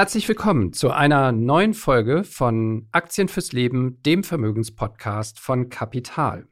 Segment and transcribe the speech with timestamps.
[0.00, 6.46] Herzlich willkommen zu einer neuen Folge von Aktien fürs Leben, dem Vermögenspodcast von Kapital.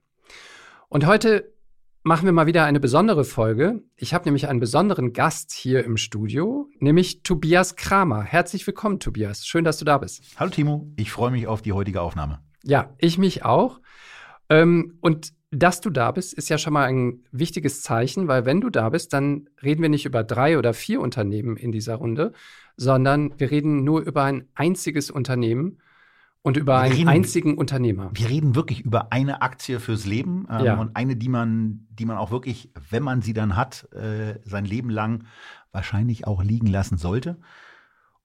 [0.90, 1.54] Und heute
[2.02, 3.82] machen wir mal wieder eine besondere Folge.
[3.96, 8.22] Ich habe nämlich einen besonderen Gast hier im Studio, nämlich Tobias Kramer.
[8.22, 9.46] Herzlich willkommen, Tobias.
[9.46, 10.24] Schön, dass du da bist.
[10.36, 12.42] Hallo Timo, ich freue mich auf die heutige Aufnahme.
[12.64, 13.80] Ja, ich mich auch.
[14.50, 18.60] Ähm, und dass du da bist, ist ja schon mal ein wichtiges Zeichen, weil wenn
[18.60, 22.32] du da bist, dann reden wir nicht über drei oder vier Unternehmen in dieser Runde,
[22.76, 25.78] sondern wir reden nur über ein einziges Unternehmen
[26.42, 28.10] und über wir einen reden, einzigen Unternehmer.
[28.12, 30.80] Wir reden wirklich über eine Aktie fürs Leben ähm, ja.
[30.80, 34.66] und eine, die man, die man auch wirklich, wenn man sie dann hat, äh, sein
[34.66, 35.24] Leben lang
[35.72, 37.38] wahrscheinlich auch liegen lassen sollte.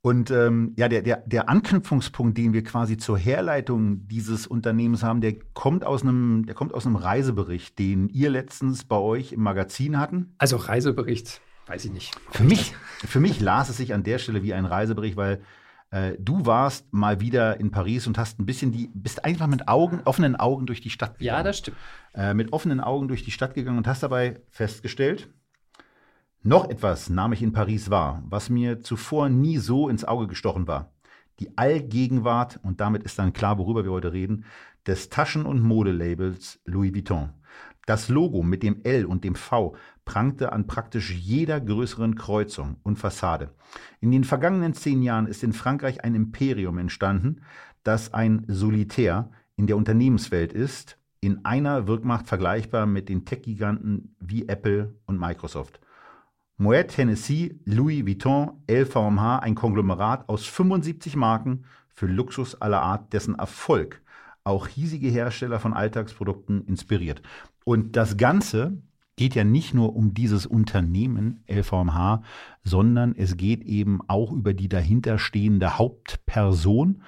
[0.05, 5.21] Und ähm, ja, der, der, der Anknüpfungspunkt, den wir quasi zur Herleitung dieses Unternehmens haben,
[5.21, 9.41] der kommt aus einem, der kommt aus einem Reisebericht, den ihr letztens bei euch im
[9.41, 10.35] Magazin hatten.
[10.39, 11.39] Also Reisebericht.
[11.67, 12.13] Weiß ich nicht.
[12.31, 12.73] Für mich,
[13.05, 15.41] für mich las es sich an der Stelle wie ein Reisebericht, weil
[15.91, 19.69] äh, du warst mal wieder in Paris und hast ein bisschen die, bist einfach mit
[19.69, 21.37] Augen, offenen Augen durch die Stadt gegangen.
[21.37, 21.77] Ja, das stimmt.
[22.13, 25.29] Äh, mit offenen Augen durch die Stadt gegangen und hast dabei festgestellt,
[26.43, 30.67] noch etwas nahm ich in Paris wahr, was mir zuvor nie so ins Auge gestochen
[30.67, 30.91] war.
[31.39, 34.45] Die Allgegenwart, und damit ist dann klar, worüber wir heute reden,
[34.85, 37.29] des Taschen- und Modelabels Louis Vuitton.
[37.85, 42.97] Das Logo mit dem L und dem V prangte an praktisch jeder größeren Kreuzung und
[42.97, 43.49] Fassade.
[43.99, 47.41] In den vergangenen zehn Jahren ist in Frankreich ein Imperium entstanden,
[47.83, 54.47] das ein Solitär in der Unternehmenswelt ist, in einer Wirkmacht vergleichbar mit den Tech-Giganten wie
[54.47, 55.79] Apple und Microsoft.
[56.63, 63.35] Moet Hennessy, Louis Vuitton, LVMH, ein Konglomerat aus 75 Marken für Luxus aller Art, dessen
[63.35, 64.01] Erfolg
[64.45, 67.21] auch hiesige Hersteller von Alltagsprodukten inspiriert.
[67.65, 68.77] Und das Ganze
[69.17, 72.23] geht ja nicht nur um dieses Unternehmen LVMH,
[72.63, 77.01] sondern es geht eben auch über die dahinterstehende Hauptperson.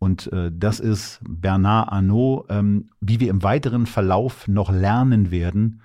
[0.00, 5.80] Und äh, das ist Bernard Arnault, ähm, wie wir im weiteren Verlauf noch lernen werden.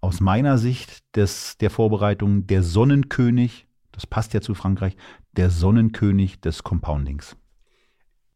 [0.00, 4.96] Aus meiner Sicht des, der Vorbereitung der Sonnenkönig, das passt ja zu Frankreich,
[5.32, 7.36] der Sonnenkönig des Compoundings.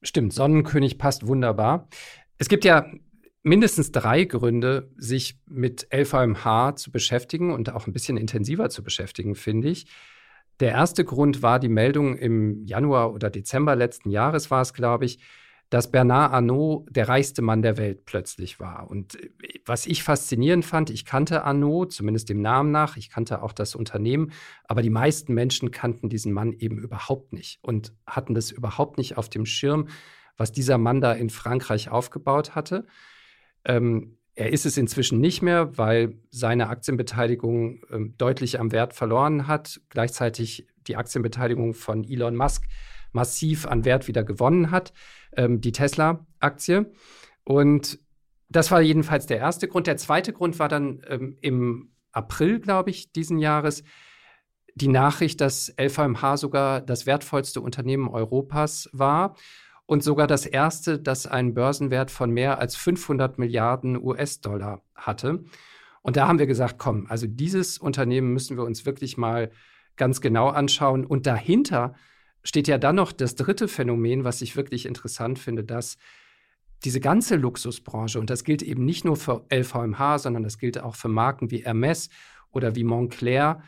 [0.02, 1.88] Stimmt, Sonnenkönig passt wunderbar.
[2.38, 2.86] Es gibt ja
[3.44, 9.34] mindestens drei Gründe, sich mit LVMH zu beschäftigen und auch ein bisschen intensiver zu beschäftigen,
[9.34, 9.86] finde ich.
[10.60, 15.04] Der erste Grund war die Meldung im Januar oder Dezember letzten Jahres war es, glaube
[15.04, 15.18] ich,
[15.72, 18.90] dass Bernard Arnault der reichste Mann der Welt plötzlich war.
[18.90, 19.30] Und äh,
[19.64, 23.74] was ich faszinierend fand, ich kannte Arnault, zumindest dem Namen nach, ich kannte auch das
[23.74, 24.32] Unternehmen,
[24.64, 29.16] aber die meisten Menschen kannten diesen Mann eben überhaupt nicht und hatten das überhaupt nicht
[29.16, 29.88] auf dem Schirm,
[30.36, 32.86] was dieser Mann da in Frankreich aufgebaut hatte.
[33.64, 39.46] Ähm, er ist es inzwischen nicht mehr, weil seine Aktienbeteiligung ähm, deutlich am Wert verloren
[39.46, 39.80] hat.
[39.88, 42.64] Gleichzeitig die Aktienbeteiligung von Elon Musk
[43.12, 44.92] massiv an Wert wieder gewonnen hat,
[45.36, 46.92] ähm, die Tesla-Aktie.
[47.44, 47.98] Und
[48.48, 49.86] das war jedenfalls der erste Grund.
[49.86, 53.82] Der zweite Grund war dann ähm, im April, glaube ich, diesen Jahres
[54.74, 59.36] die Nachricht, dass LVMH sogar das wertvollste Unternehmen Europas war
[59.86, 65.44] und sogar das erste, das einen Börsenwert von mehr als 500 Milliarden US-Dollar hatte.
[66.02, 69.50] Und da haben wir gesagt, komm, also dieses Unternehmen müssen wir uns wirklich mal
[69.96, 71.04] ganz genau anschauen.
[71.04, 71.94] Und dahinter
[72.42, 75.96] steht ja dann noch das dritte Phänomen, was ich wirklich interessant finde, dass
[76.84, 80.96] diese ganze Luxusbranche, und das gilt eben nicht nur für LVMH, sondern das gilt auch
[80.96, 82.08] für Marken wie Hermes
[82.50, 83.62] oder wie Montclair,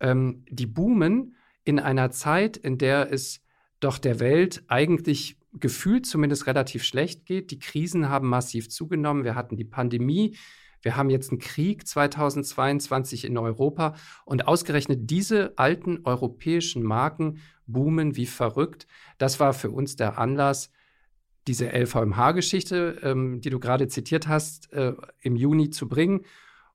[0.00, 3.40] ähm, die boomen in einer Zeit, in der es
[3.80, 7.50] doch der Welt eigentlich gefühlt zumindest relativ schlecht geht.
[7.50, 9.24] Die Krisen haben massiv zugenommen.
[9.24, 10.36] Wir hatten die Pandemie.
[10.82, 18.16] Wir haben jetzt einen Krieg 2022 in Europa und ausgerechnet diese alten europäischen Marken boomen
[18.16, 18.86] wie verrückt.
[19.18, 20.70] Das war für uns der Anlass,
[21.46, 26.24] diese LVMH-Geschichte, ähm, die du gerade zitiert hast, äh, im Juni zu bringen.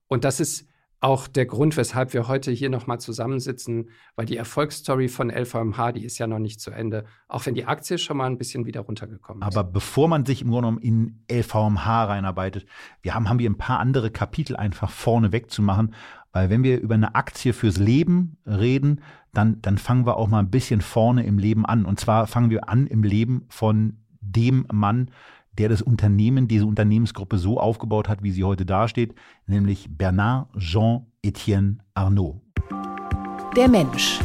[0.07, 0.67] Und das ist
[1.03, 6.05] auch der Grund, weshalb wir heute hier nochmal zusammensitzen, weil die Erfolgsstory von LVMH, die
[6.05, 8.81] ist ja noch nicht zu Ende, auch wenn die Aktie schon mal ein bisschen wieder
[8.81, 9.55] runtergekommen ist.
[9.55, 12.65] Aber bevor man sich im Grunde genommen in LVMH reinarbeitet,
[13.01, 15.93] wir haben, haben wir ein paar andere Kapitel einfach vorne wegzumachen,
[16.31, 19.01] Weil wenn wir über eine Aktie fürs Leben reden,
[19.33, 21.85] dann, dann fangen wir auch mal ein bisschen vorne im Leben an.
[21.85, 25.11] Und zwar fangen wir an im Leben von dem Mann,
[25.57, 29.13] der das Unternehmen, diese Unternehmensgruppe so aufgebaut hat, wie sie heute dasteht,
[29.45, 32.41] nämlich Bernard Jean Etienne Arnault.
[33.55, 34.19] Der Mensch.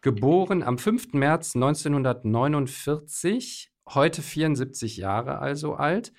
[0.00, 1.12] Geboren am 5.
[1.14, 6.12] März 1949, heute 74 Jahre also alt.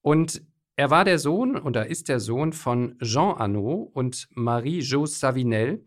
[0.00, 0.42] Und
[0.76, 5.84] er war der Sohn oder ist der Sohn von Jean Arnaud und Marie-Jo Savinel.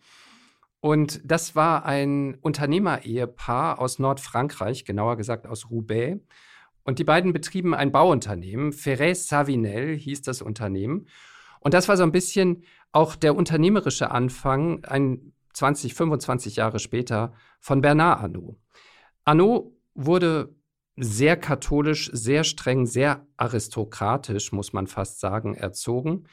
[0.81, 6.19] Und das war ein Unternehmer-Ehepaar aus Nordfrankreich, genauer gesagt aus Roubaix.
[6.83, 8.73] Und die beiden betrieben ein Bauunternehmen.
[8.73, 11.07] Ferrez Savinel hieß das Unternehmen.
[11.59, 17.33] Und das war so ein bisschen auch der unternehmerische Anfang, ein 20, 25 Jahre später,
[17.59, 18.57] von Bernard Arnault.
[19.23, 20.55] Arnault wurde
[20.99, 26.25] sehr katholisch, sehr streng, sehr aristokratisch, muss man fast sagen, erzogen.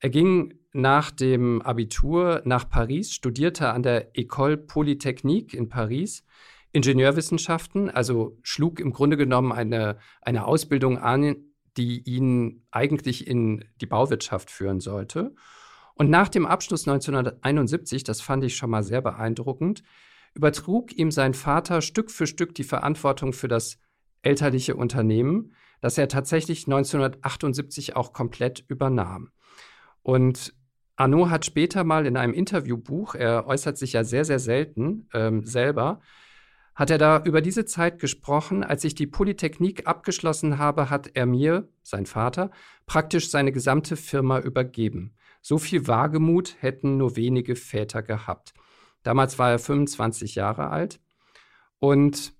[0.00, 6.24] Er ging nach dem Abitur nach Paris, studierte an der École Polytechnique in Paris
[6.72, 11.36] Ingenieurwissenschaften, also schlug im Grunde genommen eine, eine Ausbildung an,
[11.76, 15.34] die ihn eigentlich in die Bauwirtschaft führen sollte.
[15.94, 19.82] Und nach dem Abschluss 1971, das fand ich schon mal sehr beeindruckend,
[20.34, 23.78] übertrug ihm sein Vater Stück für Stück die Verantwortung für das
[24.22, 29.30] elterliche Unternehmen, das er tatsächlich 1978 auch komplett übernahm.
[30.02, 30.54] Und
[30.96, 35.44] Arnaud hat später mal in einem Interviewbuch, er äußert sich ja sehr, sehr selten ähm,
[35.44, 36.00] selber,
[36.74, 41.24] hat er da über diese Zeit gesprochen, als ich die Polytechnik abgeschlossen habe, hat er
[41.24, 42.50] mir, sein Vater,
[42.84, 45.14] praktisch seine gesamte Firma übergeben.
[45.40, 48.52] So viel Wagemut hätten nur wenige Väter gehabt.
[49.02, 51.00] Damals war er 25 Jahre alt.
[51.78, 52.35] Und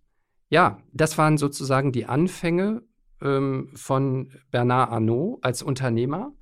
[0.49, 2.83] ja, das waren sozusagen die Anfänge
[3.21, 6.33] ähm, von Bernard Arnault als Unternehmer,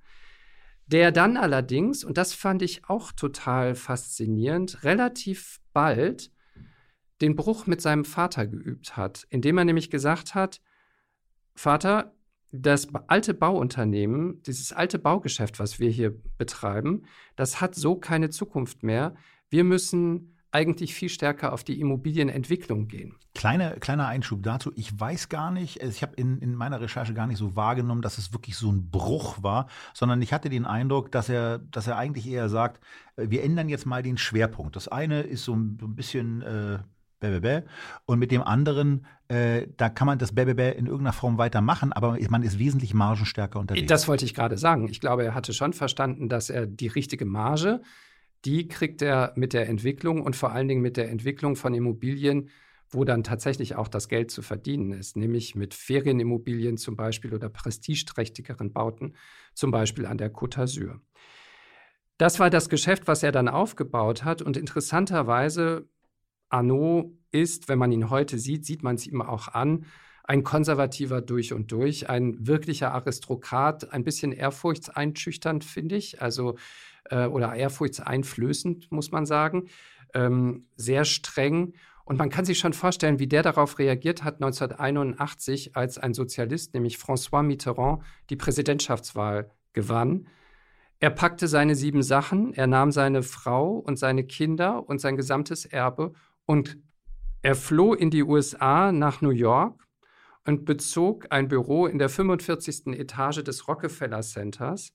[0.87, 6.31] der dann allerdings, und das fand ich auch total faszinierend, relativ bald
[7.21, 10.61] den Bruch mit seinem Vater geübt hat, indem er nämlich gesagt hat,
[11.55, 12.15] Vater,
[12.53, 17.03] das alte Bauunternehmen, dieses alte Baugeschäft, was wir hier betreiben,
[17.35, 19.15] das hat so keine Zukunft mehr.
[19.49, 23.17] Wir müssen eigentlich viel stärker auf die Immobilienentwicklung gehen.
[23.35, 24.73] Kleine, kleiner Einschub dazu.
[24.77, 28.19] Ich weiß gar nicht, ich habe in, in meiner Recherche gar nicht so wahrgenommen, dass
[28.19, 31.97] es wirklich so ein Bruch war, sondern ich hatte den Eindruck, dass er, dass er
[31.97, 32.81] eigentlich eher sagt,
[33.17, 34.77] äh, wir ändern jetzt mal den Schwerpunkt.
[34.77, 36.79] Das eine ist so ein, so ein bisschen äh,
[37.21, 37.63] Bäh,
[38.05, 42.19] und mit dem anderen, äh, da kann man das Bäh, in irgendeiner Form weitermachen, aber
[42.29, 43.89] man ist wesentlich margenstärker unterwegs.
[43.89, 44.89] Das wollte ich gerade sagen.
[44.89, 47.81] Ich glaube, er hatte schon verstanden, dass er die richtige Marge,
[48.45, 52.51] die kriegt er mit der Entwicklung und vor allen Dingen mit der Entwicklung von Immobilien,
[52.89, 57.49] wo dann tatsächlich auch das Geld zu verdienen ist, nämlich mit Ferienimmobilien zum Beispiel oder
[57.49, 59.15] prestigeträchtigeren Bauten,
[59.55, 61.01] zum Beispiel an der Côte d'Azur.
[62.19, 64.41] Das war das Geschäft, was er dann aufgebaut hat.
[64.43, 65.89] Und interessanterweise
[66.49, 69.87] Arnaud ist, wenn man ihn heute sieht, sieht man es ihm auch an,
[70.25, 76.57] ein konservativer durch und durch, ein wirklicher Aristokrat, ein bisschen ehrfurchtseinschüchternd, finde ich, also
[77.11, 79.69] äh, oder ehrfurchtseinflößend, muss man sagen,
[80.15, 81.75] ähm, sehr streng.
[82.07, 86.73] Und man kann sich schon vorstellen, wie der darauf reagiert hat 1981, als ein Sozialist,
[86.73, 90.27] nämlich François Mitterrand, die Präsidentschaftswahl gewann.
[91.01, 95.67] Er packte seine sieben Sachen, er nahm seine Frau und seine Kinder und sein gesamtes
[95.67, 96.13] Erbe
[96.47, 96.79] und
[97.43, 99.84] er floh in die USA nach New York
[100.47, 102.89] und bezog ein Büro in der 45.
[102.89, 104.93] Etage des Rockefeller Centers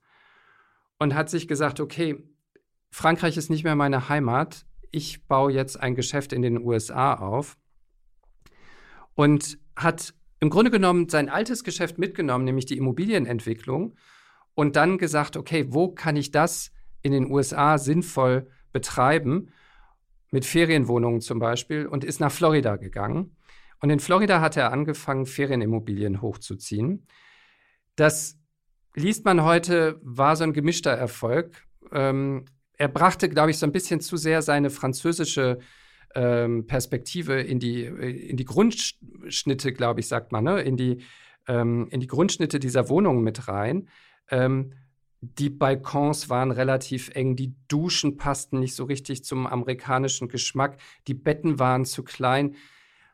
[0.98, 2.24] und hat sich gesagt, okay,
[2.92, 7.58] Frankreich ist nicht mehr meine Heimat, ich baue jetzt ein Geschäft in den USA auf
[9.16, 13.96] und hat im Grunde genommen sein altes Geschäft mitgenommen, nämlich die Immobilienentwicklung
[14.56, 19.52] und dann gesagt, okay, wo kann ich das in den USA sinnvoll betreiben?
[20.32, 23.36] mit Ferienwohnungen zum Beispiel und ist nach Florida gegangen.
[23.82, 27.08] Und in Florida hat er angefangen, Ferienimmobilien hochzuziehen.
[27.96, 28.38] Das
[28.96, 31.66] liest man heute, war so ein gemischter Erfolg.
[31.92, 32.46] Ähm,
[32.78, 35.60] er brachte, glaube ich, so ein bisschen zu sehr seine französische
[36.16, 40.62] ähm, Perspektive in die, in die Grundschnitte, glaube ich, sagt man, ne?
[40.62, 41.04] in, die,
[41.48, 43.90] ähm, in die Grundschnitte dieser Wohnungen mit rein.
[44.30, 44.74] Ähm,
[45.22, 51.14] die Balkons waren relativ eng, die Duschen passten nicht so richtig zum amerikanischen Geschmack, die
[51.14, 52.56] Betten waren zu klein.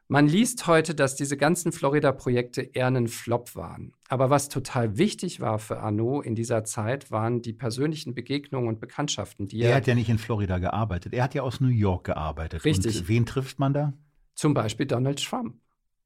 [0.07, 3.93] Man liest heute, dass diese ganzen Florida-Projekte eher ein Flop waren.
[4.07, 8.79] Aber was total wichtig war für Arnaud in dieser Zeit, waren die persönlichen Begegnungen und
[8.79, 9.71] Bekanntschaften, die er.
[9.71, 11.13] Er hat ja nicht in Florida gearbeitet.
[11.13, 12.65] Er hat ja aus New York gearbeitet.
[12.65, 12.99] Richtig.
[12.99, 13.93] Und wen trifft man da?
[14.35, 15.55] Zum Beispiel Donald Trump.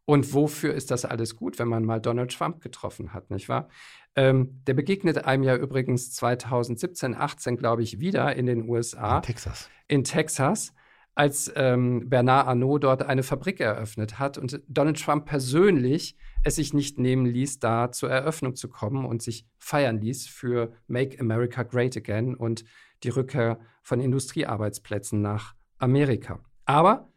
[0.06, 3.70] Und wofür ist das alles gut, wenn man mal Donald Trump getroffen hat, nicht wahr?
[4.16, 9.18] Ähm, der begegnet einem ja übrigens 2017, 18, glaube ich, wieder in den USA.
[9.18, 9.70] In Texas.
[9.88, 10.74] In Texas,
[11.20, 16.74] als ähm, Bernard Arnault dort eine Fabrik eröffnet hat und Donald Trump persönlich es sich
[16.74, 21.64] nicht nehmen ließ, da zur Eröffnung zu kommen und sich feiern ließ für Make America
[21.64, 22.64] Great Again und
[23.04, 26.40] die Rückkehr von Industriearbeitsplätzen nach Amerika.
[26.64, 27.12] Aber,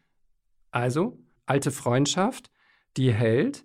[0.71, 2.51] also, alte Freundschaft,
[2.97, 3.63] die hält.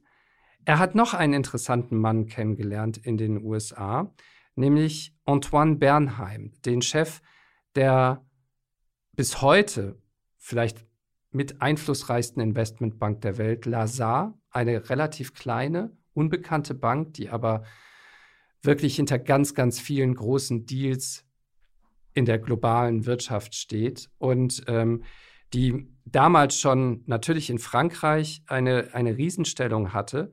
[0.65, 4.15] Er hat noch einen interessanten Mann kennengelernt in den USA,
[4.55, 7.23] nämlich Antoine Bernheim, den Chef
[7.75, 8.25] der
[9.17, 10.01] bis heute
[10.49, 10.87] vielleicht
[11.31, 17.65] mit einflussreichsten Investmentbank der Welt, Lazar, eine relativ kleine, unbekannte Bank, die aber
[18.63, 21.27] wirklich hinter ganz, ganz vielen großen Deals
[22.15, 25.05] in der globalen Wirtschaft steht und ähm,
[25.53, 30.33] die damals schon natürlich in Frankreich eine, eine Riesenstellung hatte.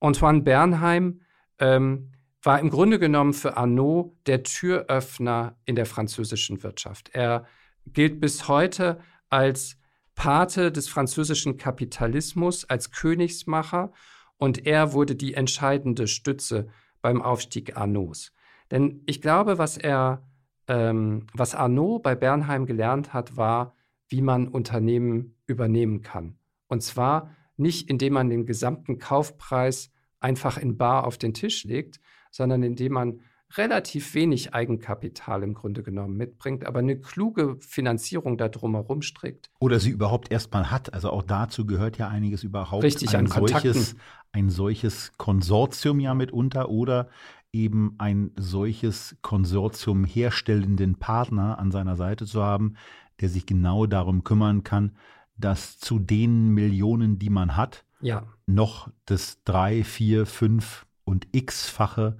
[0.00, 1.20] Antoine Bernheim
[1.58, 7.10] ähm, war im Grunde genommen für Arnaud der Türöffner in der französischen Wirtschaft.
[7.12, 7.44] Er
[7.86, 8.98] gilt bis heute
[9.32, 9.78] als
[10.14, 13.92] Pate des französischen Kapitalismus, als Königsmacher
[14.36, 16.68] und er wurde die entscheidende Stütze
[17.00, 18.32] beim Aufstieg Arnauds.
[18.70, 20.28] Denn ich glaube, was er,
[20.68, 23.74] ähm, was Arnaud bei Bernheim gelernt hat, war,
[24.08, 26.36] wie man Unternehmen übernehmen kann.
[26.68, 32.00] Und zwar nicht, indem man den gesamten Kaufpreis einfach in Bar auf den Tisch legt,
[32.30, 33.20] sondern indem man
[33.56, 39.50] relativ wenig Eigenkapital im Grunde genommen mitbringt, aber eine kluge Finanzierung da drumherum strickt.
[39.58, 40.92] Oder sie überhaupt erstmal hat.
[40.94, 42.84] Also auch dazu gehört ja einiges überhaupt.
[42.84, 43.96] Richtig, ein an solches,
[44.32, 47.08] ein solches Konsortium ja mitunter oder
[47.52, 52.74] eben ein solches Konsortium herstellenden Partner an seiner Seite zu haben,
[53.20, 54.96] der sich genau darum kümmern kann,
[55.36, 58.24] dass zu den Millionen, die man hat, ja.
[58.46, 62.16] noch das drei, vier, fünf und x-fache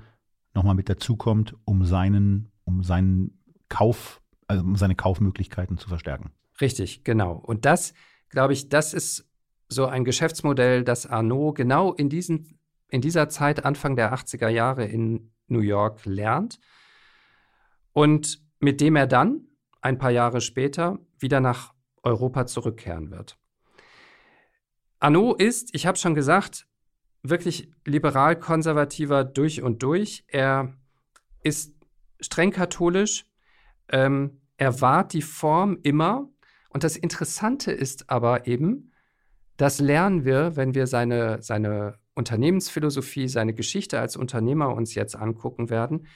[0.55, 6.33] nochmal mit dazukommt, um seinen, um seinen Kauf, also um seine Kaufmöglichkeiten zu verstärken.
[6.61, 7.33] Richtig, genau.
[7.35, 7.95] Und das,
[8.29, 9.29] glaube ich, das ist
[9.69, 14.85] so ein Geschäftsmodell, das Arnaud genau in, diesen, in dieser Zeit, Anfang der 80er Jahre
[14.85, 16.61] in New York lernt
[17.93, 19.47] und mit dem er dann
[19.81, 23.39] ein paar Jahre später wieder nach Europa zurückkehren wird.
[25.01, 26.67] Arnaud ist, ich habe schon gesagt,
[27.23, 30.25] wirklich liberal-konservativer durch und durch.
[30.29, 30.75] Er
[31.43, 31.75] ist
[32.21, 33.27] streng katholisch.
[33.89, 36.29] Ähm, er wahrt die Form immer.
[36.69, 38.93] Und das Interessante ist aber eben,
[39.57, 45.71] das lernen wir, wenn wir seine, seine Unternehmensphilosophie, seine Geschichte als Unternehmer uns jetzt angucken
[45.71, 46.07] werden.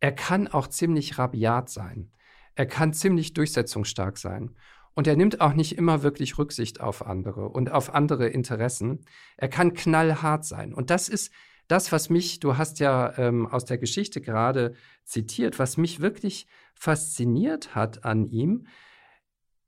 [0.00, 2.12] Er kann auch ziemlich rabiat sein.
[2.54, 4.56] Er kann ziemlich durchsetzungsstark sein.
[4.98, 9.04] Und er nimmt auch nicht immer wirklich Rücksicht auf andere und auf andere Interessen.
[9.36, 10.74] Er kann knallhart sein.
[10.74, 11.32] Und das ist
[11.68, 14.74] das, was mich, du hast ja ähm, aus der Geschichte gerade
[15.04, 18.66] zitiert, was mich wirklich fasziniert hat an ihm.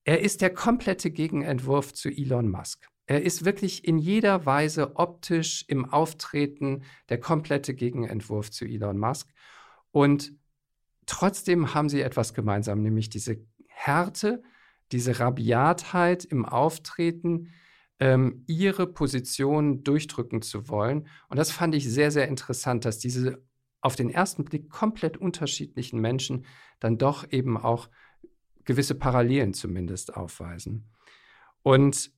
[0.03, 2.89] Er ist der komplette Gegenentwurf zu Elon Musk.
[3.07, 9.31] Er ist wirklich in jeder Weise optisch im Auftreten der komplette Gegenentwurf zu Elon Musk.
[9.93, 10.33] Und
[11.11, 14.45] Trotzdem haben sie etwas gemeinsam, nämlich diese Härte,
[14.93, 17.53] diese Rabiatheit im Auftreten,
[17.99, 21.07] ähm, ihre Position durchdrücken zu wollen.
[21.29, 23.43] Und das fand ich sehr, sehr interessant, dass diese
[23.83, 26.45] auf den ersten Blick komplett unterschiedlichen Menschen
[26.81, 27.89] dann doch eben auch
[28.65, 30.91] gewisse Parallelen zumindest aufweisen.
[31.63, 32.11] Und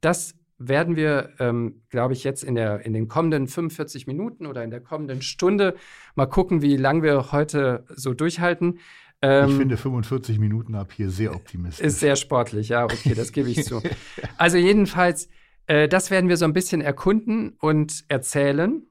[0.00, 4.62] das werden wir, ähm, glaube ich, jetzt in, der, in den kommenden 45 Minuten oder
[4.62, 5.74] in der kommenden Stunde
[6.14, 8.78] mal gucken, wie lange wir heute so durchhalten.
[9.22, 11.86] Ähm, ich finde 45 Minuten ab hier sehr optimistisch.
[11.86, 13.80] Ist sehr sportlich, ja, okay, das gebe ich zu.
[14.36, 15.28] Also jedenfalls,
[15.66, 18.82] äh, das werden wir so ein bisschen erkunden und erzählen,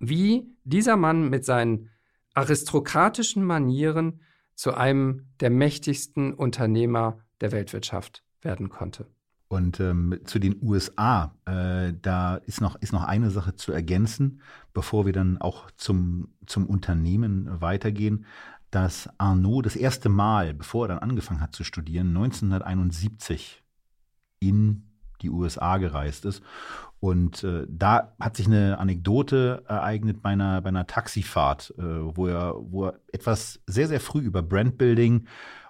[0.00, 1.90] wie dieser Mann mit seinen
[2.34, 4.20] aristokratischen Manieren
[4.56, 9.06] zu einem der mächtigsten Unternehmer der Weltwirtschaft werden konnte.
[9.48, 14.40] Und ähm, zu den USA, äh, da ist noch, ist noch eine Sache zu ergänzen,
[14.72, 18.26] bevor wir dann auch zum, zum Unternehmen weitergehen,
[18.74, 23.62] dass Arnaud das erste Mal, bevor er dann angefangen hat zu studieren, 1971
[24.40, 24.90] in
[25.22, 26.42] die USA gereist ist.
[26.98, 32.26] Und äh, da hat sich eine Anekdote ereignet bei einer, bei einer Taxifahrt, äh, wo,
[32.26, 35.26] er, wo er etwas sehr, sehr früh über Brandbuilding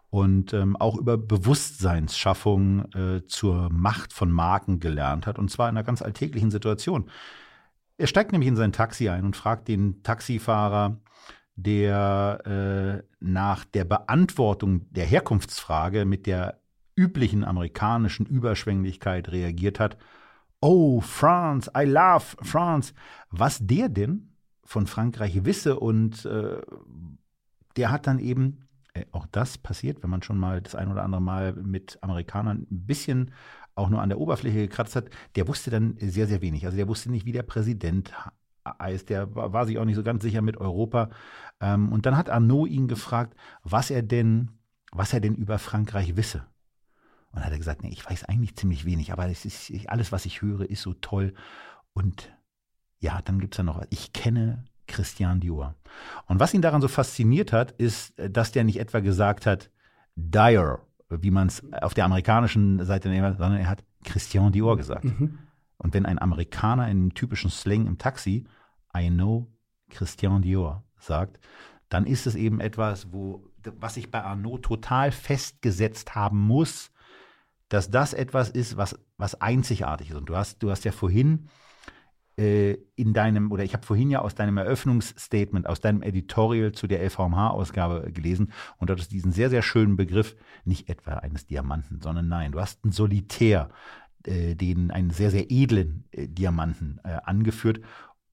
[0.08, 5.76] und ähm, auch über Bewusstseinsschaffung äh, zur Macht von Marken gelernt hat, und zwar in
[5.76, 7.10] einer ganz alltäglichen Situation.
[7.98, 11.00] Er steigt nämlich in sein Taxi ein und fragt den Taxifahrer,
[11.56, 16.60] der äh, nach der Beantwortung der Herkunftsfrage mit der
[16.96, 19.96] üblichen amerikanischen Überschwänglichkeit reagiert hat,
[20.60, 22.94] Oh, France, I love France.
[23.30, 24.30] Was der denn
[24.64, 26.62] von Frankreich wisse und äh,
[27.76, 31.02] der hat dann eben, äh, auch das passiert, wenn man schon mal das ein oder
[31.02, 33.32] andere Mal mit Amerikanern ein bisschen
[33.74, 36.64] auch nur an der Oberfläche gekratzt hat, der wusste dann sehr, sehr wenig.
[36.64, 38.14] Also der wusste nicht, wie der Präsident
[38.66, 41.10] heißt, der war sich auch nicht so ganz sicher mit Europa.
[41.60, 44.50] Ähm, und dann hat Arnaud ihn gefragt, was er denn,
[44.92, 46.46] was er denn über Frankreich wisse.
[47.30, 50.24] Und dann hat er gesagt, nee, ich weiß eigentlich ziemlich wenig, aber ist, alles, was
[50.24, 51.34] ich höre, ist so toll.
[51.92, 52.32] Und
[53.00, 55.74] ja, dann gibt es ja noch, ich kenne Christian Dior.
[56.26, 59.70] Und was ihn daran so fasziniert hat, ist, dass der nicht etwa gesagt hat,
[60.14, 65.04] Dyer, wie man es auf der amerikanischen Seite nennt, sondern er hat Christian Dior gesagt.
[65.04, 65.38] Mhm.
[65.78, 68.46] Und wenn ein Amerikaner in einem typischen Slang im Taxi
[68.96, 69.48] I know
[69.90, 71.40] Christian Dior sagt,
[71.88, 76.90] dann ist es eben etwas, wo, was sich bei Arnaud total festgesetzt haben muss,
[77.68, 80.16] dass das etwas ist, was, was einzigartig ist.
[80.16, 81.48] Und du hast, du hast ja vorhin
[82.36, 86.86] äh, in deinem, oder ich habe vorhin ja aus deinem Eröffnungsstatement, aus deinem Editorial zu
[86.86, 92.00] der LVMH-Ausgabe gelesen und dort ist diesen sehr, sehr schönen Begriff, nicht etwa eines Diamanten,
[92.00, 93.70] sondern nein, du hast einen Solitär,
[94.26, 97.80] äh, den, einen sehr, sehr edlen äh, Diamanten äh, angeführt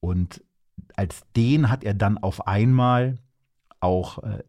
[0.00, 0.42] und
[0.96, 3.18] als den hat er dann auf einmal
[3.80, 4.42] auch äh,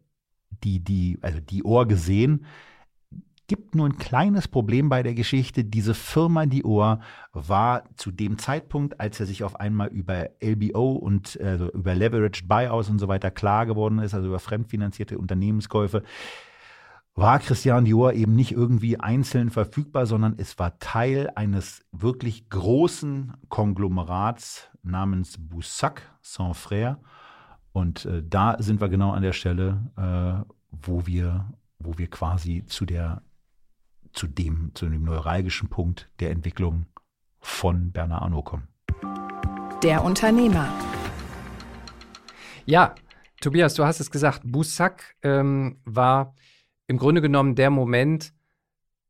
[0.64, 2.46] die, die, also die Ohr gesehen,
[3.48, 5.64] gibt nur ein kleines Problem bei der Geschichte.
[5.64, 7.02] Diese Firma Dior
[7.34, 12.48] war zu dem Zeitpunkt, als er sich auf einmal über LBO und also über Leveraged
[12.48, 16.04] Buyouts und so weiter klar geworden ist, also über fremdfinanzierte Unternehmenskäufe,
[17.16, 23.34] war Christian Dior eben nicht irgendwie einzeln verfügbar, sondern es war Teil eines wirklich großen
[23.50, 26.98] Konglomerats namens Boussac Sans Frère.
[27.72, 32.66] Und äh, da sind wir genau an der Stelle, äh, wo wir, wo wir quasi
[32.66, 33.22] zu der
[34.14, 36.86] zu dem, zu dem neuralgischen Punkt der Entwicklung
[37.40, 38.68] von Bernard Arnault kommen.
[39.82, 40.68] Der Unternehmer.
[42.66, 42.94] Ja,
[43.42, 46.36] Tobias, du hast es gesagt, Boussac ähm, war
[46.88, 48.34] im Grunde genommen der Moment,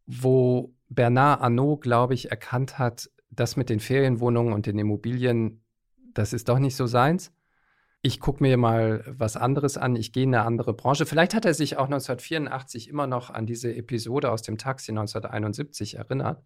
[0.05, 5.63] wo Bernard Arnault, glaube ich, erkannt hat, das mit den Ferienwohnungen und den Immobilien,
[6.13, 7.31] das ist doch nicht so seins
[8.05, 11.05] ich gucke mir mal was anderes an, ich gehe in eine andere Branche.
[11.05, 15.95] Vielleicht hat er sich auch 1984 immer noch an diese Episode aus dem Taxi 1971
[15.95, 16.43] erinnert.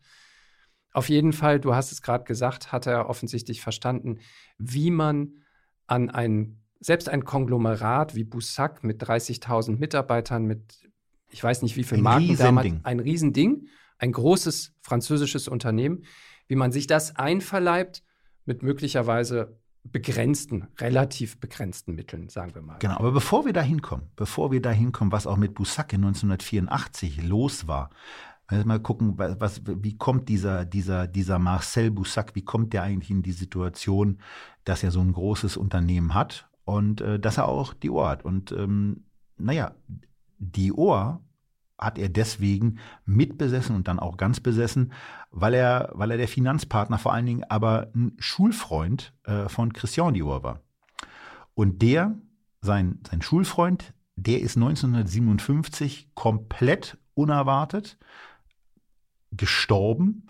[0.93, 4.19] Auf jeden Fall, du hast es gerade gesagt, hat er offensichtlich verstanden,
[4.59, 5.33] wie man
[5.87, 10.87] an ein, selbst ein Konglomerat wie Boussac mit 30.000 Mitarbeitern, mit
[11.29, 12.37] ich weiß nicht wie viele Marken Riesending.
[12.39, 16.03] damals, ein Riesending, ein großes französisches Unternehmen,
[16.47, 18.03] wie man sich das einverleibt
[18.45, 22.77] mit möglicherweise begrenzten, relativ begrenzten Mitteln, sagen wir mal.
[22.79, 27.23] Genau, aber bevor wir da hinkommen, bevor wir da hinkommen, was auch mit Boussac 1984
[27.23, 27.89] los war,
[28.49, 33.21] mal gucken, was, wie kommt dieser, dieser, dieser Marcel Boussac, wie kommt der eigentlich in
[33.21, 34.19] die Situation,
[34.63, 38.23] dass er so ein großes Unternehmen hat und äh, dass er auch die Ohr hat.
[38.23, 39.03] Und ähm,
[39.37, 39.75] naja,
[40.37, 41.21] die Ohr
[41.77, 44.93] hat er deswegen mitbesessen und dann auch ganz besessen,
[45.31, 50.13] weil er, weil er der Finanzpartner vor allen Dingen aber ein Schulfreund äh, von Christian
[50.13, 50.61] Dior war.
[51.53, 52.15] Und der,
[52.61, 57.97] sein, sein Schulfreund, der ist 1957 komplett unerwartet
[59.31, 60.27] gestorben.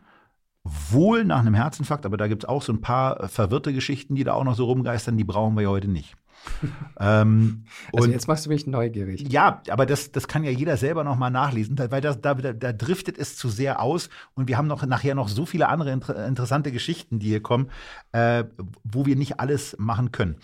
[0.63, 4.25] Wohl nach einem Herzinfarkt, aber da gibt es auch so ein paar verwirrte Geschichten, die
[4.25, 6.17] da auch noch so rumgeistern, die brauchen wir ja heute nicht
[6.99, 9.31] ähm, also jetzt machst du mich neugierig.
[9.31, 12.53] Ja, aber das, das kann ja jeder selber noch mal nachlesen, weil das, da, da,
[12.53, 15.91] da driftet es zu sehr aus und wir haben noch nachher noch so viele andere
[15.91, 17.69] inter interessante Geschichten, die hier kommen,
[18.11, 18.43] äh,
[18.83, 20.37] wo wir nicht alles machen können.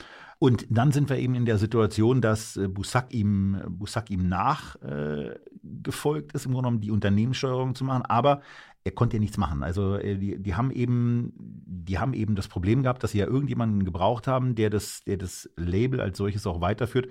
[0.43, 6.33] Und dann sind wir eben in der Situation, dass äh, Boussac ihm, Boussac ihm nachgefolgt
[6.33, 8.03] äh, ist, im Grunde genommen die Unternehmenssteuerung zu machen.
[8.05, 8.41] Aber
[8.83, 9.63] er konnte ja nichts machen.
[9.63, 13.27] Also äh, die, die, haben eben, die haben eben das Problem gehabt, dass sie ja
[13.27, 17.07] irgendjemanden gebraucht haben, der das, der das Label als solches auch weiterführt.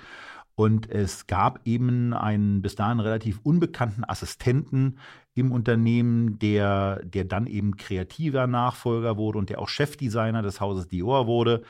[0.54, 4.98] Und es gab eben einen bis dahin relativ unbekannten Assistenten
[5.34, 10.88] im Unternehmen, der, der dann eben kreativer Nachfolger wurde und der auch Chefdesigner des Hauses
[10.88, 11.62] Dior wurde.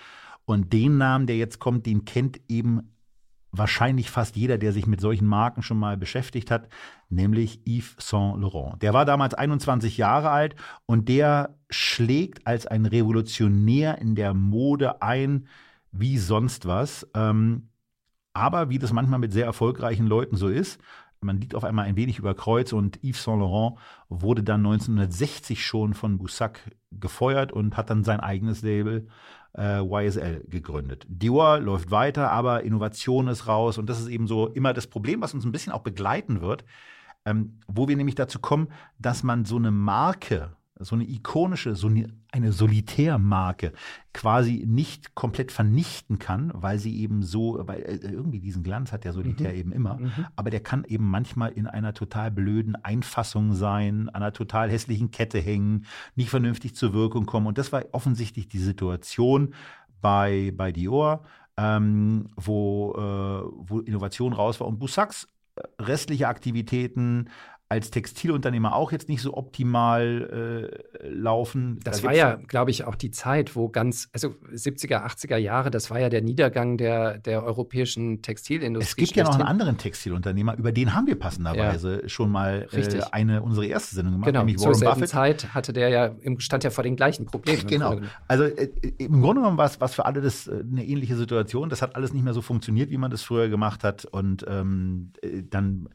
[0.45, 2.93] Und den Namen, der jetzt kommt, den kennt eben
[3.53, 6.69] wahrscheinlich fast jeder, der sich mit solchen Marken schon mal beschäftigt hat,
[7.11, 8.83] nämlich Yves Saint Laurent.
[8.83, 15.03] Der war damals 21 Jahre alt und der schlägt als ein Revolutionär in der Mode
[15.03, 15.47] ein,
[15.93, 17.07] wie sonst was.
[17.15, 17.69] Ähm,
[18.33, 20.81] aber wie das manchmal mit sehr erfolgreichen Leuten so ist,
[21.21, 25.65] man liegt auf einmal ein wenig über Kreuz und Yves Saint Laurent wurde dann 1960
[25.65, 26.59] schon von Boussac
[26.91, 29.07] gefeuert und hat dann sein eigenes Label
[29.57, 31.07] äh, YSL gegründet.
[31.09, 35.21] Dior läuft weiter, aber Innovation ist raus und das ist eben so immer das Problem,
[35.21, 36.65] was uns ein bisschen auch begleiten wird,
[37.25, 41.89] ähm, wo wir nämlich dazu kommen, dass man so eine Marke so eine ikonische, so
[41.89, 43.73] eine, eine Solitärmarke
[44.13, 49.05] quasi nicht komplett vernichten kann, weil sie eben so, weil äh, irgendwie diesen Glanz hat
[49.05, 49.59] der Solitär mhm.
[49.59, 50.27] eben immer, mhm.
[50.37, 55.11] aber der kann eben manchmal in einer total blöden Einfassung sein, an einer total hässlichen
[55.11, 57.47] Kette hängen, nicht vernünftig zur Wirkung kommen.
[57.47, 59.55] Und das war offensichtlich die Situation
[60.01, 61.25] bei, bei Dior,
[61.57, 64.67] ähm, wo, äh, wo Innovation raus war.
[64.67, 67.29] Und Boussacs äh, restliche Aktivitäten,
[67.73, 70.71] als Textilunternehmer auch jetzt nicht so optimal
[71.03, 71.81] äh, laufen.
[71.83, 75.71] Das da war ja, glaube ich, auch die Zeit, wo ganz, also 70er, 80er Jahre,
[75.71, 79.05] das war ja der Niedergang der, der europäischen Textilindustrie.
[79.05, 82.09] Es gibt ja noch einen anderen Textilunternehmer, über den haben wir passenderweise ja.
[82.11, 84.41] schon mal äh, eine unsere erste Sendung gemacht, genau.
[84.41, 85.09] nämlich Warren Zur Buffett.
[85.09, 87.67] Zeit hatte der ja stand ja vor den gleichen Problemen.
[87.67, 87.99] Genau.
[88.29, 91.71] Also äh, im Grunde genommen war es für alle das äh, eine ähnliche Situation.
[91.71, 94.05] Das hat alles nicht mehr so funktioniert, wie man das früher gemacht hat.
[94.05, 95.89] Und ähm, äh, dann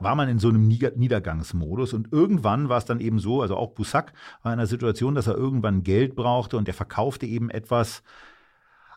[0.00, 1.92] war man in so einem Niedergang Niedergangsmodus.
[1.92, 5.26] Und irgendwann war es dann eben so, also auch Boussac war in einer Situation, dass
[5.26, 8.02] er irgendwann Geld brauchte und er verkaufte eben etwas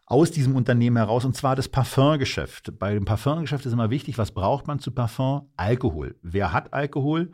[0.06, 2.78] aus diesem Unternehmen heraus, und zwar das Parfumgeschäft.
[2.78, 5.50] Bei dem Parfumgeschäft ist immer wichtig, was braucht man zu Parfum?
[5.56, 6.16] Alkohol.
[6.22, 7.32] Wer hat Alkohol?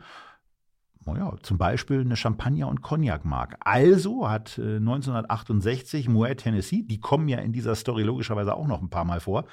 [1.04, 3.56] Naja, zum Beispiel eine Champagner- und Cognac-Marke.
[3.60, 8.80] Also hat äh, 1968 Moet Tennessee, die kommen ja in dieser Story logischerweise auch noch
[8.80, 9.46] ein paar Mal vor,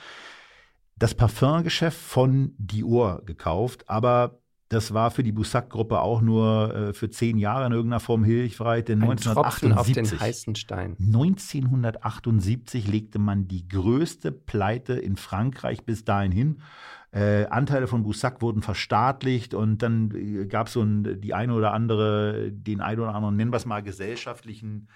[0.97, 7.09] das Parfumgeschäft von Dior gekauft, aber das war für die Boussac-Gruppe auch nur äh, für
[7.09, 10.95] zehn Jahre in irgendeiner Form hilfreich, denn Ein 1978, auf den heißen Stein.
[10.99, 16.61] 1978 legte man die größte Pleite in Frankreich bis dahin hin.
[17.11, 21.53] Äh, Anteile von Boussac wurden verstaatlicht und dann äh, gab es so ein, die eine
[21.53, 24.89] oder andere, den einen oder anderen, nennen wir es mal, gesellschaftlichen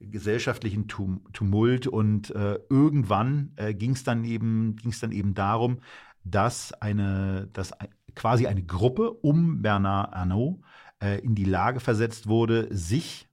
[0.00, 5.78] gesellschaftlichen Tumult und äh, irgendwann äh, ging es dann eben ging es dann eben darum,
[6.24, 7.72] dass eine dass
[8.14, 10.60] quasi eine Gruppe um Bernard Arnault
[11.02, 13.28] äh, in die Lage versetzt wurde, sich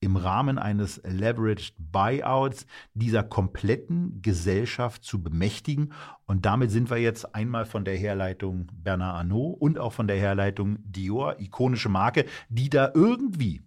[0.00, 5.92] im Rahmen eines Leveraged Buyouts dieser kompletten Gesellschaft zu bemächtigen.
[6.26, 10.18] Und damit sind wir jetzt einmal von der Herleitung Bernard Arnault und auch von der
[10.18, 13.62] Herleitung Dior, ikonische Marke, die da irgendwie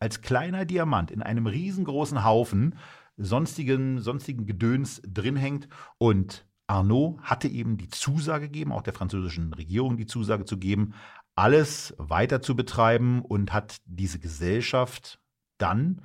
[0.00, 2.76] als kleiner Diamant in einem riesengroßen Haufen
[3.18, 5.68] sonstigen, sonstigen Gedöns drin hängt.
[5.98, 10.94] Und Arnaud hatte eben die Zusage gegeben, auch der französischen Regierung die Zusage zu geben,
[11.34, 15.18] alles weiter zu betreiben und hat diese Gesellschaft
[15.56, 16.02] dann,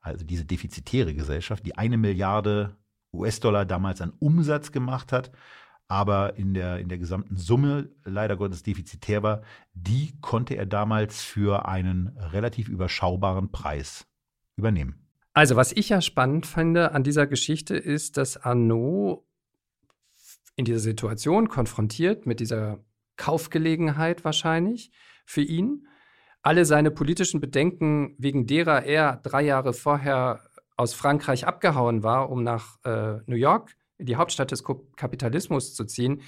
[0.00, 2.76] also diese defizitäre Gesellschaft, die eine Milliarde
[3.12, 5.32] US-Dollar damals an Umsatz gemacht hat,
[5.88, 9.42] aber in der, in der gesamten Summe leider Gottes defizitär war,
[9.74, 14.06] die konnte er damals für einen relativ überschaubaren Preis
[14.56, 14.96] übernehmen.
[15.32, 19.22] Also, was ich ja spannend finde an dieser Geschichte ist, dass Arnaud
[20.56, 22.80] in dieser Situation konfrontiert mit dieser
[23.16, 24.90] Kaufgelegenheit wahrscheinlich
[25.24, 25.86] für ihn.
[26.42, 30.40] Alle seine politischen Bedenken, wegen derer er drei Jahre vorher
[30.76, 36.22] aus Frankreich abgehauen war, um nach äh, New York, die Hauptstadt des Kapitalismus zu ziehen,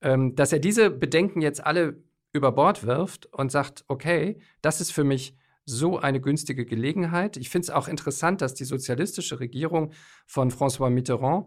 [0.00, 4.92] ähm, dass er diese Bedenken jetzt alle über Bord wirft und sagt, okay, das ist
[4.92, 7.36] für mich so eine günstige Gelegenheit.
[7.36, 9.92] Ich finde es auch interessant, dass die sozialistische Regierung
[10.26, 11.46] von François Mitterrand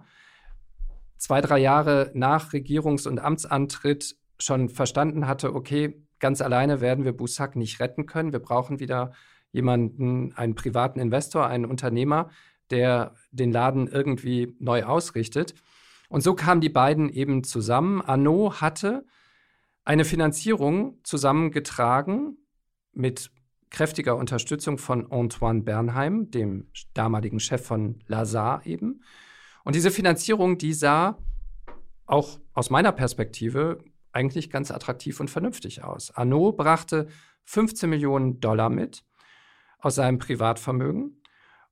[1.22, 7.16] zwei, drei Jahre nach Regierungs- und Amtsantritt schon verstanden hatte, okay, ganz alleine werden wir
[7.16, 8.34] Boussac nicht retten können.
[8.34, 9.12] Wir brauchen wieder
[9.52, 12.32] jemanden, einen privaten Investor, einen Unternehmer,
[12.72, 15.54] der den Laden irgendwie neu ausrichtet.
[16.10, 18.02] Und so kamen die beiden eben zusammen.
[18.02, 19.06] Arnaud hatte
[19.84, 22.38] eine Finanzierung zusammengetragen
[22.94, 23.30] mit
[23.70, 29.02] kräftiger Unterstützung von Antoine Bernheim, dem damaligen Chef von Lazare eben.
[29.64, 31.18] Und diese Finanzierung, die sah
[32.06, 33.80] auch aus meiner Perspektive
[34.12, 36.12] eigentlich ganz attraktiv und vernünftig aus.
[36.12, 37.08] Arnaud brachte
[37.46, 39.04] 15 Millionen Dollar mit
[39.80, 41.22] aus seinem Privatvermögen.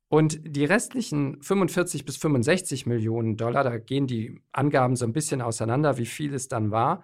[0.08, 5.42] Und die restlichen 45 bis 65 Millionen Dollar, da gehen die Angaben so ein bisschen
[5.42, 7.04] auseinander, wie viel es dann war.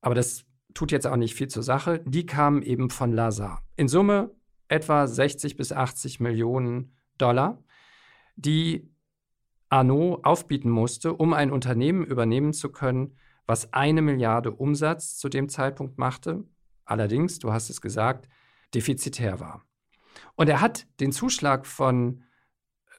[0.00, 2.00] Aber das tut jetzt auch nicht viel zur Sache.
[2.06, 3.64] Die kamen eben von Lazar.
[3.74, 4.30] In Summe
[4.68, 7.64] etwa 60 bis 80 Millionen Dollar,
[8.36, 8.88] die
[9.68, 15.48] Arnaud aufbieten musste, um ein Unternehmen übernehmen zu können, was eine Milliarde Umsatz zu dem
[15.48, 16.44] Zeitpunkt machte,
[16.84, 18.28] allerdings, du hast es gesagt,
[18.74, 19.64] defizitär war.
[20.34, 22.22] Und er hat den Zuschlag von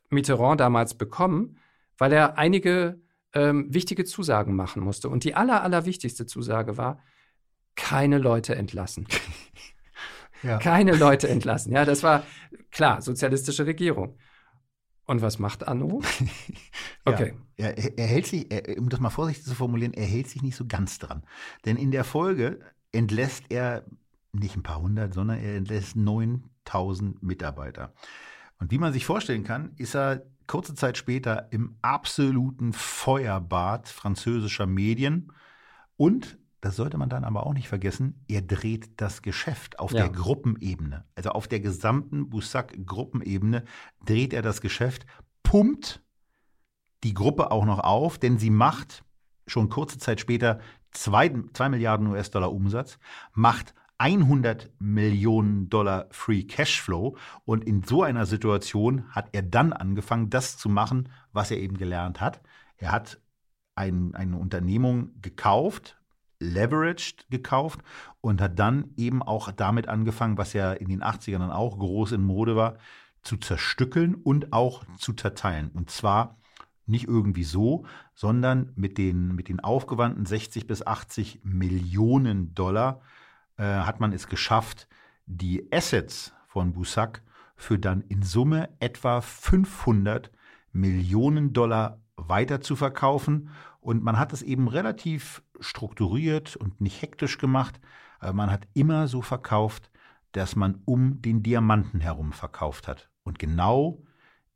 [0.10, 1.58] Mitterrand damals bekommen,
[1.98, 3.00] weil er einige
[3.34, 5.10] ähm, wichtige Zusagen machen musste.
[5.10, 7.04] Und die aller, allerwichtigste Zusage war,
[7.76, 9.08] keine Leute entlassen.
[10.44, 10.58] ja.
[10.58, 11.74] Keine Leute entlassen.
[11.74, 12.24] Ja, das war
[12.72, 14.18] klar, sozialistische Regierung.
[15.10, 16.02] Und was macht Arno?
[17.06, 17.34] Okay.
[17.58, 20.44] Ja, er, er, hält sich, er, um das mal vorsichtig zu formulieren, er hält sich
[20.44, 21.24] nicht so ganz dran.
[21.66, 22.60] Denn in der Folge
[22.92, 23.84] entlässt er
[24.32, 27.94] nicht ein paar hundert, sondern er entlässt 9000 5000 Mitarbeiter.
[28.60, 34.66] Und wie man sich vorstellen kann, ist er kurze Zeit später im absoluten Feuerbad französischer
[34.66, 35.32] Medien
[35.96, 40.02] und das sollte man dann aber auch nicht vergessen, er dreht das Geschäft auf ja.
[40.02, 41.06] der Gruppenebene.
[41.16, 43.64] Also auf der gesamten Bussac-Gruppenebene
[44.06, 45.06] dreht er das Geschäft,
[45.44, 46.04] pumpt
[47.04, 49.06] die Gruppe auch noch auf, denn sie macht
[49.48, 50.60] schon kurze Zeit später
[50.92, 53.00] 2 Milliarden US-Dollar Umsatz,
[53.34, 57.18] macht 100 Millionen Dollar Free Cashflow.
[57.46, 61.78] Und in so einer Situation hat er dann angefangen, das zu machen, was er eben
[61.78, 62.42] gelernt hat.
[62.78, 63.20] Er hat
[63.76, 65.99] ein, eine Unternehmung gekauft,
[66.40, 67.82] leveraged gekauft
[68.22, 72.14] und hat dann eben auch damit angefangen, was ja in den 80ern dann auch groß
[72.14, 72.78] in Mode war,
[73.22, 75.70] zu zerstückeln und auch zu zerteilen.
[75.74, 76.38] Und zwar
[76.86, 83.02] nicht irgendwie so, sondern mit den, mit den aufgewandten 60 bis 80 Millionen Dollar
[83.58, 84.88] äh, hat man es geschafft,
[85.26, 87.22] die Assets von Busak
[87.56, 90.32] für dann in Summe etwa 500
[90.72, 93.50] Millionen Dollar weiter zu verkaufen.
[93.82, 97.80] Und man hat es eben relativ strukturiert und nicht hektisch gemacht.
[98.22, 99.92] Man hat immer so verkauft,
[100.32, 103.10] dass man um den Diamanten herum verkauft hat.
[103.24, 104.04] Und genau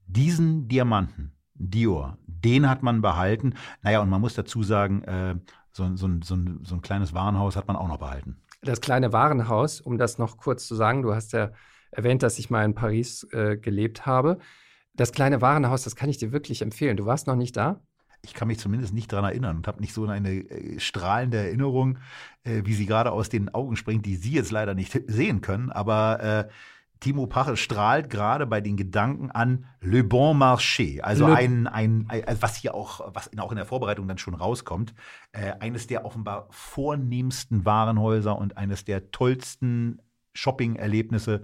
[0.05, 3.53] diesen Diamanten, Dior, den hat man behalten.
[3.81, 5.35] Naja, und man muss dazu sagen, äh,
[5.71, 8.41] so, so, so, so ein kleines Warenhaus hat man auch noch behalten.
[8.61, 11.51] Das kleine Warenhaus, um das noch kurz zu sagen, du hast ja
[11.91, 14.39] erwähnt, dass ich mal in Paris äh, gelebt habe.
[14.93, 16.97] Das kleine Warenhaus, das kann ich dir wirklich empfehlen.
[16.97, 17.81] Du warst noch nicht da?
[18.25, 21.97] Ich kann mich zumindest nicht daran erinnern und habe nicht so eine äh, strahlende Erinnerung,
[22.43, 25.71] äh, wie sie gerade aus den Augen springt, die Sie jetzt leider nicht sehen können.
[25.71, 26.49] Aber äh,
[27.03, 32.05] Timo Pache strahlt gerade bei den Gedanken an Le Bon Marché, also Le ein, ein,
[32.07, 34.93] ein, also was hier auch, was auch in der Vorbereitung dann schon rauskommt,
[35.33, 40.01] äh, eines der offenbar vornehmsten Warenhäuser und eines der tollsten
[40.33, 41.43] Shopping-Erlebnisse,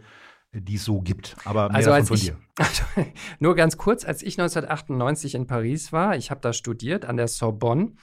[0.52, 1.36] die es so gibt.
[1.46, 2.38] Aber mehr also als von ich, dir.
[2.58, 2.84] Also,
[3.40, 7.28] nur ganz kurz, als ich 1998 in Paris war, ich habe da studiert an der
[7.28, 7.94] Sorbonne.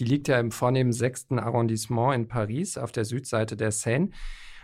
[0.00, 4.10] Die liegt ja im vornehmen sechsten Arrondissement in Paris auf der Südseite der Seine.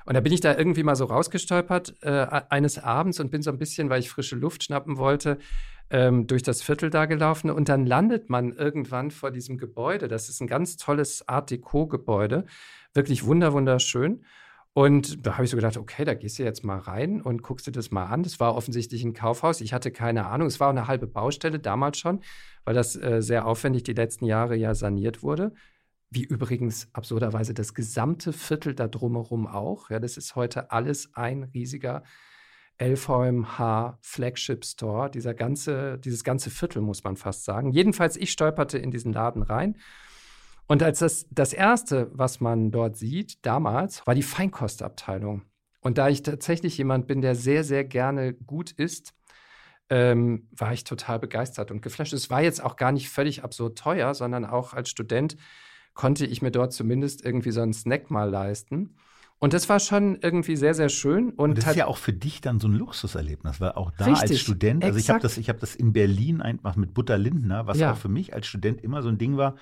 [0.06, 3.50] Und da bin ich da irgendwie mal so rausgestolpert äh, eines Abends und bin so
[3.50, 5.38] ein bisschen, weil ich frische Luft schnappen wollte,
[5.90, 7.50] ähm, durch das Viertel da gelaufen.
[7.50, 10.08] Und dann landet man irgendwann vor diesem Gebäude.
[10.08, 12.46] Das ist ein ganz tolles Art Deco-Gebäude.
[12.94, 14.24] Wirklich wunder, wunderschön.
[14.76, 17.66] Und da habe ich so gedacht, okay, da gehst du jetzt mal rein und guckst
[17.66, 18.22] dir das mal an.
[18.22, 19.62] Das war offensichtlich ein Kaufhaus.
[19.62, 20.48] Ich hatte keine Ahnung.
[20.48, 22.20] Es war eine halbe Baustelle damals schon,
[22.66, 25.52] weil das äh, sehr aufwendig die letzten Jahre ja saniert wurde
[26.10, 29.90] wie übrigens absurderweise das gesamte Viertel da drumherum auch.
[29.90, 32.04] Ja, das ist heute alles ein riesiger
[32.78, 35.10] LVMH Flagship Store.
[35.10, 37.72] Dieser ganze, dieses ganze Viertel, muss man fast sagen.
[37.72, 39.76] Jedenfalls, ich stolperte in diesen Laden rein.
[40.66, 45.42] Und als das, das erste, was man dort sieht, damals, war die Feinkostabteilung.
[45.80, 49.14] Und da ich tatsächlich jemand bin, der sehr, sehr gerne gut isst,
[49.88, 52.12] ähm, war ich total begeistert und geflasht.
[52.12, 55.36] Es war jetzt auch gar nicht völlig absurd teuer, sondern auch als Student
[55.94, 58.96] konnte ich mir dort zumindest irgendwie so einen Snack mal leisten.
[59.38, 61.30] Und das war schon irgendwie sehr, sehr schön.
[61.30, 64.06] Und, und das ist ja auch für dich dann so ein Luxuserlebnis, weil auch da
[64.06, 67.66] richtig, als Student, also ich habe das, hab das in Berlin einfach mit Butter Lindner,
[67.66, 67.92] was ja.
[67.92, 69.56] auch für mich als Student immer so ein Ding war,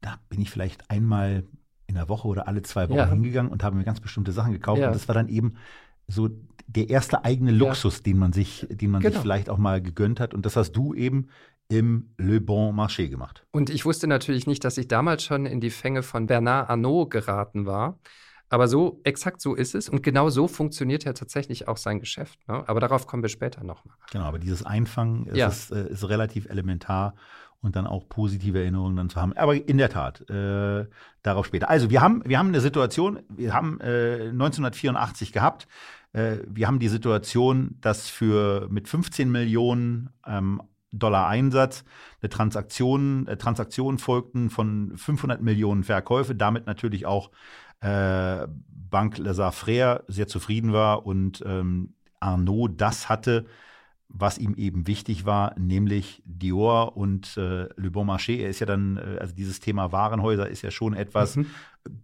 [0.00, 1.44] da bin ich vielleicht einmal
[1.86, 3.08] in der Woche oder alle zwei Wochen ja.
[3.08, 4.80] hingegangen und habe mir ganz bestimmte Sachen gekauft.
[4.80, 4.88] Ja.
[4.88, 5.54] Und das war dann eben
[6.08, 6.28] so
[6.66, 9.14] der erste eigene Luxus, den man sich, den man genau.
[9.14, 10.34] sich vielleicht auch mal gegönnt hat.
[10.34, 11.28] Und das hast du eben
[11.68, 13.44] im Le Bon Marché gemacht.
[13.50, 17.10] Und ich wusste natürlich nicht, dass ich damals schon in die Fänge von Bernard Arnault
[17.10, 17.98] geraten war.
[18.48, 19.88] Aber so, exakt so ist es.
[19.88, 22.38] Und genau so funktioniert ja tatsächlich auch sein Geschäft.
[22.46, 22.62] Ne?
[22.68, 23.96] Aber darauf kommen wir später nochmal.
[24.12, 25.48] Genau, aber dieses Einfangen ja.
[25.48, 27.16] ist, äh, ist, relativ elementar
[27.60, 29.32] und dann auch positive Erinnerungen dann zu haben.
[29.34, 30.86] Aber in der Tat, äh,
[31.22, 31.68] darauf später.
[31.68, 35.66] Also wir haben, wir haben eine Situation, wir haben äh, 1984 gehabt.
[36.12, 41.84] Äh, wir haben die Situation, dass für mit 15 Millionen ähm, Dollar Einsatz.
[42.22, 47.30] Eine Transaktion, äh, Transaktionen folgten von 500 Millionen Verkäufe, damit natürlich auch
[47.80, 53.46] äh, Bank Lazare Frère sehr zufrieden war und ähm, Arnaud das hatte,
[54.08, 58.38] was ihm eben wichtig war, nämlich Dior und äh, Le Bon Marché.
[58.38, 61.46] Er ist ja dann, äh, also dieses Thema Warenhäuser ist ja schon etwas, mhm.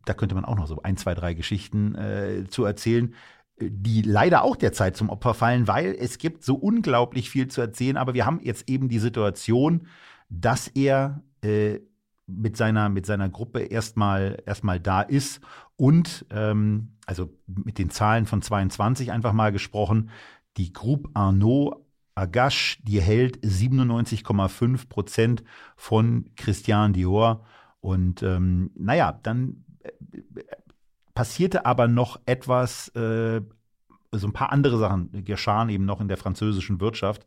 [0.05, 3.15] da könnte man auch noch so ein, zwei, drei Geschichten äh, zu erzählen
[3.61, 7.97] die leider auch derzeit zum Opfer fallen, weil es gibt so unglaublich viel zu erzählen.
[7.97, 9.87] Aber wir haben jetzt eben die Situation,
[10.29, 11.81] dass er äh,
[12.27, 15.41] mit seiner, mit seiner Gruppe erstmal erstmal da ist
[15.77, 20.11] und ähm, also mit den Zahlen von 22 einfach mal gesprochen,
[20.57, 21.82] die Groupe Arnaud
[22.15, 25.45] Agache, die hält 97,5 Prozent
[25.77, 27.45] von Christian Dior.
[27.81, 29.91] Und ähm, naja, dann äh,
[31.15, 33.41] passierte aber noch etwas äh,
[34.13, 37.27] so ein paar andere Sachen geschahen eben noch in der französischen Wirtschaft.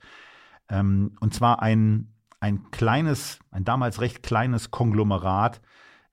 [0.69, 5.61] Ähm, und zwar ein, ein kleines, ein damals recht kleines Konglomerat,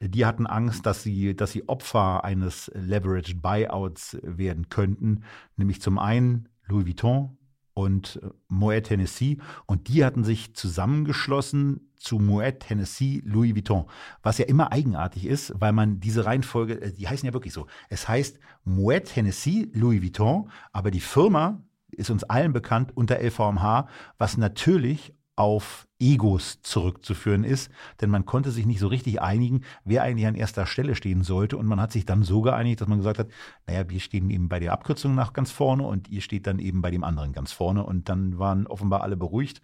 [0.00, 5.22] die hatten Angst, dass sie, dass sie Opfer eines Leveraged Buyouts werden könnten.
[5.56, 7.38] Nämlich zum einen Louis Vuitton
[7.74, 9.40] und äh, Moet Hennessy.
[9.66, 13.86] Und die hatten sich zusammengeschlossen zu Moet Hennessy Louis Vuitton.
[14.22, 17.66] Was ja immer eigenartig ist, weil man diese Reihenfolge, äh, die heißen ja wirklich so.
[17.88, 23.88] Es heißt Moet Hennessy Louis Vuitton, aber die Firma ist uns allen bekannt unter LVMH,
[24.18, 30.02] was natürlich auf Egos zurückzuführen ist, denn man konnte sich nicht so richtig einigen, wer
[30.02, 32.98] eigentlich an erster Stelle stehen sollte und man hat sich dann so geeinigt, dass man
[32.98, 33.28] gesagt hat,
[33.66, 36.82] naja, wir stehen eben bei der Abkürzung nach ganz vorne und ihr steht dann eben
[36.82, 39.62] bei dem anderen ganz vorne und dann waren offenbar alle beruhigt.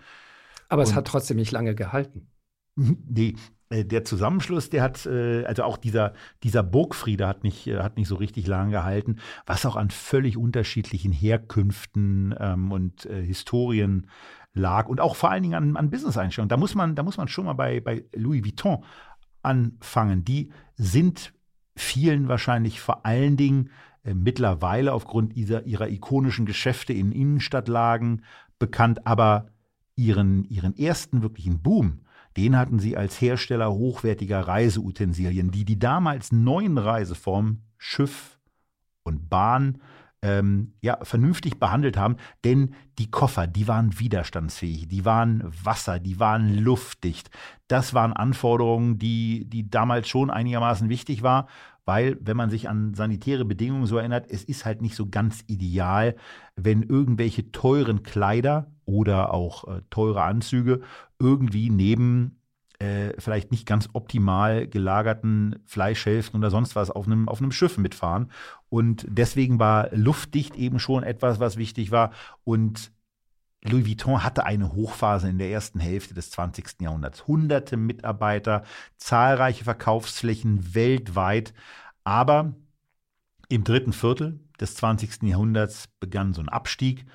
[0.69, 2.29] Aber es und, hat trotzdem nicht lange gehalten.
[3.09, 3.35] Nee,
[3.71, 7.97] äh, der Zusammenschluss, der hat, äh, also auch dieser, dieser Burgfriede hat nicht, äh, hat
[7.97, 14.07] nicht so richtig lange gehalten, was auch an völlig unterschiedlichen Herkünften ähm, und äh, Historien
[14.59, 16.49] lag und auch vor allen Dingen an, an Business-Einstellungen.
[16.49, 18.85] Da muss man, da muss man schon mal bei, bei Louis Vuitton
[19.43, 20.25] anfangen.
[20.25, 21.33] Die sind
[21.77, 23.71] vielen wahrscheinlich vor allen Dingen
[24.03, 28.25] äh, mittlerweile aufgrund dieser, ihrer ikonischen Geschäfte in Innenstadtlagen
[28.59, 29.49] bekannt, aber
[29.95, 32.01] ihren, ihren ersten wirklichen Boom,
[32.37, 38.39] den hatten sie als Hersteller hochwertiger Reiseutensilien, die die damals neuen Reiseformen Schiff
[39.03, 39.79] und Bahn
[40.23, 46.19] ähm, ja, vernünftig behandelt haben, denn die Koffer, die waren widerstandsfähig, die waren Wasser, die
[46.19, 47.31] waren luftdicht.
[47.69, 51.47] Das waren Anforderungen, die, die damals schon einigermaßen wichtig war,
[51.85, 55.43] weil, wenn man sich an sanitäre Bedingungen so erinnert, es ist halt nicht so ganz
[55.47, 56.17] ideal,
[56.55, 60.81] wenn irgendwelche teuren Kleider oder auch äh, teure Anzüge
[61.19, 62.38] irgendwie neben
[62.79, 67.77] äh, vielleicht nicht ganz optimal gelagerten Fleischhälften oder sonst was auf einem, auf einem Schiff
[67.79, 68.31] mitfahren.
[68.69, 72.13] Und deswegen war luftdicht eben schon etwas, was wichtig war.
[72.45, 72.93] Und
[73.65, 76.81] Louis Vuitton hatte eine Hochphase in der ersten Hälfte des 20.
[76.81, 77.27] Jahrhunderts.
[77.27, 78.63] Hunderte Mitarbeiter,
[78.97, 81.55] zahlreiche Verkaufsflächen weltweit.
[82.05, 82.55] Aber
[83.49, 85.23] im dritten Viertel des 20.
[85.23, 87.07] Jahrhunderts begann so ein Abstieg.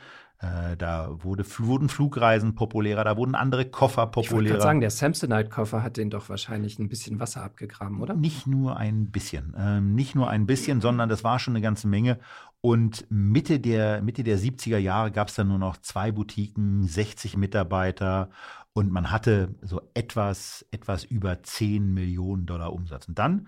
[0.43, 4.43] Äh, da wurde, wurden Flugreisen populärer, da wurden andere Koffer populärer.
[4.43, 8.13] Ich würde sagen, der Samsonite-Koffer hat den doch wahrscheinlich ein bisschen Wasser abgegraben, oder?
[8.13, 9.55] Nicht nur ein bisschen.
[9.57, 12.19] Ähm, nicht nur ein bisschen, sondern das war schon eine ganze Menge.
[12.59, 17.37] Und Mitte der, Mitte der 70er Jahre gab es dann nur noch zwei Boutiquen, 60
[17.37, 18.29] Mitarbeiter
[18.73, 23.07] und man hatte so etwas, etwas über 10 Millionen Dollar Umsatz.
[23.07, 23.47] Und dann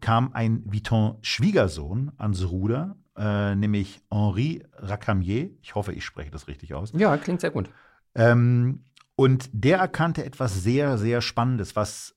[0.00, 5.50] kam ein Vuitton-Schwiegersohn ans Ruder, äh, nämlich Henri Racamier.
[5.62, 6.92] Ich hoffe, ich spreche das richtig aus.
[6.94, 7.70] Ja, klingt sehr gut.
[8.14, 8.84] Ähm,
[9.16, 12.16] und der erkannte etwas sehr, sehr Spannendes, was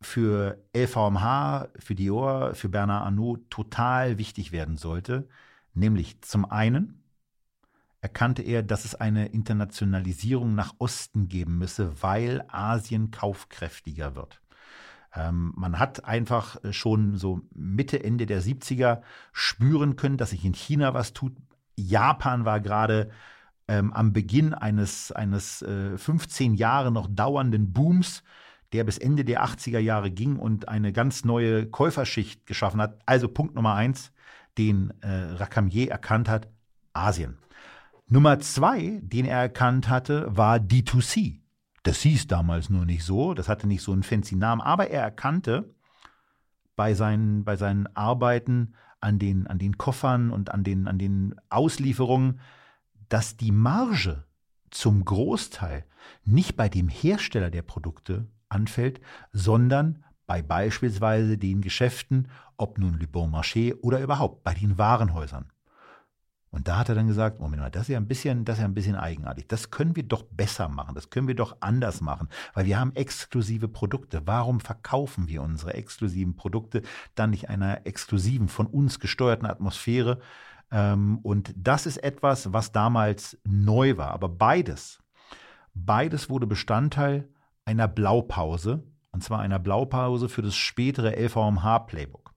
[0.00, 5.28] für LVMH, für Dior, für Bernard Arnault total wichtig werden sollte.
[5.74, 7.02] Nämlich zum einen
[8.00, 14.40] erkannte er, dass es eine Internationalisierung nach Osten geben müsse, weil Asien kaufkräftiger wird.
[15.16, 19.00] Ähm, man hat einfach äh, schon so Mitte, Ende der 70er
[19.32, 21.34] spüren können, dass sich in China was tut.
[21.76, 23.10] Japan war gerade
[23.68, 28.22] ähm, am Beginn eines, eines äh, 15 Jahre noch dauernden Booms,
[28.72, 32.98] der bis Ende der 80er Jahre ging und eine ganz neue Käuferschicht geschaffen hat.
[33.06, 34.12] Also Punkt Nummer eins,
[34.58, 36.48] den äh, Racamier erkannt hat,
[36.92, 37.38] Asien.
[38.08, 41.40] Nummer zwei, den er erkannt hatte, war D2C.
[41.86, 45.02] Das hieß damals nur nicht so, das hatte nicht so einen fancy Namen, aber er
[45.02, 45.72] erkannte
[46.74, 51.36] bei seinen, bei seinen Arbeiten an den, an den Koffern und an den, an den
[51.48, 52.40] Auslieferungen,
[53.08, 54.24] dass die Marge
[54.72, 55.84] zum Großteil
[56.24, 63.06] nicht bei dem Hersteller der Produkte anfällt, sondern bei beispielsweise den Geschäften, ob nun Le
[63.06, 65.52] Bon Marché oder überhaupt bei den Warenhäusern.
[66.56, 68.62] Und da hat er dann gesagt, Moment mal, das ist ja ein bisschen, das ist
[68.62, 69.46] ja ein bisschen eigenartig.
[69.46, 70.94] Das können wir doch besser machen.
[70.94, 74.22] Das können wir doch anders machen, weil wir haben exklusive Produkte.
[74.24, 76.80] Warum verkaufen wir unsere exklusiven Produkte
[77.14, 80.18] dann nicht einer exklusiven, von uns gesteuerten Atmosphäre?
[80.70, 84.12] Ähm, und das ist etwas, was damals neu war.
[84.12, 84.98] Aber beides,
[85.74, 87.28] beides wurde Bestandteil
[87.66, 92.32] einer Blaupause, und zwar einer Blaupause für das spätere LVMH-Playbook.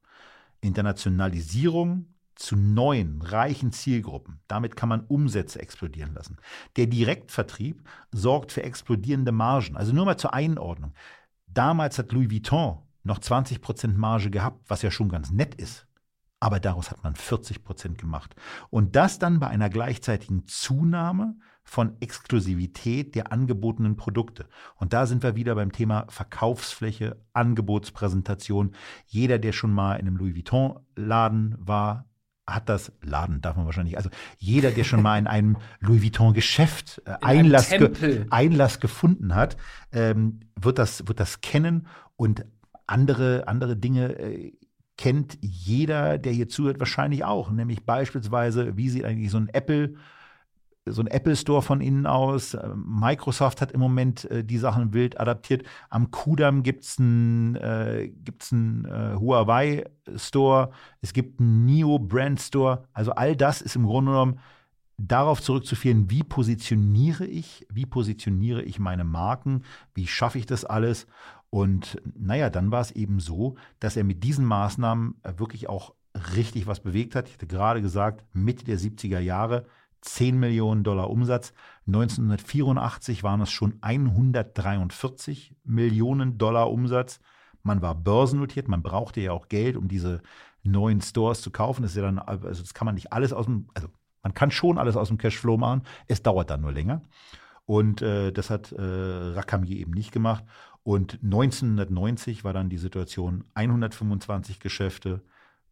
[0.59, 2.07] Internationalisierung
[2.39, 4.39] zu neuen, reichen Zielgruppen.
[4.47, 6.37] Damit kann man Umsätze explodieren lassen.
[6.77, 9.75] Der Direktvertrieb sorgt für explodierende Margen.
[9.75, 10.93] Also nur mal zur Einordnung.
[11.47, 15.85] Damals hat Louis Vuitton noch 20% Marge gehabt, was ja schon ganz nett ist.
[16.39, 18.35] Aber daraus hat man 40% gemacht.
[18.69, 24.47] Und das dann bei einer gleichzeitigen Zunahme von Exklusivität der angebotenen Produkte.
[24.75, 28.71] Und da sind wir wieder beim Thema Verkaufsfläche, Angebotspräsentation.
[29.05, 32.08] Jeder, der schon mal in einem Louis Vuitton-Laden war,
[32.53, 37.01] hat das Laden, darf man wahrscheinlich, also jeder, der schon mal in einem Louis Vuitton-Geschäft
[37.05, 39.57] äh, Einlass, ge Einlass gefunden hat,
[39.91, 42.45] ähm, wird, das, wird das kennen und
[42.87, 44.53] andere, andere Dinge äh,
[44.97, 47.51] kennt jeder, der hier zuhört, wahrscheinlich auch.
[47.51, 49.95] Nämlich beispielsweise, wie sieht eigentlich so ein Apple
[50.91, 52.57] so ein Apple Store von innen aus.
[52.75, 55.63] Microsoft hat im Moment äh, die Sachen wild adaptiert.
[55.89, 59.85] Am Kudam gibt es einen, äh, äh, Huawei
[60.15, 60.71] Store.
[61.01, 62.83] Es gibt einen Neo Brand Store.
[62.93, 64.39] Also all das ist im Grunde genommen
[64.97, 69.63] darauf zurückzuführen, wie positioniere ich, wie positioniere ich meine Marken,
[69.93, 71.07] wie schaffe ich das alles.
[71.49, 75.93] Und naja, dann war es eben so, dass er mit diesen Maßnahmen äh, wirklich auch
[76.35, 77.27] richtig was bewegt hat.
[77.27, 79.65] Ich hatte gerade gesagt, Mitte der 70er Jahre
[80.01, 81.53] 10 Millionen Dollar Umsatz.
[81.87, 87.19] 1984 waren es schon 143 Millionen Dollar Umsatz.
[87.63, 90.21] Man war börsennotiert, man brauchte ja auch Geld, um diese
[90.63, 91.81] neuen Stores zu kaufen.
[91.81, 93.89] Das ist ja dann, also das kann man nicht alles aus dem, also
[94.23, 97.01] man kann schon alles aus dem Cashflow machen, es dauert dann nur länger.
[97.65, 100.43] Und äh, das hat äh, Rakami eben nicht gemacht.
[100.83, 105.21] Und 1990 war dann die Situation 125 Geschäfte,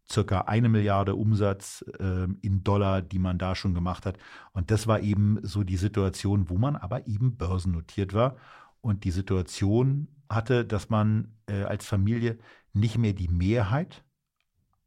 [0.09, 4.17] circa eine Milliarde Umsatz äh, in Dollar, die man da schon gemacht hat.
[4.53, 8.37] Und das war eben so die Situation, wo man aber eben börsennotiert war
[8.81, 12.37] und die Situation hatte, dass man äh, als Familie
[12.73, 14.03] nicht mehr die Mehrheit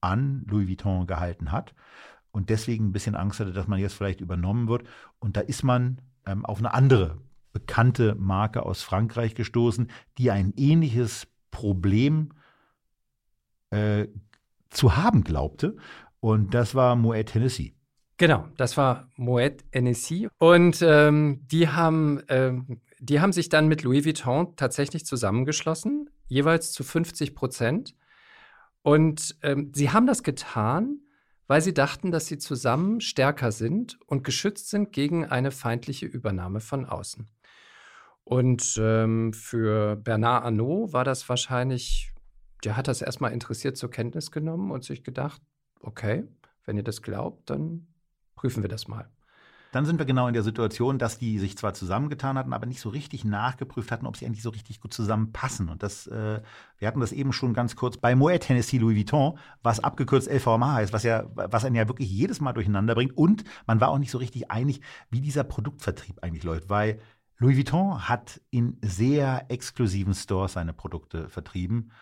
[0.01, 1.75] an Louis Vuitton gehalten hat
[2.31, 4.85] und deswegen ein bisschen Angst hatte, dass man jetzt vielleicht übernommen wird.
[5.19, 7.19] Und da ist man ähm, auf eine andere
[7.53, 12.31] bekannte Marke aus Frankreich gestoßen, die ein ähnliches Problem
[13.71, 14.07] äh,
[14.71, 15.77] zu haben glaubte.
[16.21, 17.75] Und das war Moet Hennessy.
[18.17, 20.29] Genau, das war Moet Hennessy.
[20.39, 26.73] Und ähm, die, haben, ähm, die haben sich dann mit Louis Vuitton tatsächlich zusammengeschlossen, jeweils
[26.73, 27.95] zu 50 Prozent.
[28.83, 31.01] Und ähm, sie haben das getan,
[31.47, 36.61] weil sie dachten, dass sie zusammen stärker sind und geschützt sind gegen eine feindliche Übernahme
[36.61, 37.27] von außen.
[38.23, 42.13] Und ähm, für Bernard Arnault war das wahrscheinlich
[42.65, 45.41] der hat das erstmal interessiert zur Kenntnis genommen und sich gedacht,
[45.81, 46.25] okay,
[46.65, 47.87] wenn ihr das glaubt, dann
[48.35, 49.09] prüfen wir das mal.
[49.73, 52.81] Dann sind wir genau in der Situation, dass die sich zwar zusammengetan hatten, aber nicht
[52.81, 55.69] so richtig nachgeprüft hatten, ob sie eigentlich so richtig gut zusammenpassen.
[55.69, 56.41] Und das, äh,
[56.79, 60.73] wir hatten das eben schon ganz kurz bei Moet Hennessy Louis Vuitton, was abgekürzt LVMH
[60.73, 63.17] heißt, was ja, was einen ja wirklich jedes Mal durcheinander bringt.
[63.17, 67.01] Und man war auch nicht so richtig einig, wie dieser Produktvertrieb eigentlich läuft, weil
[67.39, 71.93] Louis Vuitton hat in sehr exklusiven Stores seine Produkte vertrieben.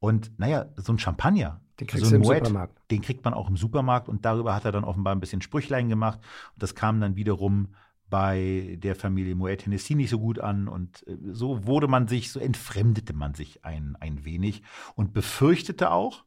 [0.00, 2.90] Und naja, so ein Champagner, den kriegst so Moet, Supermarkt.
[2.90, 5.88] Den kriegt man auch im Supermarkt und darüber hat er dann offenbar ein bisschen Sprüchlein
[5.88, 6.20] gemacht.
[6.54, 7.74] Und das kam dann wiederum
[8.10, 10.68] bei der Familie Moet Hennessy nicht so gut an.
[10.68, 14.62] Und äh, so wurde man sich, so entfremdete man sich ein, ein wenig
[14.94, 16.24] und befürchtete auch,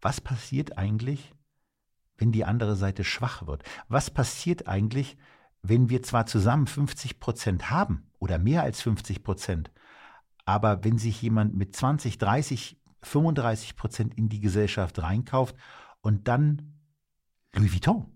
[0.00, 1.32] was passiert eigentlich,
[2.18, 3.62] wenn die andere Seite schwach wird?
[3.88, 5.16] Was passiert eigentlich,
[5.62, 9.70] wenn wir zwar zusammen 50 Prozent haben oder mehr als 50 Prozent,
[10.44, 15.56] aber wenn sich jemand mit 20, 30 35 Prozent in die Gesellschaft reinkauft
[16.00, 16.74] und dann
[17.54, 18.06] Louis Vuitton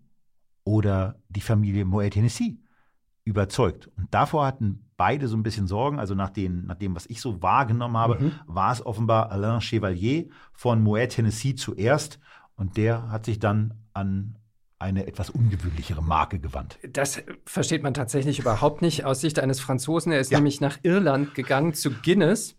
[0.65, 2.63] oder die Familie Moet Hennessy
[3.25, 3.89] überzeugt.
[3.97, 5.99] Und davor hatten beide so ein bisschen Sorgen.
[5.99, 8.33] Also nach, den, nach dem, was ich so wahrgenommen habe, mhm.
[8.47, 12.19] war es offenbar Alain Chevalier von Moet Hennessy zuerst.
[12.55, 14.37] Und der hat sich dann an
[14.79, 16.79] eine etwas ungewöhnlichere Marke gewandt.
[16.89, 20.11] Das versteht man tatsächlich überhaupt nicht aus Sicht eines Franzosen.
[20.13, 20.39] Er ist ja.
[20.39, 22.57] nämlich nach Irland gegangen zu Guinness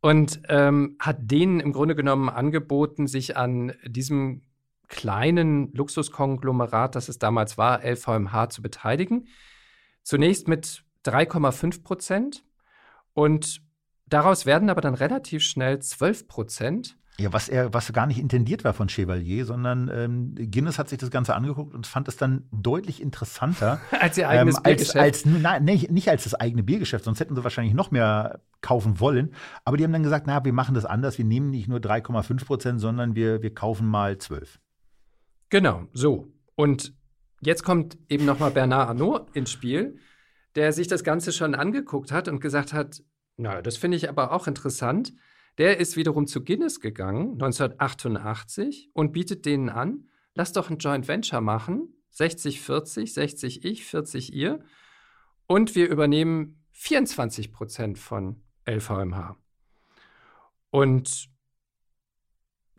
[0.00, 4.42] und ähm, hat denen im Grunde genommen angeboten, sich an diesem
[4.88, 9.28] kleinen Luxuskonglomerat, das es damals war, LVMH, zu beteiligen.
[10.02, 12.44] Zunächst mit 3,5 Prozent
[13.14, 13.62] und
[14.06, 16.98] daraus werden aber dann relativ schnell 12 Prozent.
[17.20, 20.98] Ja, was er, was gar nicht intendiert war von Chevalier, sondern ähm, Guinness hat sich
[20.98, 23.80] das Ganze angeguckt und fand es dann deutlich interessanter.
[24.00, 24.96] als ihr eigenes ähm, Biergeschäft.
[24.96, 28.40] Als, als, nein, nicht, nicht als das eigene Biergeschäft, sonst hätten sie wahrscheinlich noch mehr
[28.62, 29.34] kaufen wollen.
[29.64, 32.46] Aber die haben dann gesagt, na, wir machen das anders, wir nehmen nicht nur 3,5
[32.46, 34.58] Prozent, sondern wir, wir kaufen mal 12.
[35.50, 36.28] Genau, so.
[36.54, 36.94] Und
[37.40, 39.98] jetzt kommt eben nochmal Bernard Arnault ins Spiel,
[40.54, 43.02] der sich das Ganze schon angeguckt hat und gesagt hat,
[43.36, 45.12] na, das finde ich aber auch interessant.
[45.58, 51.08] Der ist wiederum zu Guinness gegangen, 1988, und bietet denen an, lass doch ein Joint
[51.08, 54.60] Venture machen, 60-40, 60 ich, 40 ihr,
[55.46, 59.36] und wir übernehmen 24 Prozent von LVMH.
[60.70, 61.28] Und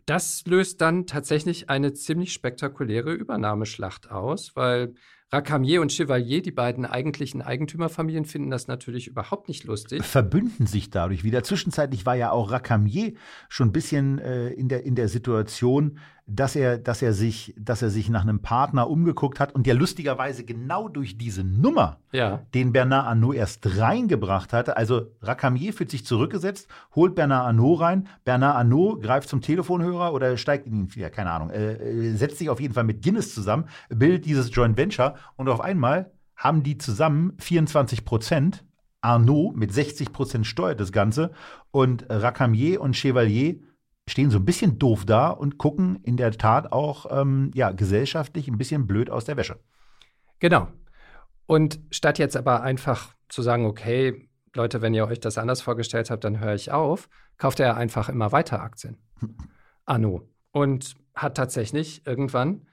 [0.06, 4.94] das löst dann tatsächlich eine ziemlich spektakuläre Übernahmeschlacht aus, weil
[5.32, 10.04] Racamier und Chevalier, die beiden eigentlichen Eigentümerfamilien, finden das natürlich überhaupt nicht lustig.
[10.04, 11.42] Verbünden sich dadurch wieder.
[11.42, 13.14] Zwischenzeitlich war ja auch Racamier
[13.48, 17.82] schon ein bisschen äh, in, der, in der Situation, dass er, dass er sich, dass
[17.82, 22.42] er sich nach einem Partner umgeguckt hat und ja lustigerweise genau durch diese Nummer, ja.
[22.54, 24.76] den Bernard Arnault erst reingebracht hatte.
[24.76, 28.08] Also Racamier fühlt sich zurückgesetzt, holt Bernard Arnault rein.
[28.24, 32.38] Bernard Arnault greift zum Telefonhörer oder steigt in ihn, ja, keine Ahnung, äh, äh, setzt
[32.38, 36.62] sich auf jeden Fall mit Guinness zusammen, bildet dieses Joint Venture und auf einmal haben
[36.62, 38.64] die zusammen 24 Prozent.
[39.04, 41.32] Arnault mit 60 Prozent steuert das Ganze
[41.72, 43.56] und Racamier und Chevalier
[44.12, 48.46] stehen so ein bisschen doof da und gucken in der Tat auch ähm, ja, gesellschaftlich
[48.46, 49.58] ein bisschen blöd aus der Wäsche.
[50.38, 50.68] Genau.
[51.46, 56.10] Und statt jetzt aber einfach zu sagen, okay, Leute, wenn ihr euch das anders vorgestellt
[56.10, 57.08] habt, dann höre ich auf,
[57.38, 58.98] kauft er einfach immer weiter Aktien.
[59.84, 60.28] Anno.
[60.52, 62.66] Und hat tatsächlich irgendwann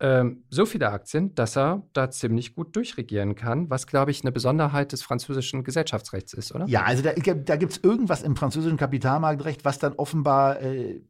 [0.00, 4.32] ähm, so viele Aktien, dass er da ziemlich gut durchregieren kann, was, glaube ich, eine
[4.32, 6.66] Besonderheit des französischen Gesellschaftsrechts ist, oder?
[6.66, 11.02] Ja, also da, da gibt es irgendwas im französischen Kapitalmarktrecht, was dann offenbar äh,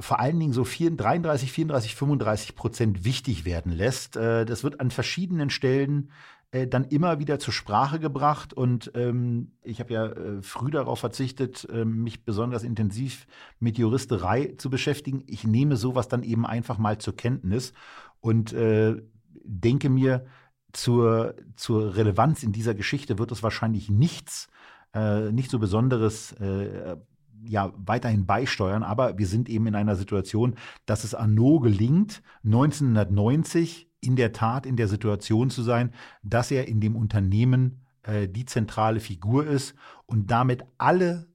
[0.00, 4.16] vor allen Dingen so 4, 33, 34, 35 Prozent wichtig werden lässt.
[4.16, 6.10] Äh, das wird an verschiedenen Stellen
[6.50, 8.54] äh, dann immer wieder zur Sprache gebracht.
[8.54, 13.26] Und ähm, ich habe ja äh, früh darauf verzichtet, äh, mich besonders intensiv
[13.60, 15.24] mit Juristerei zu beschäftigen.
[15.26, 17.74] Ich nehme sowas dann eben einfach mal zur Kenntnis
[18.20, 18.96] und äh,
[19.44, 20.26] denke mir,
[20.72, 24.48] zur, zur Relevanz in dieser Geschichte wird es wahrscheinlich nichts,
[24.94, 26.96] äh, nicht so Besonderes äh,
[27.44, 28.82] ja, weiterhin beisteuern.
[28.82, 30.56] Aber wir sind eben in einer Situation,
[30.86, 35.92] dass es Arnaud gelingt, 1990 in der Tat in der Situation zu sein,
[36.22, 39.74] dass er in dem Unternehmen äh, die zentrale Figur ist
[40.06, 41.26] und damit alle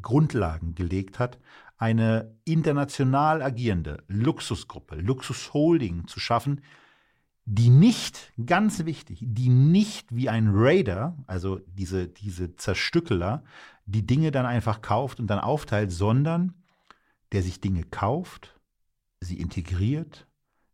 [0.00, 1.38] Grundlagen gelegt hat,
[1.78, 6.60] eine international agierende Luxusgruppe, Luxusholding zu schaffen,
[7.44, 13.42] die nicht, ganz wichtig, die nicht wie ein Raider, also diese, diese Zerstückeler,
[13.86, 16.52] die Dinge dann einfach kauft und dann aufteilt, sondern
[17.32, 18.60] der sich Dinge kauft,
[19.20, 20.26] sie integriert,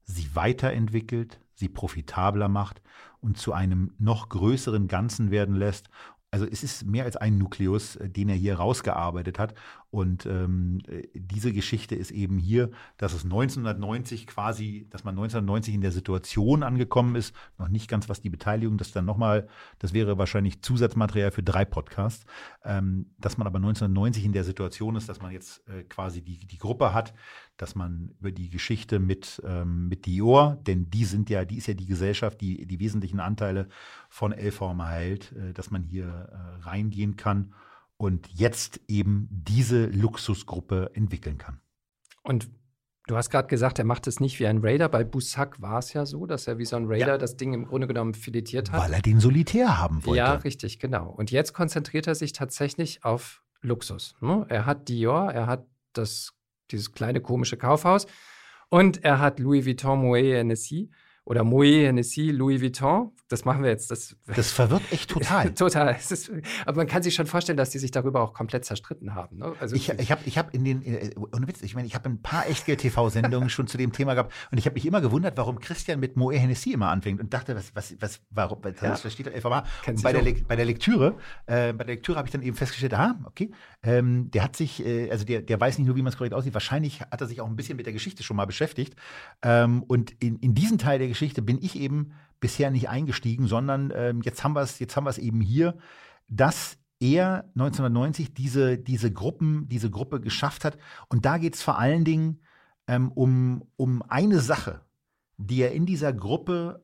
[0.03, 2.83] sie weiterentwickelt, sie profitabler macht
[3.21, 5.89] und zu einem noch größeren Ganzen werden lässt
[6.35, 9.55] also es ist mehr als ein Nukleus, äh, den er hier rausgearbeitet hat.
[9.95, 15.73] Und ähm, äh, diese Geschichte ist eben hier, dass es 1990 quasi, dass man 1990
[15.73, 19.47] in der Situation angekommen ist, noch nicht ganz was die Beteiligung, das dann nochmal,
[19.79, 22.27] das wäre wahrscheinlich Zusatzmaterial für drei Podcasts,
[22.65, 26.39] ähm, dass man aber 1990 in der Situation ist, dass man jetzt äh, quasi die,
[26.39, 27.15] die Gruppe hat,
[27.57, 31.69] dass man über die Geschichte mit, ähm, mit Dior, denn die sind ja, die ist
[31.69, 33.69] ja die Gesellschaft, die die wesentlichen Anteile
[34.09, 37.55] von LVM erhält, äh, dass man hier äh, reingehen kann
[37.97, 41.61] und jetzt eben diese Luxusgruppe entwickeln kann.
[42.23, 42.49] Und
[43.07, 44.89] Du hast gerade gesagt, er macht es nicht wie ein Raider.
[44.89, 47.19] Bei Bussack war es ja so, dass er wie so ein Raider ja.
[47.19, 48.81] das Ding im Grunde genommen filetiert hat.
[48.81, 50.19] Weil er den Solitär haben wollte.
[50.19, 51.11] Ja, richtig, genau.
[51.11, 54.17] Und jetzt konzentriert er sich tatsächlich auf Luxus.
[54.23, 54.47] Ne?
[54.49, 56.33] Er hat Dior, er hat das
[56.71, 58.07] dieses kleine komische Kaufhaus.
[58.71, 60.91] Und er hat Louis Vuitton Moet Hennessy
[61.25, 63.11] oder Moet Hennessy Louis Vuitton.
[63.29, 63.91] Das machen wir jetzt.
[63.91, 65.51] Das, das verwirrt echt total.
[65.55, 65.97] total.
[65.97, 66.31] Ist,
[66.67, 69.39] aber man kann sich schon vorstellen, dass die sich darüber auch komplett zerstritten haben.
[69.39, 69.53] Ne?
[69.59, 72.09] Also ich ich habe ich hab in den, äh, ohne Witz, ich meine, ich habe
[72.09, 75.59] ein paar Echtgeld-TV-Sendungen schon zu dem Thema gehabt und ich habe mich immer gewundert, warum
[75.59, 79.11] Christian mit Moet Hennessy immer anfängt und dachte, was, was, was, warum, das ja.
[79.11, 79.65] steht doch FMA.
[79.87, 81.17] Und bei, der, bei der Lektüre,
[81.47, 83.51] äh, bei der Lektüre habe ich dann eben festgestellt, aha, okay,
[83.83, 86.35] ähm, der hat sich, äh, also der, der weiß nicht nur, wie man es korrekt
[86.35, 88.95] aussieht, wahrscheinlich hat er sich auch ein bisschen mit der Geschichte schon mal beschäftigt.
[89.43, 93.93] Ähm, und in, in diesen Teil der Geschichte bin ich eben bisher nicht eingestiegen, sondern
[93.95, 95.79] ähm, jetzt haben wir es, jetzt haben wir es eben hier,
[96.29, 100.77] dass er 1990 diese, diese Gruppen, diese Gruppe geschafft hat.
[101.09, 102.41] Und da geht es vor allen Dingen
[102.89, 104.81] ähm, um, um eine Sache,
[105.37, 106.83] die er in dieser Gruppe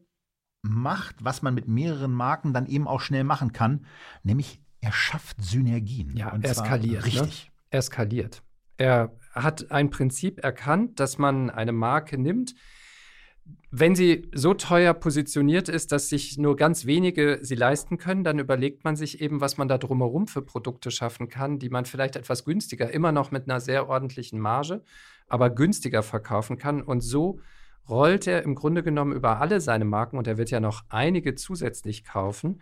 [0.63, 3.87] macht, was man mit mehreren Marken dann eben auch schnell machen kann,
[4.23, 6.17] nämlich er schafft Synergien.
[6.17, 7.05] Ja, er skaliert.
[7.05, 7.07] Ne?
[7.07, 7.47] Richtig.
[7.47, 7.53] Ne?
[7.71, 8.43] Er skaliert.
[8.77, 12.55] Er hat ein Prinzip erkannt, dass man eine Marke nimmt,
[13.73, 18.41] wenn sie so teuer positioniert ist, dass sich nur ganz wenige sie leisten können, dann
[18.41, 22.17] überlegt man sich eben, was man da drumherum für Produkte schaffen kann, die man vielleicht
[22.17, 24.83] etwas günstiger, immer noch mit einer sehr ordentlichen Marge,
[25.29, 26.83] aber günstiger verkaufen kann.
[26.83, 27.39] Und so
[27.89, 31.37] rollt er im Grunde genommen über alle seine Marken, und er wird ja noch einige
[31.37, 32.61] zusätzlich kaufen,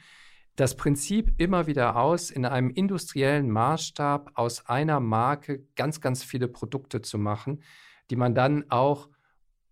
[0.56, 6.48] das Prinzip immer wieder aus, in einem industriellen Maßstab aus einer Marke ganz, ganz viele
[6.48, 7.62] Produkte zu machen,
[8.10, 9.08] die man dann auch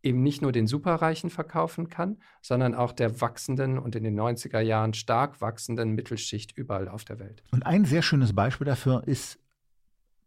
[0.07, 4.61] eben nicht nur den Superreichen verkaufen kann, sondern auch der wachsenden und in den 90er
[4.61, 7.43] Jahren stark wachsenden Mittelschicht überall auf der Welt.
[7.51, 9.39] Und ein sehr schönes Beispiel dafür ist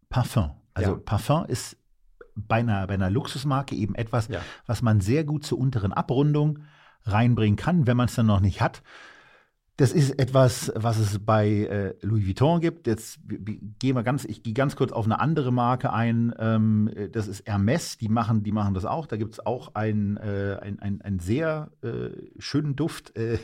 [0.10, 0.52] Parfum.
[0.74, 0.98] Also ja.
[0.98, 1.78] Parfum ist
[2.36, 4.42] bei einer, bei einer Luxusmarke eben etwas, ja.
[4.66, 6.60] was man sehr gut zur unteren Abrundung
[7.04, 8.84] reinbringen kann, wenn man es dann noch nicht hat.
[9.80, 12.86] Das ist etwas, was es bei äh, Louis Vuitton gibt.
[12.86, 16.34] Jetzt gehen wir ganz, ich gehe ganz kurz auf eine andere Marke ein.
[16.38, 19.08] Ähm, das ist Hermes, die machen, die machen das auch.
[19.08, 22.10] Da gibt es auch einen äh, ein, ein, ein sehr äh,
[22.40, 23.40] schönen Duft, äh,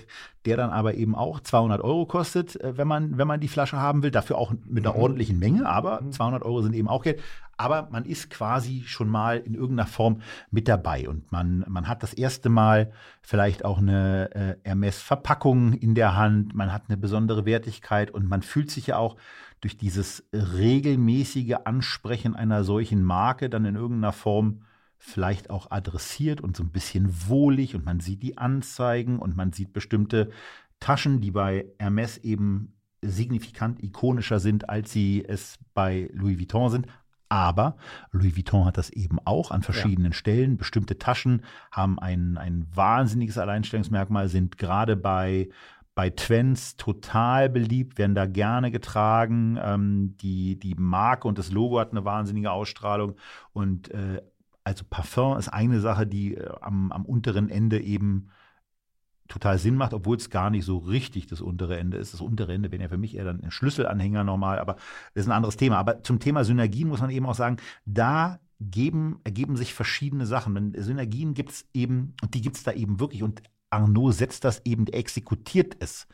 [0.45, 3.77] der dann aber eben auch 200 Euro kostet, äh, wenn man, wenn man die Flasche
[3.77, 4.11] haben will.
[4.11, 5.01] Dafür auch mit einer mhm.
[5.01, 6.47] ordentlichen Menge, aber 200 mhm.
[6.47, 7.21] Euro sind eben auch Geld
[7.57, 10.21] aber man ist quasi schon mal in irgendeiner Form
[10.51, 12.91] mit dabei und man, man hat das erste Mal
[13.21, 18.41] vielleicht auch eine äh, Hermes-Verpackung in der Hand, man hat eine besondere Wertigkeit und man
[18.41, 19.15] fühlt sich ja auch
[19.61, 24.61] durch dieses regelmäßige Ansprechen einer solchen Marke dann in irgendeiner Form
[25.05, 29.53] vielleicht auch adressiert und so ein bisschen wohlig und man sieht die Anzeigen und man
[29.53, 30.31] sieht bestimmte
[30.79, 36.87] Taschen, die bei Hermes eben signifikant ikonischer sind, als sie es bei Louis Vuitton sind.
[37.29, 37.77] Aber
[38.11, 40.17] Louis Vuitton hat das eben auch an verschiedenen ja.
[40.17, 40.57] Stellen.
[40.57, 45.49] Bestimmte Taschen haben ein, ein wahnsinniges Alleinstellungsmerkmal, sind gerade bei,
[45.93, 49.59] bei Twents total beliebt, werden da gerne getragen.
[49.61, 53.15] Ähm, die, die Marke und das Logo hat eine wahnsinnige Ausstrahlung.
[53.53, 54.21] Und äh,
[54.65, 58.29] also Parfum ist eine Sache, die äh, am, am unteren Ende eben
[59.27, 62.13] total Sinn macht, obwohl es gar nicht so richtig das untere Ende ist.
[62.13, 64.75] Das untere Ende wäre ja für mich eher dann ein Schlüsselanhänger normal, aber
[65.13, 65.77] das ist ein anderes Thema.
[65.77, 70.73] Aber zum Thema Synergien muss man eben auch sagen, da geben, ergeben sich verschiedene Sachen.
[70.77, 73.23] Synergien gibt es eben, und die gibt es da eben wirklich.
[73.23, 76.07] Und Arnaud setzt das eben, exekutiert es.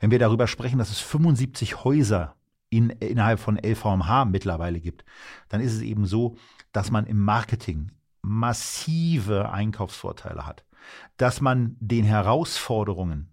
[0.00, 2.36] Wenn wir darüber sprechen, dass es 75 Häuser
[2.68, 5.04] in, innerhalb von LVMH mittlerweile gibt,
[5.48, 6.36] dann ist es eben so,
[6.74, 10.64] dass man im Marketing massive Einkaufsvorteile hat.
[11.16, 13.30] Dass man den Herausforderungen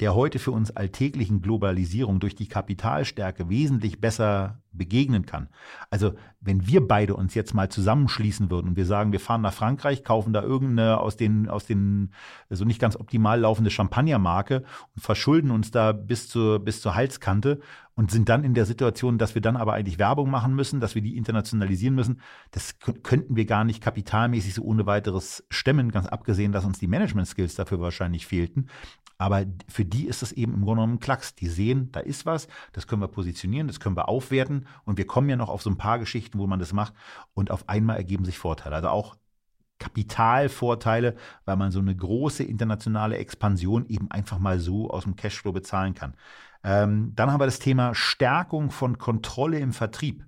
[0.00, 5.48] der heute für uns alltäglichen Globalisierung durch die Kapitalstärke wesentlich besser begegnen kann.
[5.90, 9.52] Also wenn wir beide uns jetzt mal zusammenschließen würden und wir sagen, wir fahren nach
[9.52, 12.12] Frankreich, kaufen da irgendeine aus den, aus den
[12.48, 14.64] so nicht ganz optimal laufende Champagnermarke
[14.96, 17.60] und verschulden uns da bis zur, bis zur Halskante
[17.94, 20.94] und sind dann in der Situation, dass wir dann aber eigentlich Werbung machen müssen, dass
[20.94, 22.20] wir die internationalisieren müssen.
[22.50, 26.86] Das könnten wir gar nicht kapitalmäßig so ohne weiteres stemmen, ganz abgesehen, dass uns die
[26.86, 28.68] Management-Skills dafür wahrscheinlich fehlten.
[29.22, 31.36] Aber für die ist es eben im Grunde genommen Klacks.
[31.36, 35.06] Die sehen, da ist was, das können wir positionieren, das können wir aufwerten und wir
[35.06, 36.92] kommen ja noch auf so ein paar Geschichten, wo man das macht
[37.32, 38.74] und auf einmal ergeben sich Vorteile.
[38.74, 39.14] Also auch
[39.78, 41.14] Kapitalvorteile,
[41.44, 45.94] weil man so eine große internationale Expansion eben einfach mal so aus dem Cashflow bezahlen
[45.94, 46.14] kann.
[46.64, 50.26] Ähm, dann haben wir das Thema Stärkung von Kontrolle im Vertrieb.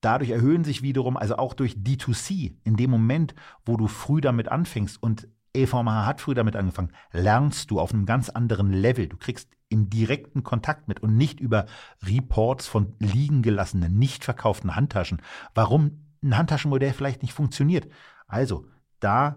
[0.00, 3.34] Dadurch erhöhen sich wiederum, also auch durch D2C, in dem Moment,
[3.66, 5.26] wo du früh damit anfängst und
[5.62, 9.08] EVMH hat früh damit angefangen, lernst du auf einem ganz anderen Level.
[9.08, 11.66] Du kriegst im direkten Kontakt mit und nicht über
[12.02, 15.20] Reports von liegen gelassenen, nicht verkauften Handtaschen.
[15.54, 17.88] Warum ein Handtaschenmodell vielleicht nicht funktioniert.
[18.26, 18.66] Also,
[19.00, 19.36] da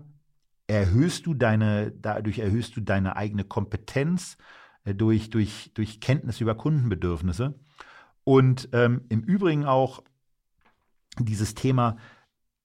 [0.67, 4.37] erhöhst du deine, dadurch erhöhst du deine eigene Kompetenz
[4.83, 7.59] äh, durch, durch, durch Kenntnis über Kundenbedürfnisse.
[8.23, 10.03] Und ähm, im Übrigen auch
[11.19, 11.97] dieses Thema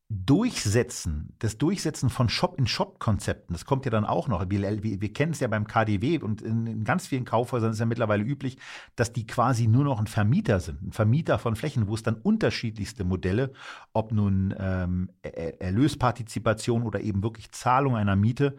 [0.08, 4.48] Durchsetzen, das Durchsetzen von Shop-in-Shop-Konzepten, das kommt ja dann auch noch.
[4.48, 7.86] Wir, wir, kennen es ja beim KDW und in, in, ganz vielen Kaufhäusern ist ja
[7.86, 8.56] mittlerweile üblich,
[8.94, 12.14] dass die quasi nur noch ein Vermieter sind, ein Vermieter von Flächen, wo es dann
[12.14, 13.52] unterschiedlichste Modelle,
[13.92, 18.58] ob nun ähm, Erlöspartizipation oder eben wirklich Zahlung einer Miete,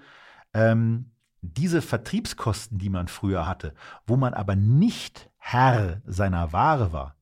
[0.54, 3.74] ähm, diese Vertriebskosten, die man früher hatte,
[4.06, 7.16] wo man aber nicht Herr seiner Ware war,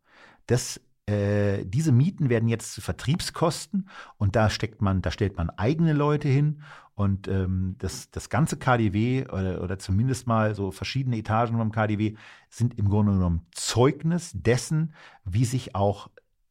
[0.47, 5.49] das äh, diese Mieten werden jetzt zu Vertriebskosten und da steckt man, da stellt man
[5.51, 6.61] eigene Leute hin
[6.95, 12.15] und ähm, das, das ganze KDW oder, oder zumindest mal so verschiedene Etagen vom KDW
[12.49, 14.93] sind im Grunde genommen Zeugnis dessen,
[15.25, 16.09] wie sich auch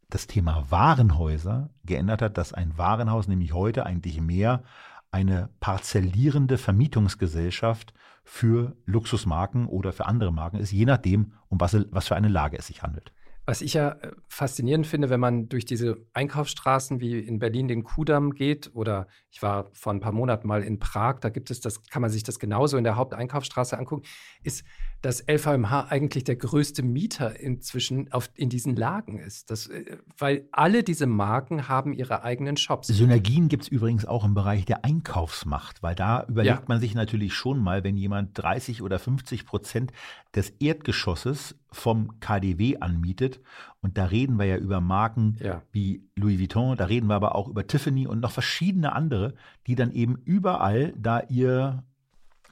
[0.08, 4.62] das Thema Warenhäuser geändert hat, dass ein Warenhaus nämlich heute eigentlich mehr
[5.10, 12.08] eine parzellierende Vermietungsgesellschaft für Luxusmarken oder für andere Marken ist, je nachdem, um was, was
[12.08, 13.13] für eine Lage es sich handelt.
[13.46, 17.84] Was ich ja äh, faszinierend finde, wenn man durch diese Einkaufsstraßen wie in Berlin den
[17.84, 21.60] Kudamm geht oder ich war vor ein paar Monaten mal in Prag, da gibt es
[21.60, 24.06] das, kann man sich das genauso in der Haupteinkaufsstraße angucken,
[24.42, 24.64] ist,
[25.04, 29.50] dass LVMH eigentlich der größte Mieter inzwischen auf, in diesen Lagen ist.
[29.50, 32.88] Das, äh, weil alle diese Marken haben ihre eigenen Shops.
[32.88, 36.64] Synergien gibt es übrigens auch im Bereich der Einkaufsmacht, weil da überlegt ja.
[36.68, 39.92] man sich natürlich schon mal, wenn jemand 30 oder 50 Prozent
[40.34, 43.40] des Erdgeschosses vom KDW anmietet.
[43.82, 45.60] Und da reden wir ja über Marken ja.
[45.70, 49.34] wie Louis Vuitton, da reden wir aber auch über Tiffany und noch verschiedene andere,
[49.66, 51.84] die dann eben überall da ihr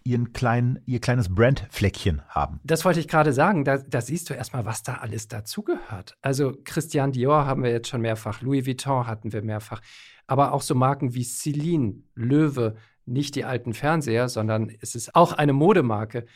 [0.04, 2.60] ihren kleinen, ihr kleines Brandfleckchen haben.
[2.64, 3.64] Das wollte ich gerade sagen.
[3.64, 6.16] Da, da siehst du erstmal, was da alles dazugehört.
[6.22, 9.80] Also Christian Dior haben wir jetzt schon mehrfach, Louis Vuitton hatten wir mehrfach,
[10.26, 15.32] aber auch so Marken wie Celine, Löwe, nicht die alten Fernseher, sondern es ist auch
[15.32, 16.26] eine Modemarke.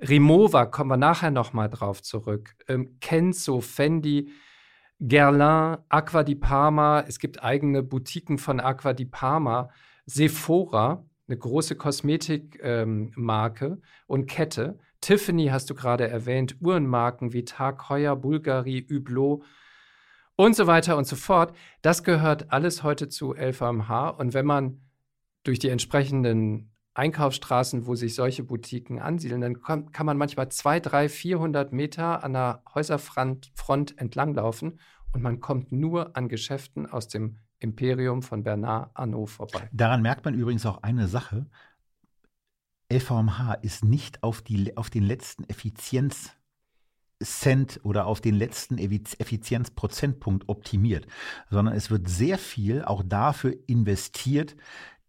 [0.00, 2.54] Rimowa, kommen wir nachher nochmal drauf zurück.
[2.68, 4.30] Ähm, Kenzo, Fendi,
[4.98, 7.04] Guerlain, Aqua di Parma.
[7.06, 9.70] Es gibt eigene Boutiquen von Aqua di Parma.
[10.06, 14.78] Sephora, eine große Kosmetikmarke ähm, und Kette.
[15.00, 19.44] Tiffany hast du gerade erwähnt, Uhrenmarken wie Tag Heuer, Bulgari, Hublot
[20.36, 21.56] und so weiter und so fort.
[21.82, 24.10] Das gehört alles heute zu LVMH.
[24.10, 24.80] Und wenn man
[25.42, 31.08] durch die entsprechenden Einkaufsstraßen, wo sich solche Boutiquen ansiedeln, dann kann, man manchmal zwei, drei,
[31.08, 34.80] 400 Meter an der Häuserfront Front entlanglaufen
[35.12, 39.68] und man kommt nur an Geschäften aus dem Imperium von Bernard Arnault vorbei.
[39.72, 41.46] Daran merkt man übrigens auch eine Sache.
[42.92, 46.32] LVMH ist nicht auf, die, auf den letzten Effizienz
[47.22, 51.06] Cent oder auf den letzten Effizienzprozentpunkt optimiert,
[51.50, 54.54] sondern es wird sehr viel auch dafür investiert,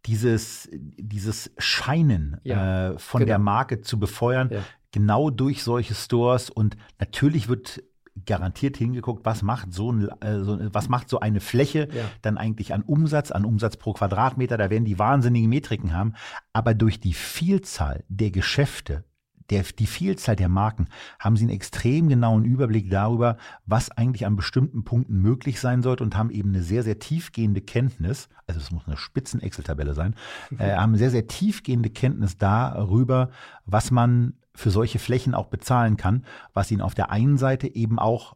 [0.05, 3.27] dieses, dieses Scheinen ja, äh, von genau.
[3.27, 4.63] der Marke zu befeuern, ja.
[4.91, 6.49] genau durch solche Stores.
[6.49, 7.83] Und natürlich wird
[8.25, 12.03] garantiert hingeguckt, was macht so, ein, äh, so was macht so eine Fläche ja.
[12.21, 14.57] dann eigentlich an Umsatz, an Umsatz pro Quadratmeter.
[14.57, 16.13] Da werden die wahnsinnigen Metriken haben.
[16.53, 19.03] Aber durch die Vielzahl der Geschäfte,
[19.49, 20.87] der, die Vielzahl der Marken
[21.19, 26.03] haben sie einen extrem genauen Überblick darüber, was eigentlich an bestimmten Punkten möglich sein sollte
[26.03, 30.15] und haben eben eine sehr, sehr tiefgehende Kenntnis, also es muss eine Spitzen-Excel-Tabelle sein,
[30.49, 30.59] mhm.
[30.59, 33.29] äh, haben sehr, sehr tiefgehende Kenntnis darüber,
[33.65, 37.99] was man für solche Flächen auch bezahlen kann, was ihnen auf der einen Seite eben
[37.99, 38.35] auch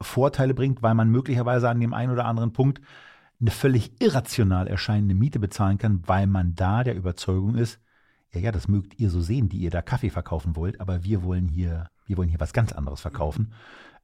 [0.00, 2.80] Vorteile bringt, weil man möglicherweise an dem einen oder anderen Punkt
[3.38, 7.78] eine völlig irrational erscheinende Miete bezahlen kann, weil man da der Überzeugung ist,
[8.32, 11.22] ja, ja, das mögt ihr so sehen, die ihr da Kaffee verkaufen wollt, aber wir
[11.22, 13.52] wollen hier, wir wollen hier was ganz anderes verkaufen.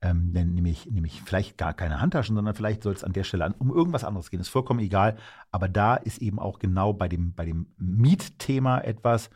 [0.02, 3.54] Ähm, nämlich, nämlich vielleicht gar keine Handtaschen, sondern vielleicht soll es an der Stelle an,
[3.58, 4.40] um irgendwas anderes gehen.
[4.40, 5.16] Ist vollkommen egal.
[5.52, 9.30] Aber da ist eben auch genau bei dem, bei dem Mietthema etwas,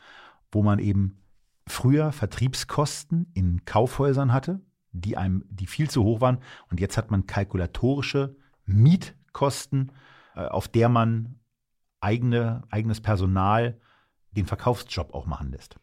[0.51, 1.17] wo man eben
[1.67, 4.61] früher Vertriebskosten in Kaufhäusern hatte,
[4.91, 6.39] die einem, die viel zu hoch waren.
[6.69, 9.91] Und jetzt hat man kalkulatorische Mietkosten,
[10.35, 11.39] äh, auf der man
[11.99, 13.79] eigene, eigenes Personal
[14.31, 15.77] den Verkaufsjob auch machen lässt.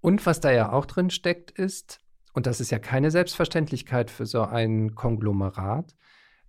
[0.00, 2.00] Und was da ja auch drin steckt, ist,
[2.32, 5.96] und das ist ja keine Selbstverständlichkeit für so ein Konglomerat,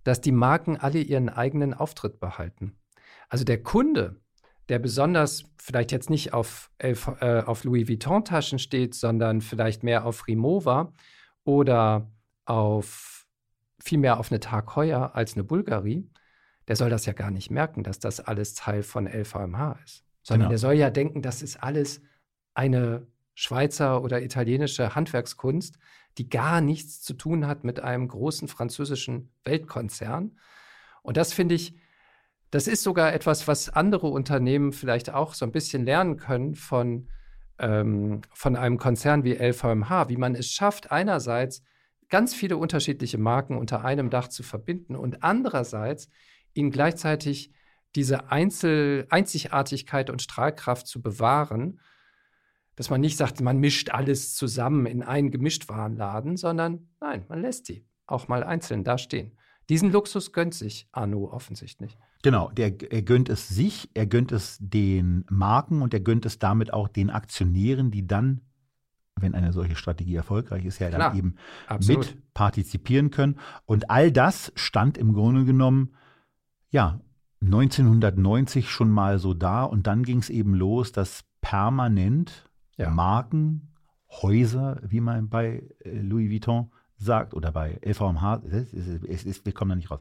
[0.04, 2.78] dass die Marken alle ihren eigenen Auftritt behalten.
[3.28, 4.20] Also der Kunde,
[4.68, 6.94] der besonders vielleicht jetzt nicht auf, äh,
[7.42, 10.92] auf Louis Vuitton-Taschen steht, sondern vielleicht mehr auf Rimowa
[11.44, 12.10] oder
[12.44, 13.26] auf
[13.80, 16.08] vielmehr auf eine Tag Heuer als eine Bulgari,
[16.66, 20.48] der soll das ja gar nicht merken, dass das alles Teil von LVMH ist sondern
[20.48, 20.50] genau.
[20.50, 22.02] der soll ja denken, das ist alles
[22.52, 25.78] eine Schweizer oder italienische Handwerkskunst,
[26.18, 30.36] die gar nichts zu tun hat mit einem großen französischen Weltkonzern.
[31.02, 31.76] Und das finde ich,
[32.50, 37.08] das ist sogar etwas, was andere Unternehmen vielleicht auch so ein bisschen lernen können von,
[37.58, 41.62] ähm, von einem Konzern wie LVMH, wie man es schafft, einerseits
[42.08, 46.08] ganz viele unterschiedliche Marken unter einem Dach zu verbinden und andererseits
[46.54, 47.52] ihnen gleichzeitig
[47.94, 51.80] diese Einzel Einzigartigkeit und Strahlkraft zu bewahren,
[52.76, 57.68] dass man nicht sagt, man mischt alles zusammen in einen Gemischtwarenladen, sondern nein, man lässt
[57.68, 59.36] die auch mal einzeln dastehen.
[59.68, 61.96] Diesen Luxus gönnt sich Arno offensichtlich.
[62.22, 66.38] Genau, der, er gönnt es sich, er gönnt es den Marken und er gönnt es
[66.38, 68.40] damit auch den Aktionären, die dann,
[69.16, 71.34] wenn eine solche Strategie erfolgreich ist, ja Klar, dann eben
[71.66, 72.06] absolut.
[72.06, 73.38] mit partizipieren können.
[73.66, 75.94] Und all das stand im Grunde genommen,
[76.70, 77.00] ja,
[77.40, 82.90] 1990 schon mal so da und dann ging es eben los, dass permanent ja.
[82.90, 83.74] Marken,
[84.10, 89.52] Häuser, wie man bei äh, Louis Vuitton sagt oder bei LVMH, es ist, es wir
[89.52, 90.00] kommen da nicht raus,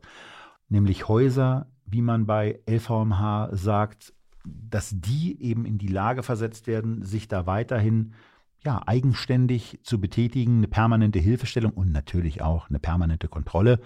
[0.70, 7.04] nämlich Häuser, wie man bei LVMH sagt, dass die eben in die Lage versetzt werden,
[7.04, 8.14] sich da weiterhin
[8.64, 13.80] ja, eigenständig zu betätigen, eine permanente Hilfestellung und natürlich auch eine permanente Kontrolle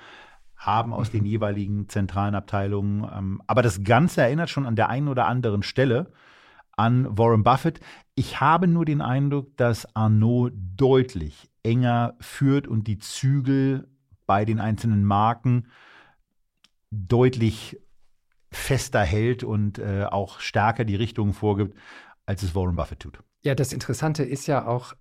[0.55, 1.28] haben aus den mhm.
[1.28, 3.09] jeweiligen zentralen Abteilungen.
[3.12, 6.12] Ähm, aber das Ganze erinnert schon an der einen oder anderen Stelle
[6.78, 7.80] an Warren Buffett.
[8.16, 13.88] Ich habe nur den Eindruck, dass Arnaud deutlich enger führt und die Zügel
[14.26, 15.68] bei den einzelnen Marken
[16.91, 17.80] deutlich
[18.51, 21.78] fester hält und äh, auch stärker die Richtung vorgibt,
[22.26, 23.20] als es Warren Buffett tut.
[23.43, 24.93] Ja, das Interessante ist ja auch,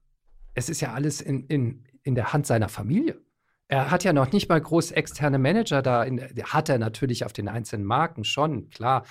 [0.54, 3.20] es ist ja alles in, in, in der Hand seiner Familie.
[3.68, 6.02] Er hat ja noch nicht mal groß externe Manager da.
[6.02, 9.04] In, hat er natürlich auf den einzelnen Marken schon, klar.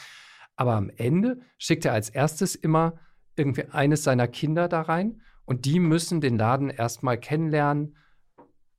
[0.55, 2.99] Aber am Ende schickt er als erstes immer
[3.35, 7.97] irgendwie eines seiner Kinder da rein und die müssen den Laden erstmal kennenlernen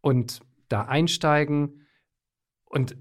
[0.03, 1.85] und da einsteigen.
[2.65, 2.97] Und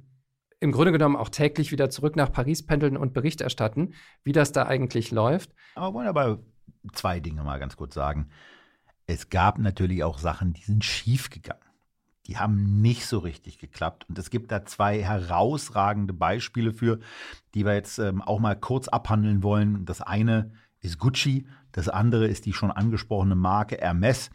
[0.60, 3.94] im Grunde genommen auch täglich wieder zurück nach Paris pendeln und Bericht erstatten,
[4.24, 5.54] wie das da eigentlich läuft.
[5.76, 6.40] Aber wollen aber
[6.94, 8.32] zwei Dinge mal ganz kurz sagen.
[9.06, 11.62] Es gab natürlich auch Sachen, die sind schief gegangen.
[12.26, 14.10] Die haben nicht so richtig geklappt.
[14.10, 17.02] Und es gibt da zwei herausragende Beispiele für,
[17.54, 19.86] die wir jetzt ähm, auch mal kurz abhandeln wollen.
[19.86, 24.30] Das eine ist Gucci, das andere ist die schon angesprochene Marke Hermes.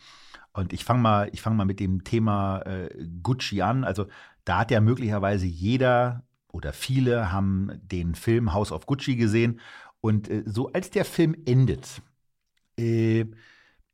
[0.53, 2.89] Und ich fange mal, ich mal mit dem Thema äh,
[3.23, 3.85] Gucci an.
[3.85, 4.07] Also
[4.45, 6.23] da hat ja möglicherweise jeder
[6.53, 9.61] oder viele haben den Film House of Gucci gesehen.
[10.01, 12.03] Und äh, so als der Film endet,
[12.79, 13.25] äh,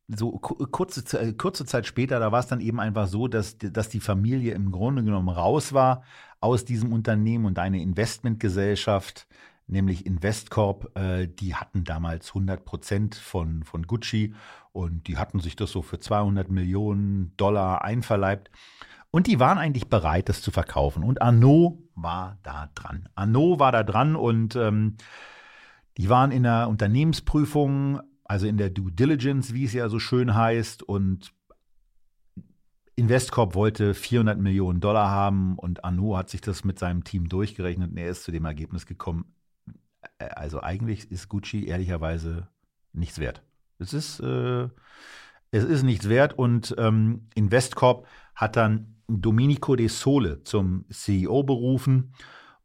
[0.09, 4.01] so kurze, kurze Zeit später, da war es dann eben einfach so, dass, dass die
[4.01, 6.03] Familie im Grunde genommen raus war
[6.41, 9.27] aus diesem Unternehmen und eine Investmentgesellschaft,
[9.71, 14.35] nämlich Investcorp, äh, die hatten damals 100 Prozent von, von Gucci
[14.73, 18.51] und die hatten sich das so für 200 Millionen Dollar einverleibt.
[19.11, 21.03] Und die waren eigentlich bereit, das zu verkaufen.
[21.03, 23.09] Und Arnaud war da dran.
[23.15, 24.97] Arnaud war da dran und ähm,
[25.97, 30.35] die waren in der Unternehmensprüfung, also in der Due Diligence, wie es ja so schön
[30.35, 30.85] heißt.
[30.85, 31.33] Und
[32.95, 37.91] Investcorp wollte 400 Millionen Dollar haben und Arnaud hat sich das mit seinem Team durchgerechnet
[37.91, 39.25] und er ist zu dem Ergebnis gekommen,
[40.29, 42.49] also eigentlich ist Gucci ehrlicherweise
[42.93, 43.43] nichts wert.
[43.79, 44.69] Es ist, äh,
[45.51, 52.15] es ist nichts wert und ähm, Investcorp hat dann Domenico De Sole zum CEO berufen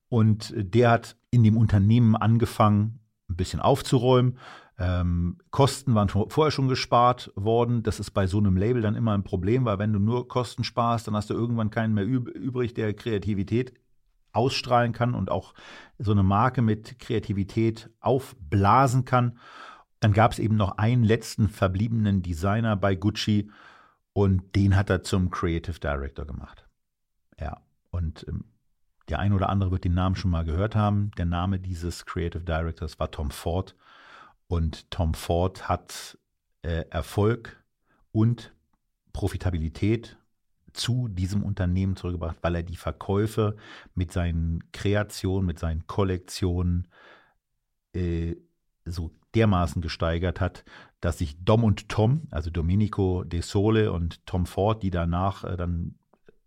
[0.10, 3.00] und der hat in dem Unternehmen angefangen,
[3.30, 4.38] ein bisschen aufzuräumen.
[4.78, 7.82] Ähm, Kosten waren vorher schon gespart worden.
[7.82, 10.64] Das ist bei so einem Label dann immer ein Problem, weil wenn du nur Kosten
[10.64, 13.74] sparst, dann hast du irgendwann keinen mehr übrig, der Kreativität
[14.36, 15.54] ausstrahlen kann und auch
[15.98, 19.40] so eine Marke mit Kreativität aufblasen kann.
[20.00, 23.50] Dann gab es eben noch einen letzten verbliebenen Designer bei Gucci
[24.14, 26.66] und den hat er zum Creative Director gemacht.
[27.40, 27.62] Ja,
[27.92, 28.46] und ähm,
[29.10, 31.12] der ein oder andere wird den Namen schon mal gehört haben.
[31.18, 33.76] Der Name dieses Creative Directors war Tom Ford.
[34.48, 36.18] Und Tom Ford hat
[36.62, 37.64] äh, Erfolg
[38.12, 38.54] und
[39.14, 40.18] Profitabilität
[40.76, 43.56] zu diesem Unternehmen zurückgebracht, weil er die Verkäufe
[43.94, 46.88] mit seinen Kreationen, mit seinen Kollektionen
[47.94, 48.36] äh,
[48.86, 50.64] so dermaßen gesteigert hat,
[51.02, 55.58] dass sich Dom und Tom, also Domenico De Sole und Tom Ford, die danach äh,
[55.58, 55.96] dann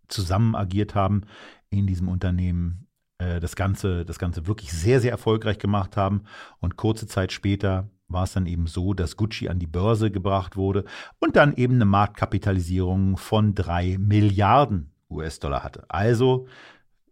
[0.08, 1.22] zusammen agiert haben
[1.70, 2.86] in diesem Unternehmen,
[3.18, 6.24] äh, das Ganze, das Ganze wirklich sehr, sehr erfolgreich gemacht haben.
[6.60, 10.56] Und kurze Zeit später war es dann eben so, dass Gucci an die Börse gebracht
[10.56, 10.84] wurde
[11.18, 15.84] und dann eben eine Marktkapitalisierung von drei Milliarden US-Dollar hatte.
[15.88, 16.46] Also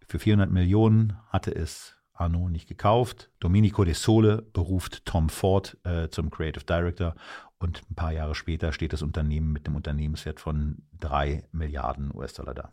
[0.09, 3.31] für 400 Millionen hatte es Arnaud nicht gekauft.
[3.41, 7.15] Domenico De Sole beruft Tom Ford äh, zum Creative Director
[7.59, 12.55] und ein paar Jahre später steht das Unternehmen mit einem Unternehmenswert von drei Milliarden US-Dollar
[12.55, 12.73] da.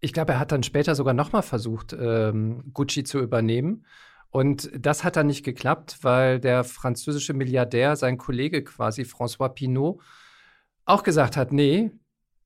[0.00, 3.84] Ich glaube, er hat dann später sogar nochmal versucht, ähm, Gucci zu übernehmen.
[4.30, 10.00] Und das hat dann nicht geklappt, weil der französische Milliardär, sein Kollege quasi, François Pinault,
[10.84, 11.92] auch gesagt hat, nee,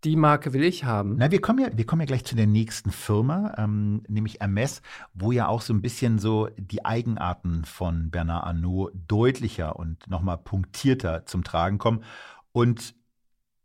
[0.05, 1.17] die Marke will ich haben.
[1.17, 4.83] Na, wir kommen ja, wir kommen ja gleich zu der nächsten Firma, ähm, nämlich Hermes,
[5.15, 10.39] wo ja auch so ein bisschen so die Eigenarten von Bernard Arnault deutlicher und nochmal
[10.39, 12.03] punktierter zum Tragen kommen.
[12.51, 12.95] Und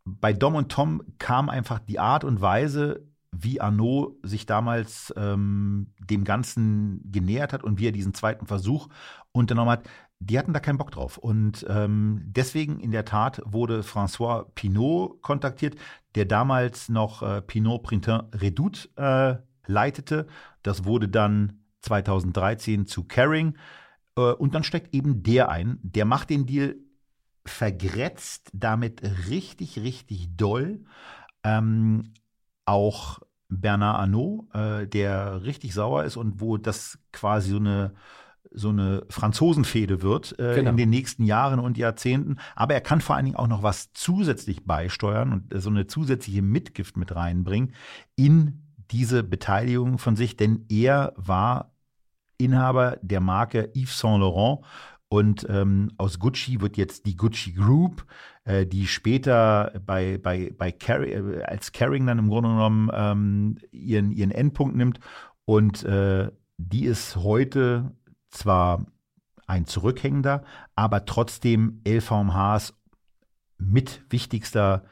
[0.06, 5.94] bei Dom und Tom kam einfach die Art und Weise, wie Arnaud sich damals ähm,
[6.00, 8.88] dem Ganzen genähert hat und wie er diesen zweiten Versuch
[9.32, 11.18] unternommen hat, die hatten da keinen Bock drauf.
[11.18, 15.76] Und ähm, deswegen in der Tat wurde François Pinault kontaktiert,
[16.16, 19.36] der damals noch äh, Pinot Printemps Redoute äh,
[19.72, 20.28] leitete.
[20.64, 23.58] Das wurde dann 2013 zu Caring.
[24.18, 26.76] Äh, und dann steckt eben der ein, der macht den Deal
[27.46, 30.84] vergrätzt damit richtig, richtig doll.
[31.44, 32.14] Ähm,
[32.68, 37.94] auch Bernard Arnault, äh, der richtig sauer ist und wo das quasi so eine
[38.50, 40.72] so eine Franzosenfehde wird äh, genau.
[40.72, 42.38] in den nächsten Jahren und Jahrzehnten.
[42.56, 45.88] Aber er kann vor allen Dingen auch noch was zusätzlich beisteuern und äh, so eine
[45.88, 47.74] zusätzliche Mitgift mit reinbringen
[48.16, 51.74] in diese Beteiligung von sich, denn er war
[52.38, 54.60] Inhaber der Marke Yves Saint Laurent
[55.10, 58.06] und ähm, aus Gucci wird jetzt die Gucci Group,
[58.44, 63.58] äh, die später bei, bei, bei Carry, äh, als Caring dann im Grunde genommen ähm,
[63.72, 65.00] ihren, ihren Endpunkt nimmt.
[65.46, 67.92] Und äh, die ist heute
[68.32, 68.86] zwar
[69.46, 70.44] ein zurückhängender,
[70.76, 72.74] aber trotzdem LVMHs
[73.58, 74.84] mit wichtigster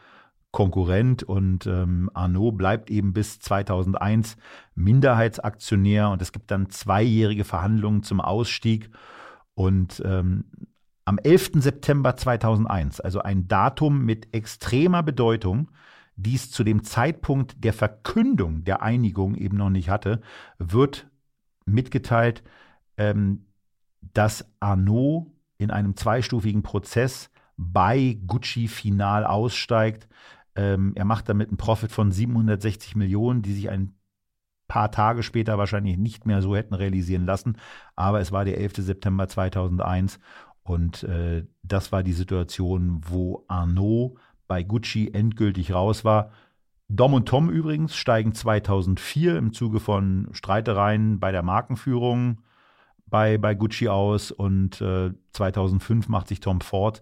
[0.51, 1.23] Konkurrent.
[1.23, 4.37] Und ähm, Arnaud bleibt eben bis 2001
[4.75, 6.09] Minderheitsaktionär.
[6.09, 8.89] Und es gibt dann zweijährige Verhandlungen zum Ausstieg
[9.55, 10.45] und ähm,
[11.05, 11.51] am 11.
[11.55, 15.69] September 2001, also ein Datum mit extremer Bedeutung,
[16.15, 20.21] dies zu dem Zeitpunkt der Verkündung der Einigung eben noch nicht hatte,
[20.57, 21.07] wird
[21.65, 22.43] mitgeteilt,
[22.97, 23.45] ähm,
[24.13, 25.27] dass Arnaud
[25.57, 30.07] in einem zweistufigen Prozess bei Gucci final aussteigt.
[30.55, 33.94] Ähm, er macht damit einen Profit von 760 Millionen, die sich ein
[34.75, 37.55] paar Tage später wahrscheinlich nicht mehr so hätten realisieren lassen.
[37.95, 38.73] Aber es war der 11.
[38.79, 40.19] September 2001
[40.63, 44.17] und äh, das war die Situation, wo Arnaud
[44.49, 46.31] bei Gucci endgültig raus war.
[46.89, 52.41] Dom und Tom übrigens steigen 2004 im Zuge von Streitereien bei der Markenführung
[53.05, 57.01] bei, bei Gucci aus und äh, 2005 macht sich Tom Ford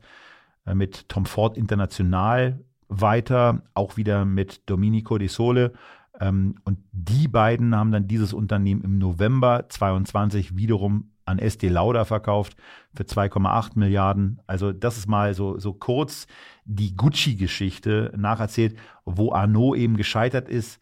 [0.67, 5.74] äh, mit Tom Ford International weiter, auch wieder mit Domenico De Sole.
[6.20, 12.05] Ähm, und die beiden haben dann dieses Unternehmen im November 22 wiederum an Estee Lauder
[12.05, 12.55] verkauft
[12.93, 14.41] für 2,8 Milliarden.
[14.45, 16.28] Also das ist mal so, so kurz
[16.66, 20.80] die Gucci-Geschichte nacherzählt, wo Arnaud eben gescheitert ist.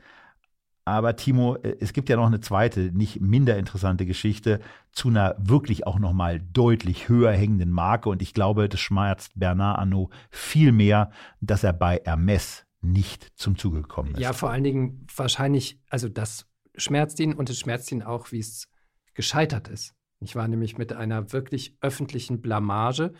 [0.84, 4.60] Aber Timo, äh, es gibt ja noch eine zweite, nicht minder interessante Geschichte
[4.92, 8.10] zu einer wirklich auch noch mal deutlich höher hängenden Marke.
[8.10, 13.58] Und ich glaube, das schmerzt Bernard Arnault viel mehr, dass er bei Hermes nicht zum
[13.58, 14.20] Zuge gekommen ist.
[14.20, 18.40] Ja, vor allen Dingen wahrscheinlich, also das schmerzt ihn und es schmerzt ihn auch, wie
[18.40, 18.68] es
[19.14, 19.94] gescheitert ist.
[20.20, 23.14] Ich war nämlich mit einer wirklich öffentlichen Blamage.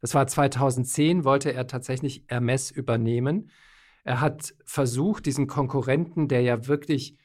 [0.00, 3.50] Das war 2010, wollte er tatsächlich Hermes übernehmen.
[4.04, 7.16] Er hat versucht, diesen Konkurrenten, der ja wirklich,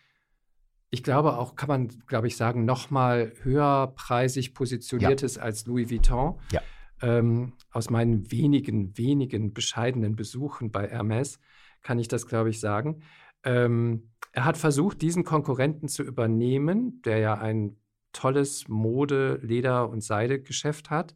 [0.89, 5.25] ich glaube auch, kann man, glaube ich, sagen, noch mal höherpreisig positioniert ja.
[5.25, 6.39] ist als Louis Vuitton.
[6.51, 6.61] Ja.
[7.01, 11.39] Ähm, aus meinen wenigen, wenigen bescheidenen Besuchen bei Hermes
[11.81, 13.03] kann ich das, glaube ich, sagen.
[13.43, 17.77] Ähm, er hat versucht, diesen Konkurrenten zu übernehmen, der ja ein
[18.13, 21.15] tolles Mode-, Leder- und Seidegeschäft hat.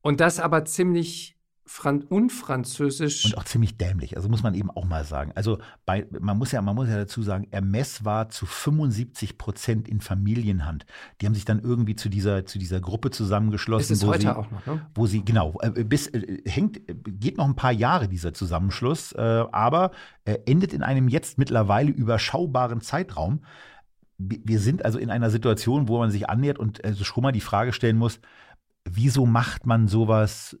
[0.00, 1.33] Und das aber ziemlich
[1.66, 3.24] Fran unfranzösisch.
[3.24, 5.32] Und auch ziemlich dämlich, also muss man eben auch mal sagen.
[5.34, 9.88] Also bei, man, muss ja, man muss ja dazu sagen, Hermes war zu 75 Prozent
[9.88, 10.84] in Familienhand.
[11.20, 13.94] Die haben sich dann irgendwie zu dieser, zu dieser Gruppe zusammengeschlossen.
[13.94, 14.86] Ist es heute sie, auch noch, ne?
[14.94, 19.44] Wo sie, genau, äh, bis, äh, hängt, geht noch ein paar Jahre dieser Zusammenschluss, äh,
[19.50, 19.92] aber
[20.24, 23.44] endet in einem jetzt mittlerweile überschaubaren Zeitraum.
[24.16, 27.40] Wir sind also in einer Situation, wo man sich annähert und also schon mal die
[27.40, 28.20] Frage stellen muss,
[28.84, 30.58] wieso macht man sowas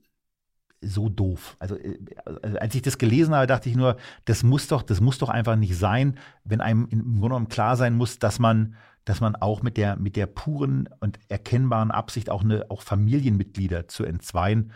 [0.84, 1.56] so doof.
[1.58, 5.00] Also, äh, also, als ich das gelesen habe, dachte ich nur, das muss doch, das
[5.00, 8.76] muss doch einfach nicht sein, wenn einem im Grunde genommen klar sein muss, dass man,
[9.04, 13.88] dass man auch mit der, mit der puren und erkennbaren Absicht, auch eine, auch Familienmitglieder
[13.88, 14.72] zu entzweien,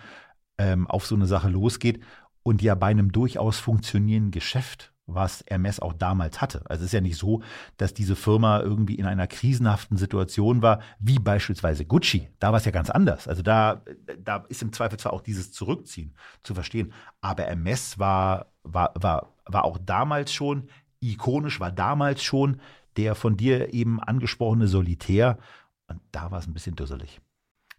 [0.58, 2.00] ähm, auf so eine Sache losgeht
[2.42, 6.62] und ja bei einem durchaus funktionierenden Geschäft was Hermes auch damals hatte.
[6.66, 7.42] Also es ist ja nicht so,
[7.78, 12.28] dass diese Firma irgendwie in einer krisenhaften Situation war, wie beispielsweise Gucci.
[12.38, 13.26] Da war es ja ganz anders.
[13.26, 13.82] Also da,
[14.22, 19.34] da ist im Zweifel zwar auch dieses Zurückziehen zu verstehen, aber Hermes war, war, war,
[19.46, 20.68] war auch damals schon
[21.00, 22.60] ikonisch, war damals schon
[22.96, 25.38] der von dir eben angesprochene Solitär.
[25.86, 27.20] Und da war es ein bisschen dusselig.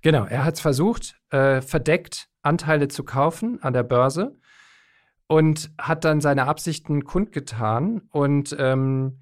[0.01, 4.39] Genau, er hat es versucht, äh, verdeckt Anteile zu kaufen an der Börse
[5.29, 9.19] und hat dann seine Absichten kundgetan und ähm,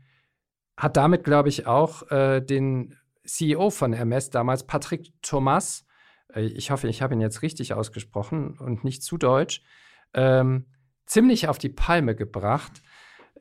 [0.78, 2.95] hat damit, glaube ich, auch äh, den
[3.26, 5.86] CEO von Hermes damals, Patrick Thomas,
[6.34, 9.64] äh, ich hoffe, ich habe ihn jetzt richtig ausgesprochen und nicht zu deutsch,
[10.14, 10.68] ähm,
[11.05, 12.82] ziemlich auf die Palme gebracht.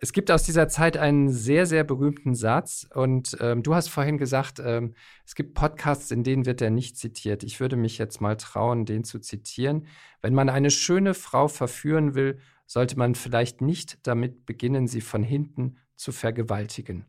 [0.01, 4.19] Es gibt aus dieser Zeit einen sehr, sehr berühmten Satz und ähm, du hast vorhin
[4.19, 4.95] gesagt, ähm,
[5.25, 7.45] es gibt Podcasts, in denen wird er nicht zitiert.
[7.45, 9.87] Ich würde mich jetzt mal trauen, den zu zitieren.
[10.21, 15.23] Wenn man eine schöne Frau verführen will, sollte man vielleicht nicht damit beginnen, sie von
[15.23, 17.07] hinten zu vergewaltigen.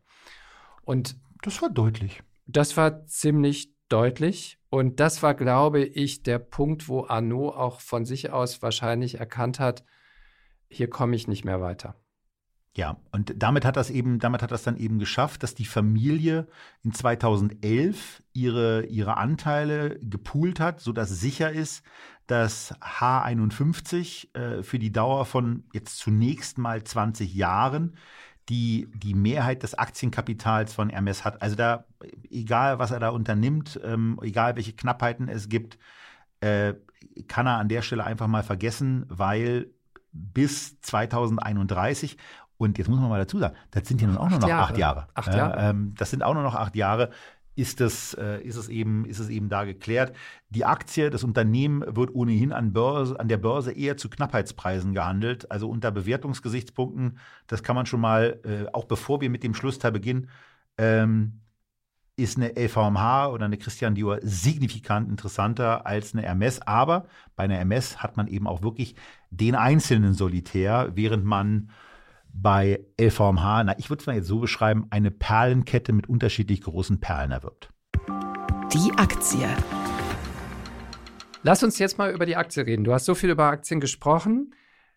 [0.82, 2.22] Und das war deutlich.
[2.46, 4.58] Das war ziemlich deutlich.
[4.70, 9.60] Und das war, glaube ich, der Punkt, wo Arnaud auch von sich aus wahrscheinlich erkannt
[9.60, 9.84] hat,
[10.70, 11.94] hier komme ich nicht mehr weiter.
[12.76, 16.46] Ja, und damit hat das eben, damit hat das dann eben geschafft, dass die Familie
[16.84, 21.82] in 2011 ihre, ihre Anteile gepoolt hat, sodass sicher ist,
[22.28, 27.96] dass H51 äh, für die Dauer von jetzt zunächst mal 20 Jahren
[28.48, 31.42] die, die Mehrheit des Aktienkapitals von Hermes hat.
[31.42, 31.84] Also da,
[32.30, 35.78] egal was er da unternimmt, ähm, egal welche Knappheiten es gibt,
[36.40, 36.74] äh,
[37.26, 39.70] kann er an der Stelle einfach mal vergessen, weil
[40.12, 42.16] bis 2031
[42.58, 44.64] und jetzt muss man mal dazu sagen, das sind ja nun auch nur noch Jahre.
[44.64, 45.08] acht Jahre.
[45.14, 45.58] Acht Jahre.
[45.58, 47.10] Äh, ähm, das sind auch nur noch acht Jahre
[47.58, 50.14] ist, das, äh, ist, es eben, ist es eben da geklärt.
[50.48, 55.50] Die Aktie, das Unternehmen wird ohnehin an, Börse, an der Börse eher zu Knappheitspreisen gehandelt,
[55.50, 57.18] also unter Bewertungsgesichtspunkten.
[57.48, 60.30] Das kann man schon mal, äh, auch bevor wir mit dem Schlussteil beginnen,
[60.78, 61.40] ähm,
[62.14, 66.62] ist eine LVMH oder eine Christian Dior signifikant interessanter als eine Hermes.
[66.62, 68.94] Aber bei einer Hermes hat man eben auch wirklich
[69.30, 71.70] den einzelnen Solitär, während man
[72.40, 77.00] bei LVMH, na, ich würde es mal jetzt so beschreiben, eine Perlenkette mit unterschiedlich großen
[77.00, 77.70] Perlen erwirbt.
[78.72, 79.48] Die Aktie.
[81.42, 82.84] Lass uns jetzt mal über die Aktie reden.
[82.84, 84.54] Du hast so viel über Aktien gesprochen.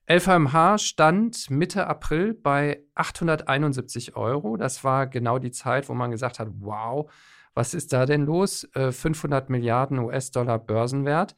[0.07, 4.57] LVMH stand Mitte April bei 871 Euro.
[4.57, 7.11] Das war genau die Zeit, wo man gesagt hat, wow,
[7.53, 8.67] was ist da denn los?
[8.73, 11.35] 500 äh, Milliarden US-Dollar Börsenwert.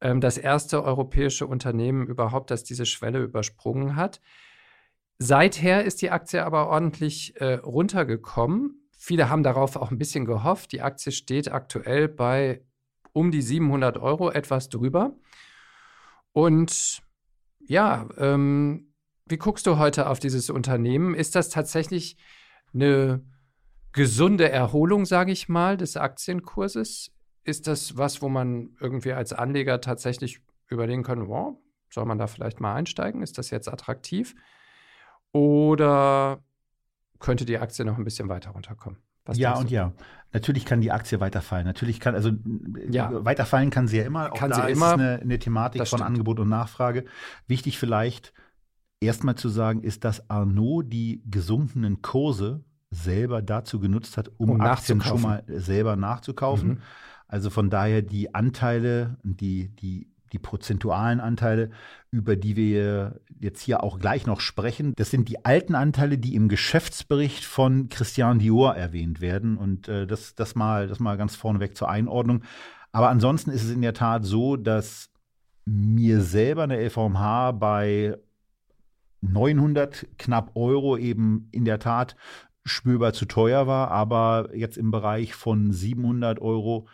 [0.00, 4.20] Ähm, das erste europäische Unternehmen überhaupt, das diese Schwelle übersprungen hat.
[5.18, 8.88] Seither ist die Aktie aber ordentlich äh, runtergekommen.
[8.96, 10.72] Viele haben darauf auch ein bisschen gehofft.
[10.72, 12.62] Die Aktie steht aktuell bei
[13.12, 15.16] um die 700 Euro, etwas drüber.
[16.32, 17.02] Und
[17.60, 18.92] ja, ähm,
[19.26, 21.14] wie guckst du heute auf dieses Unternehmen?
[21.14, 22.16] Ist das tatsächlich
[22.74, 23.24] eine
[23.92, 27.12] gesunde Erholung, sage ich mal, des Aktienkurses?
[27.44, 31.58] Ist das was, wo man irgendwie als Anleger tatsächlich überlegen kann, wow,
[31.90, 33.22] soll man da vielleicht mal einsteigen?
[33.22, 34.34] Ist das jetzt attraktiv?
[35.32, 36.40] Oder
[37.18, 38.98] könnte die Aktie noch ein bisschen weiter runterkommen?
[39.24, 39.92] Was ja und ja.
[40.32, 41.66] Natürlich kann die Aktie weiterfallen.
[41.66, 42.30] Natürlich kann, also
[42.90, 43.24] ja.
[43.24, 44.32] weiterfallen kann sie ja immer.
[44.32, 44.92] Auch kann da sie ist immer.
[44.94, 46.08] Eine, eine Thematik das von stimmt.
[46.08, 47.04] Angebot und Nachfrage.
[47.46, 48.32] Wichtig vielleicht
[49.00, 54.60] erstmal zu sagen, ist, dass Arnaud die gesunkenen Kurse selber dazu genutzt hat, um, um
[54.60, 56.68] Aktien schon mal selber nachzukaufen.
[56.68, 56.78] Mhm.
[57.28, 61.70] Also von daher die Anteile, die, die die prozentualen Anteile,
[62.10, 64.94] über die wir jetzt hier auch gleich noch sprechen.
[64.96, 69.56] Das sind die alten Anteile, die im Geschäftsbericht von Christian Dior erwähnt werden.
[69.56, 72.42] Und äh, das, das, mal, das mal ganz vorneweg zur Einordnung.
[72.92, 75.10] Aber ansonsten ist es in der Tat so, dass
[75.64, 78.16] mir selber eine LVMH bei
[79.20, 82.16] 900 knapp Euro eben in der Tat
[82.64, 86.86] spürbar zu teuer war, aber jetzt im Bereich von 700 Euro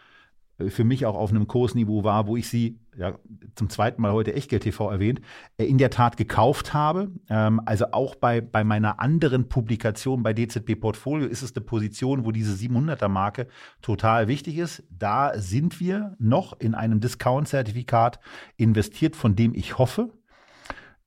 [0.67, 3.15] für mich auch auf einem Kursniveau war, wo ich sie ja,
[3.55, 5.21] zum zweiten Mal heute Echtgeld TV erwähnt,
[5.57, 7.13] äh, in der Tat gekauft habe.
[7.31, 12.25] Ähm, also auch bei, bei meiner anderen Publikation bei DZB Portfolio ist es eine Position,
[12.25, 13.47] wo diese 700er Marke
[13.83, 14.83] total wichtig ist.
[14.91, 18.19] Da sind wir noch in einem Discount-Zertifikat
[18.57, 20.11] investiert, von dem ich hoffe,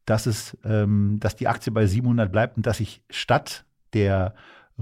[0.05, 4.33] dass es, ähm, dass die Aktie bei 700 bleibt und dass ich statt der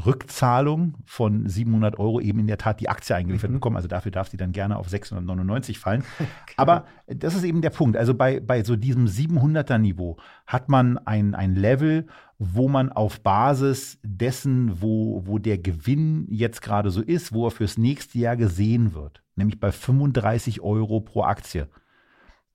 [0.05, 3.55] Rückzahlung von 700 Euro eben in der Tat die Aktie eingeliefert mhm.
[3.55, 3.75] bekommen.
[3.75, 6.03] Also dafür darf sie dann gerne auf 699 fallen.
[6.57, 7.97] Aber das ist eben der Punkt.
[7.97, 13.21] Also bei, bei so diesem 700er Niveau hat man ein, ein Level, wo man auf
[13.21, 18.37] Basis dessen, wo, wo der Gewinn jetzt gerade so ist, wo er fürs nächste Jahr
[18.37, 21.67] gesehen wird, nämlich bei 35 Euro pro Aktie,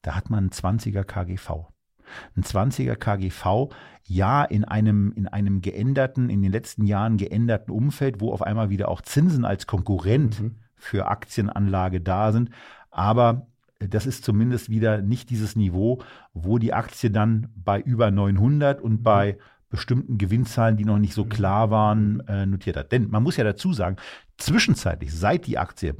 [0.02, 1.66] da hat man einen 20er KGV.
[2.36, 3.70] Ein 20er KGV,
[4.06, 8.70] ja, in einem, in einem geänderten, in den letzten Jahren geänderten Umfeld, wo auf einmal
[8.70, 10.56] wieder auch Zinsen als Konkurrent mhm.
[10.76, 12.50] für Aktienanlage da sind.
[12.90, 13.46] Aber
[13.78, 16.02] das ist zumindest wieder nicht dieses Niveau,
[16.32, 19.02] wo die Aktie dann bei über 900 und mhm.
[19.02, 19.38] bei
[19.70, 21.30] bestimmten Gewinnzahlen, die noch nicht so mhm.
[21.30, 22.92] klar waren, äh, notiert hat.
[22.92, 23.96] Denn man muss ja dazu sagen,
[24.36, 25.96] zwischenzeitlich, seit die Aktie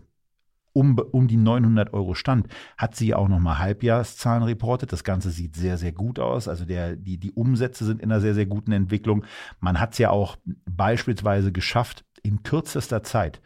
[0.75, 4.93] um, um die 900 Euro stand, hat sie auch nochmal Halbjahreszahlen reportet.
[4.93, 6.49] Das Ganze sieht sehr, sehr gut aus.
[6.49, 9.25] Also der, die, die Umsätze sind in einer sehr, sehr guten Entwicklung.
[9.61, 13.41] Man hat es ja auch beispielsweise geschafft, in kürzester Zeit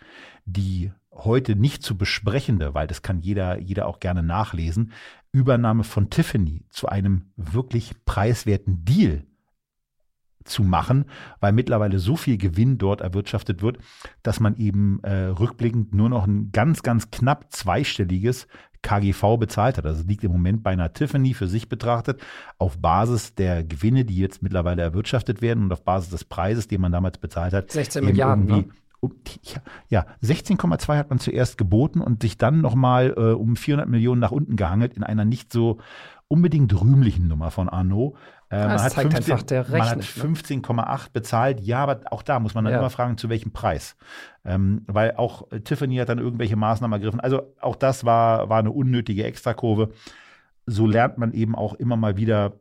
[0.49, 4.93] die heute nicht zu besprechende, weil das kann jeder, jeder auch gerne nachlesen,
[5.33, 9.25] Übernahme von Tiffany zu einem wirklich preiswerten Deal
[10.49, 11.05] zu machen,
[11.41, 13.79] weil mittlerweile so viel Gewinn dort erwirtschaftet wird,
[14.23, 18.47] dass man eben äh, rückblickend nur noch ein ganz, ganz knapp zweistelliges
[18.83, 19.87] KGV bezahlt hat.
[19.87, 22.21] Also liegt im Moment bei einer Tiffany für sich betrachtet
[22.59, 26.81] auf Basis der Gewinne, die jetzt mittlerweile erwirtschaftet werden und auf Basis des Preises, den
[26.81, 27.71] man damals bezahlt hat.
[27.71, 28.65] 16 Milliarden, ne?
[29.89, 34.33] ja, 16,2 hat man zuerst geboten und sich dann nochmal äh, um 400 Millionen nach
[34.33, 35.79] unten gehangelt in einer nicht so
[36.27, 38.17] unbedingt rühmlichen Nummer von Arnaud.
[38.51, 40.99] Äh, man, hat 15, rechnet, man hat 15,8 ne?
[41.13, 41.61] bezahlt.
[41.61, 42.79] Ja, aber auch da muss man dann ja.
[42.79, 43.97] immer fragen, zu welchem Preis.
[44.45, 47.21] Ähm, weil auch Tiffany hat dann irgendwelche Maßnahmen ergriffen.
[47.21, 49.91] Also auch das war, war eine unnötige Extrakurve.
[50.65, 52.55] So lernt man eben auch immer mal wieder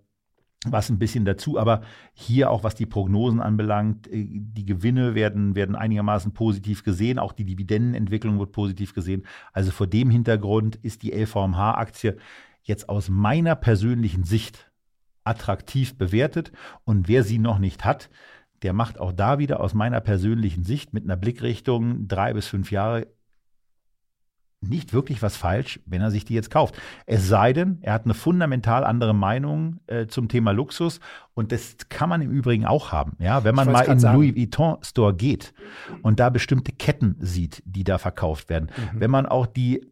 [0.65, 1.57] was ein bisschen dazu.
[1.57, 1.81] Aber
[2.13, 7.19] hier auch, was die Prognosen anbelangt, äh, die Gewinne werden, werden einigermaßen positiv gesehen.
[7.19, 9.25] Auch die Dividendenentwicklung wird positiv gesehen.
[9.53, 12.17] Also vor dem Hintergrund ist die LVMH-Aktie
[12.63, 14.66] jetzt aus meiner persönlichen Sicht
[15.27, 16.51] attraktiv bewertet.
[16.83, 18.09] Und wer sie noch nicht hat,
[18.63, 22.71] der macht auch da wieder aus meiner persönlichen Sicht mit einer Blickrichtung drei bis fünf
[22.71, 23.07] Jahre
[24.59, 26.75] nicht wirklich was falsch, wenn er sich die jetzt kauft.
[27.05, 30.99] Es sei denn, er hat eine fundamental andere Meinung äh, zum Thema Luxus
[31.35, 33.15] und das kann man im Übrigen auch haben.
[33.19, 35.53] Ja, wenn man mal in den Louis Vuitton Store geht
[36.01, 38.99] und da bestimmte Ketten sieht, die da verkauft werden, mhm.
[38.99, 39.85] wenn man auch die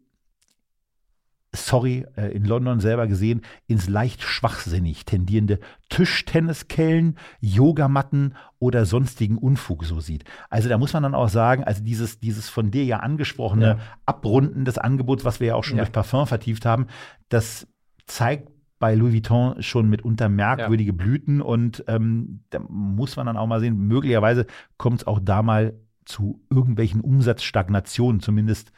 [1.55, 5.59] sorry, äh, in London selber gesehen, ins leicht schwachsinnig tendierende
[5.89, 10.23] Tischtenniskellen, Yogamatten oder sonstigen Unfug so sieht.
[10.49, 13.77] Also da muss man dann auch sagen, also dieses, dieses von dir ja angesprochene ja.
[14.05, 15.83] Abrunden des Angebots, was wir ja auch schon ja.
[15.83, 16.87] durch Parfum vertieft haben,
[17.29, 17.67] das
[18.05, 18.49] zeigt
[18.79, 20.97] bei Louis Vuitton schon mitunter merkwürdige ja.
[20.97, 24.45] Blüten und ähm, da muss man dann auch mal sehen, möglicherweise
[24.77, 25.73] kommt es auch da mal
[26.05, 28.71] zu irgendwelchen Umsatzstagnationen, zumindest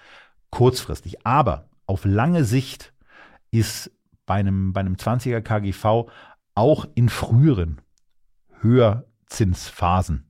[0.49, 1.26] kurzfristig.
[1.26, 2.93] Aber auf lange Sicht
[3.49, 3.91] ist
[4.26, 6.11] bei einem, bei einem 20er KGV
[6.53, 7.81] auch in früheren
[8.61, 10.27] Höherzinsphasen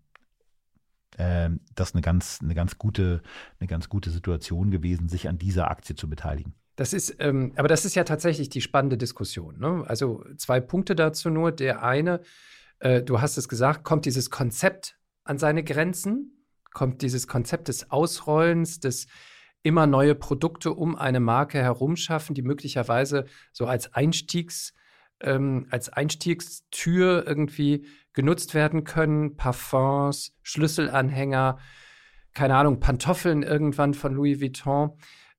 [1.17, 3.21] äh, das eine ganz, eine, ganz gute,
[3.59, 6.53] eine ganz gute Situation gewesen, sich an dieser Aktie zu beteiligen.
[6.75, 9.59] Das ist, ähm, aber das ist ja tatsächlich die spannende Diskussion.
[9.59, 9.84] Ne?
[9.88, 11.51] Also zwei Punkte dazu nur.
[11.51, 12.21] Der eine,
[12.79, 17.89] äh, du hast es gesagt, kommt dieses Konzept an seine Grenzen, kommt dieses Konzept des
[17.89, 19.07] Ausrollens, des
[19.68, 24.73] immer neue Produkte um eine Marke herumschaffen, die möglicherweise so als Einstiegs,
[25.19, 29.35] ähm, als Einstiegstür irgendwie genutzt werden können.
[29.35, 31.57] Parfums, Schlüsselanhänger,
[32.34, 34.91] keine Ahnung, Pantoffeln irgendwann von Louis Vuitton.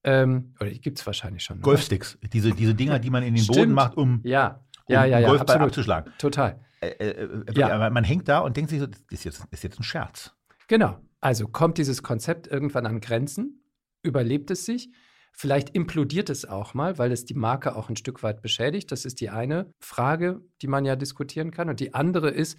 [0.05, 1.63] Ähm, oder die gibt es wahrscheinlich schon.
[1.63, 3.59] Golfsticks, diese, diese Dinger, die man in den Stimmt.
[3.59, 4.63] Boden macht, um, ja.
[4.85, 5.69] um ja, ja, ja, Golfball absolut.
[5.69, 6.13] abzuschlagen.
[6.19, 6.61] Total.
[6.81, 7.89] Äh, äh, äh ja.
[7.89, 10.35] Man hängt da und denkt sich so, das ist jetzt, ist jetzt ein Scherz.
[10.69, 10.99] Genau.
[11.21, 13.58] Also kommt dieses Konzept irgendwann an Grenzen,
[14.03, 14.91] überlebt es sich,
[15.33, 18.91] vielleicht implodiert es auch mal, weil es die Marke auch ein Stück weit beschädigt.
[18.91, 21.69] Das ist die eine Frage, die man ja diskutieren kann.
[21.69, 22.59] Und die andere ist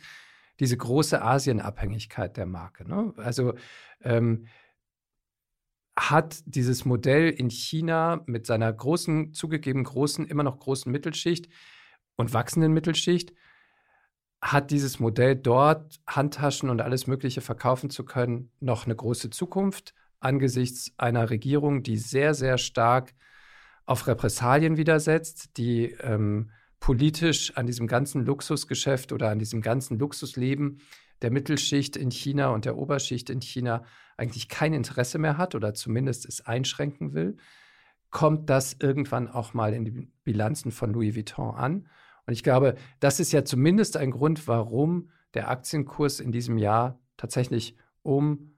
[0.59, 2.87] diese große Asienabhängigkeit der Marke.
[2.87, 3.13] Ne?
[3.17, 3.53] Also
[4.01, 4.47] ähm,
[5.97, 11.49] hat dieses Modell in China mit seiner großen, zugegeben großen, immer noch großen Mittelschicht
[12.15, 13.33] und wachsenden Mittelschicht,
[14.41, 19.93] hat dieses Modell dort Handtaschen und alles Mögliche verkaufen zu können, noch eine große Zukunft
[20.19, 23.13] angesichts einer Regierung, die sehr, sehr stark
[23.85, 30.79] auf Repressalien widersetzt, die ähm, politisch an diesem ganzen Luxusgeschäft oder an diesem ganzen Luxusleben
[31.21, 33.83] der Mittelschicht in China und der Oberschicht in China
[34.17, 37.37] eigentlich kein Interesse mehr hat oder zumindest es einschränken will,
[38.09, 41.87] kommt das irgendwann auch mal in die Bilanzen von Louis Vuitton an.
[42.25, 46.99] Und ich glaube, das ist ja zumindest ein Grund, warum der Aktienkurs in diesem Jahr
[47.17, 48.55] tatsächlich um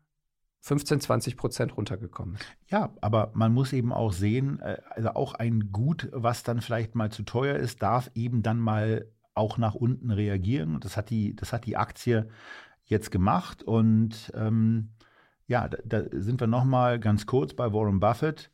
[0.62, 2.38] 15, 20 Prozent runtergekommen.
[2.70, 6.96] Ja, aber man muss eben auch sehen, äh, also auch ein Gut, was dann vielleicht
[6.96, 10.76] mal zu teuer ist, darf eben dann mal auch nach unten reagieren.
[10.76, 12.30] Und das hat die, das hat die Aktie
[12.84, 13.64] jetzt gemacht.
[13.64, 14.90] Und ähm,
[15.48, 18.52] ja, da, da sind wir nochmal ganz kurz bei Warren Buffett.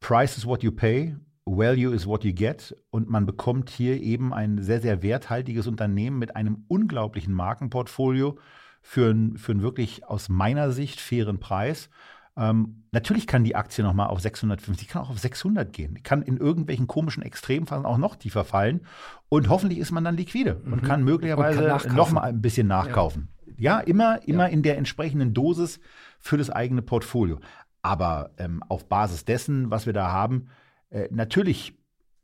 [0.00, 1.16] Price is what you pay,
[1.46, 2.74] Value is what you get.
[2.90, 8.38] Und man bekommt hier eben ein sehr, sehr werthaltiges Unternehmen mit einem unglaublichen Markenportfolio
[8.80, 11.90] für, ein, für einen wirklich aus meiner Sicht fairen Preis.
[12.36, 16.22] Ähm, natürlich kann die Aktie noch mal auf 650, kann auch auf 600 gehen, kann
[16.22, 18.82] in irgendwelchen komischen Extremfällen auch noch tiefer fallen
[19.28, 20.72] und hoffentlich ist man dann liquide mhm.
[20.72, 23.28] und kann möglicherweise und kann noch mal ein bisschen nachkaufen.
[23.56, 24.52] Ja, ja immer, immer ja.
[24.52, 25.80] in der entsprechenden Dosis
[26.20, 27.40] für das eigene Portfolio.
[27.82, 30.48] Aber ähm, auf Basis dessen, was wir da haben,
[30.90, 31.76] äh, natürlich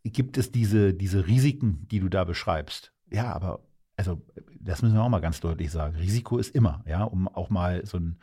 [0.04, 2.92] gibt es diese, diese Risiken, die du da beschreibst.
[3.10, 3.60] Ja, aber
[3.96, 4.22] also
[4.64, 5.96] das müssen wir auch mal ganz deutlich sagen.
[5.96, 8.18] Risiko ist immer, ja, um auch mal so ein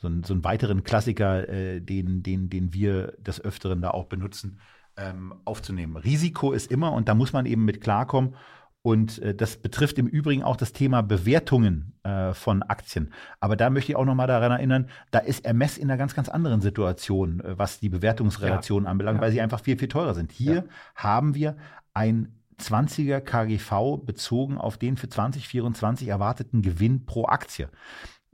[0.00, 4.04] so, ein, so einen weiteren Klassiker, äh, den, den, den wir des Öfteren da auch
[4.04, 4.60] benutzen,
[4.96, 5.96] ähm, aufzunehmen.
[5.96, 8.34] Risiko ist immer und da muss man eben mit klarkommen.
[8.82, 13.12] Und äh, das betrifft im Übrigen auch das Thema Bewertungen äh, von Aktien.
[13.40, 16.14] Aber da möchte ich auch noch mal daran erinnern, da ist Hermes in einer ganz,
[16.14, 18.90] ganz anderen Situation, äh, was die Bewertungsrelation ja.
[18.90, 19.22] anbelangt, ja.
[19.22, 20.30] weil sie einfach viel, viel teurer sind.
[20.30, 20.64] Hier ja.
[20.94, 21.56] haben wir
[21.92, 27.68] ein 20er KGV bezogen auf den für 2024 erwarteten Gewinn pro Aktie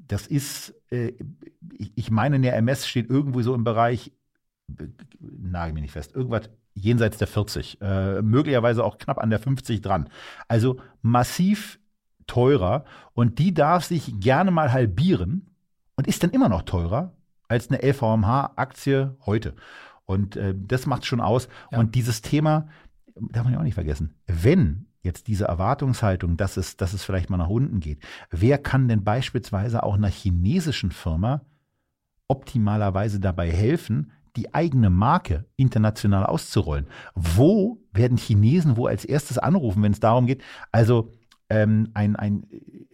[0.09, 1.13] das ist, äh,
[1.97, 4.13] ich meine, der MS steht irgendwo so im Bereich,
[5.21, 9.81] nagel mich nicht fest, irgendwas jenseits der 40, äh, möglicherweise auch knapp an der 50
[9.81, 10.09] dran.
[10.49, 11.79] Also massiv
[12.27, 15.51] teurer und die darf sich gerne mal halbieren
[15.97, 17.13] und ist dann immer noch teurer
[17.49, 19.55] als eine LVMH-Aktie heute.
[20.07, 21.49] Und äh, das macht schon aus.
[21.71, 21.79] Ja.
[21.79, 22.69] Und dieses Thema
[23.15, 24.15] darf man ja auch nicht vergessen.
[24.27, 28.01] Wenn jetzt diese Erwartungshaltung, dass es, dass es vielleicht mal nach unten geht.
[28.31, 31.43] Wer kann denn beispielsweise auch einer chinesischen Firma
[32.27, 36.86] optimalerweise dabei helfen, die eigene Marke international auszurollen?
[37.15, 40.43] Wo werden Chinesen wo als erstes anrufen, wenn es darum geht?
[40.73, 41.12] Also
[41.51, 42.47] ähm, ein, ein,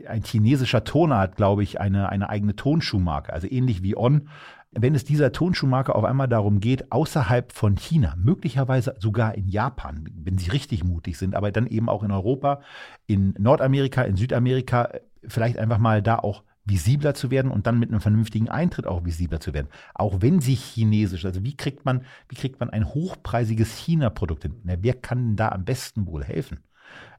[0.07, 4.29] ein chinesischer Toner hat, glaube ich, eine, eine eigene Tonschuhmarke, also ähnlich wie On
[4.73, 10.09] wenn es dieser Tonschuhmarke auf einmal darum geht, außerhalb von China, möglicherweise sogar in Japan,
[10.15, 12.61] wenn sie richtig mutig sind, aber dann eben auch in Europa,
[13.07, 14.91] in Nordamerika, in Südamerika,
[15.27, 19.05] vielleicht einfach mal da auch visibler zu werden und dann mit einem vernünftigen Eintritt auch
[19.05, 19.69] visibler zu werden.
[19.95, 24.61] Auch wenn sie chinesisch, also wie kriegt man, wie kriegt man ein hochpreisiges China-Produkt hin?
[24.63, 26.61] Na, wer kann da am besten wohl helfen?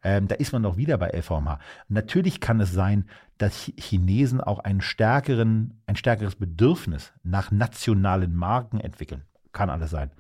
[0.04, 1.60] Ähm, da ist man doch wieder bei LVMH.
[1.88, 3.06] Natürlich kann es sein,
[3.38, 9.24] dass Chinesen auch einen stärkeren, ein stärkeres Bedürfnis nach nationalen Marken entwickeln.
[9.52, 10.12] Kann alles sein.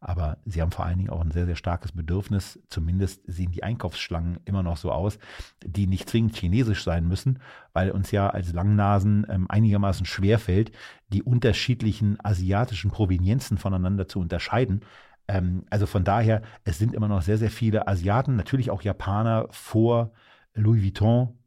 [0.00, 3.62] Aber sie haben vor allen Dingen auch ein sehr, sehr starkes Bedürfnis, zumindest sehen die
[3.62, 5.18] Einkaufsschlangen immer noch so aus,
[5.62, 7.38] die nicht zwingend chinesisch sein müssen,
[7.74, 10.72] weil uns ja als Langnasen ähm, einigermaßen schwerfällt,
[11.08, 14.80] die unterschiedlichen asiatischen Provenienzen voneinander zu unterscheiden.
[15.30, 19.46] Ähm, also von daher, es sind immer noch sehr, sehr viele Asiaten, natürlich auch Japaner
[19.50, 20.10] vor
[20.54, 21.38] Louis Vuitton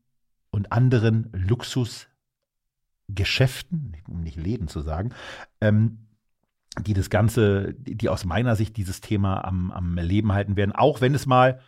[0.51, 5.09] und anderen Luxusgeschäften, um nicht Läden zu sagen,
[5.59, 6.07] ähm,
[6.81, 11.01] die das Ganze, die aus meiner Sicht dieses Thema am, am Leben halten werden, auch
[11.01, 11.59] wenn es mal,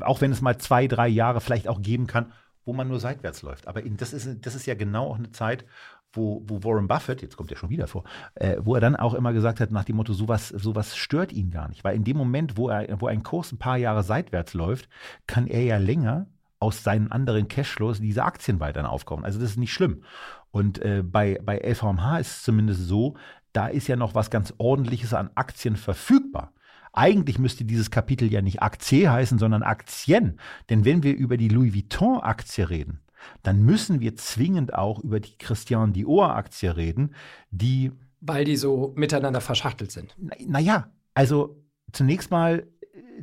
[0.00, 2.32] auch wenn es mal zwei, drei Jahre vielleicht auch geben kann,
[2.66, 3.66] wo man nur seitwärts läuft.
[3.66, 5.64] Aber das ist, das ist ja genau auch eine Zeit,
[6.12, 9.14] wo, wo Warren Buffett, jetzt kommt er schon wieder vor, äh, wo er dann auch
[9.14, 11.84] immer gesagt hat, nach dem Motto, sowas, sowas stört ihn gar nicht.
[11.84, 14.88] Weil in dem Moment, wo, er, wo ein Kurs ein paar Jahre seitwärts läuft,
[15.26, 16.26] kann er ja länger
[16.58, 19.24] aus seinen anderen Cashflows diese Aktien weiterhin aufkommen.
[19.24, 20.02] Also das ist nicht schlimm.
[20.50, 23.14] Und äh, bei, bei LVMH ist es zumindest so,
[23.52, 26.52] da ist ja noch was ganz Ordentliches an Aktien verfügbar.
[26.96, 30.40] Eigentlich müsste dieses Kapitel ja nicht Aktie heißen, sondern Aktien.
[30.70, 33.00] Denn wenn wir über die Louis Vuitton-Aktie reden,
[33.42, 37.14] dann müssen wir zwingend auch über die Christian Dior-Aktie reden,
[37.50, 37.92] die.
[38.20, 40.16] Weil die so miteinander verschachtelt sind.
[40.18, 41.62] Naja, na also
[41.92, 42.66] zunächst mal,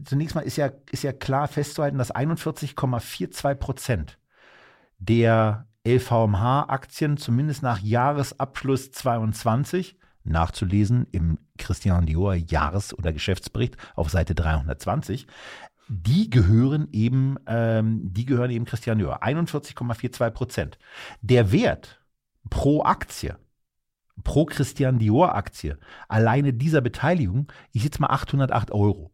[0.06, 4.20] zunächst mal ist ja, ist ja klar festzuhalten, dass 41,42 Prozent
[5.00, 14.36] der LVMH-Aktien zumindest nach Jahresabschluss 22 nachzulesen im Christian Dior Jahres- oder Geschäftsbericht auf Seite
[14.36, 15.28] 320.
[15.90, 19.22] Die gehören eben, ähm, die gehören eben Christian Dior.
[19.24, 20.80] 41,42 Prozent.
[21.22, 22.00] Der Wert
[22.50, 23.38] pro Aktie,
[24.24, 25.78] pro Christian Dior Aktie,
[26.08, 29.12] alleine dieser Beteiligung, ich jetzt mal 808 Euro.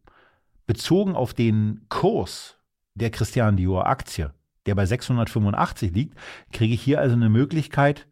[0.68, 2.58] Bezogen auf den Kurs
[2.94, 4.32] der Christian Dior Aktie,
[4.68, 6.18] der bei 685 liegt,
[6.52, 8.08] kriege ich hier also eine Möglichkeit,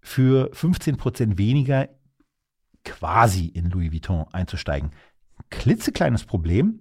[0.00, 1.88] für 15 Prozent weniger
[2.88, 4.90] quasi in Louis Vuitton einzusteigen.
[5.50, 6.80] Klitzekleines Problem.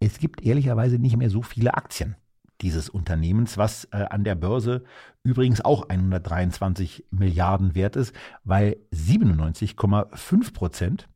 [0.00, 2.16] Es gibt ehrlicherweise nicht mehr so viele Aktien
[2.60, 4.84] dieses Unternehmens, was äh, an der Börse
[5.22, 8.14] übrigens auch 123 Milliarden wert ist,
[8.44, 11.08] weil 97,5 Prozent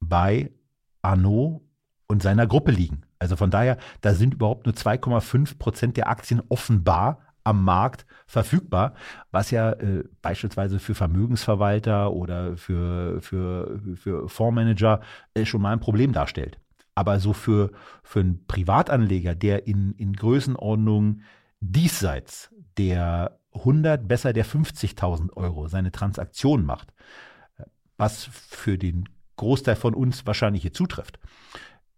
[0.00, 0.50] bei
[1.02, 1.60] Arnaud
[2.08, 3.02] und seiner Gruppe liegen.
[3.18, 8.94] Also von daher, da sind überhaupt nur 2,5 Prozent der Aktien offenbar am Markt verfügbar,
[9.30, 15.00] was ja äh, beispielsweise für Vermögensverwalter oder für, für, für Fondsmanager
[15.34, 16.58] äh, schon mal ein Problem darstellt.
[16.94, 17.70] Aber so für,
[18.02, 21.22] für einen Privatanleger, der in, in Größenordnung
[21.60, 26.92] diesseits der 100, besser der 50.000 Euro seine Transaktion macht,
[27.96, 31.18] was für den Großteil von uns wahrscheinlich hier zutrifft,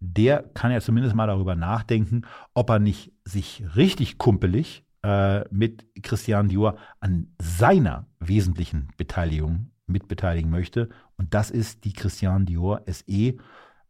[0.01, 2.23] der kann ja zumindest mal darüber nachdenken,
[2.53, 10.51] ob er nicht sich richtig kumpelig äh, mit Christian Dior an seiner wesentlichen Beteiligung mitbeteiligen
[10.51, 10.89] möchte.
[11.18, 13.36] Und das ist die Christian Dior SE.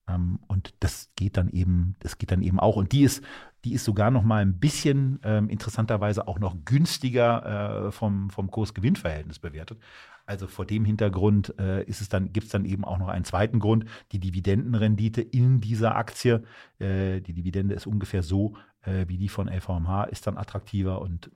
[0.09, 2.75] Ähm, und das geht dann eben, das geht dann eben auch.
[2.75, 3.23] Und die ist,
[3.65, 8.51] die ist sogar noch mal ein bisschen ähm, interessanterweise auch noch günstiger äh, vom, vom
[8.51, 9.79] Kurs-Gewinn-Verhältnis bewertet.
[10.27, 13.25] Also vor dem Hintergrund äh, ist es dann, gibt es dann eben auch noch einen
[13.25, 16.43] zweiten Grund, die Dividendenrendite in dieser Aktie.
[16.81, 21.31] Äh, die Dividende ist ungefähr so äh, wie die von LVMH, ist dann attraktiver und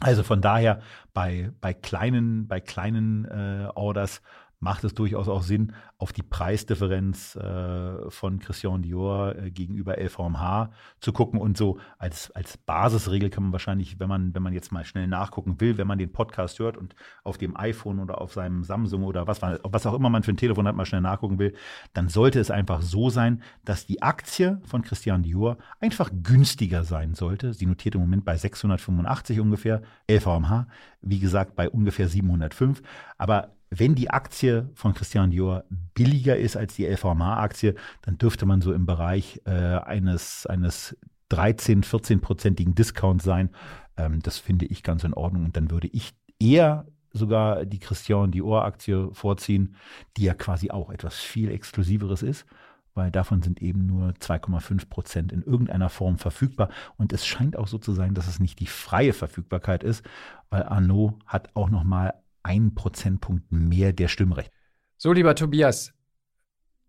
[0.00, 0.80] also von daher
[1.12, 4.22] bei, bei kleinen, bei kleinen äh, Orders
[4.60, 10.70] macht es durchaus auch Sinn, auf die Preisdifferenz äh, von Christian Dior äh, gegenüber LVMH
[11.00, 14.70] zu gucken und so als, als Basisregel kann man wahrscheinlich, wenn man, wenn man jetzt
[14.70, 18.34] mal schnell nachgucken will, wenn man den Podcast hört und auf dem iPhone oder auf
[18.34, 21.38] seinem Samsung oder was, was auch immer man für ein Telefon hat, mal schnell nachgucken
[21.38, 21.54] will,
[21.94, 27.14] dann sollte es einfach so sein, dass die Aktie von Christian Dior einfach günstiger sein
[27.14, 27.54] sollte.
[27.54, 29.80] Sie notiert im Moment bei 685 ungefähr,
[30.10, 30.66] LVMH,
[31.00, 32.82] wie gesagt, bei ungefähr 705.
[33.16, 35.64] Aber wenn die Aktie von Christian Dior
[35.94, 40.96] billiger ist als die LVMH-Aktie, dann dürfte man so im Bereich äh, eines, eines
[41.28, 43.50] 13, 14-prozentigen Discounts sein.
[43.96, 45.44] Ähm, das finde ich ganz in Ordnung.
[45.44, 49.76] Und dann würde ich eher sogar die Christian Dior-Aktie vorziehen,
[50.16, 52.46] die ja quasi auch etwas viel Exklusiveres ist,
[52.94, 56.70] weil davon sind eben nur 2,5 Prozent in irgendeiner Form verfügbar.
[56.96, 60.04] Und es scheint auch so zu sein, dass es nicht die freie Verfügbarkeit ist,
[60.50, 64.52] weil Arnaud hat auch noch mal einen Prozentpunkt mehr der Stimmrechte.
[64.96, 65.92] So, lieber Tobias,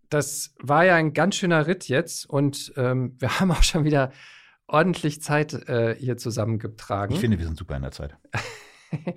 [0.08, 4.12] das war ja ein ganz schöner Ritt jetzt und ähm, wir haben auch schon wieder
[4.66, 7.14] ordentlich Zeit äh, hier zusammengetragen.
[7.14, 8.16] Ich finde, wir sind super in der Zeit.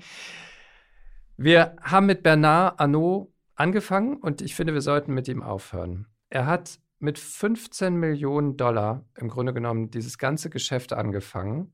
[1.38, 6.07] wir haben mit Bernard Arnault angefangen und ich finde, wir sollten mit ihm aufhören.
[6.30, 11.74] Er hat mit 15 Millionen Dollar im Grunde genommen dieses ganze Geschäft angefangen.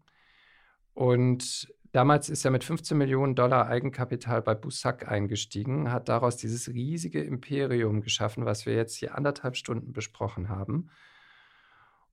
[0.94, 6.70] Und damals ist er mit 15 Millionen Dollar Eigenkapital bei Bussac eingestiegen, hat daraus dieses
[6.70, 10.90] riesige Imperium geschaffen, was wir jetzt hier anderthalb Stunden besprochen haben.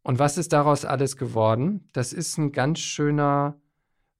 [0.02, 1.88] Und was ist daraus alles geworden?
[1.92, 3.60] Das ist ein ganz schöner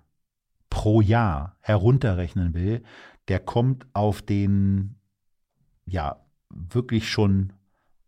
[0.70, 2.84] pro Jahr herunterrechnen will,
[3.26, 4.94] der kommt auf den
[5.86, 7.52] ja wirklich schon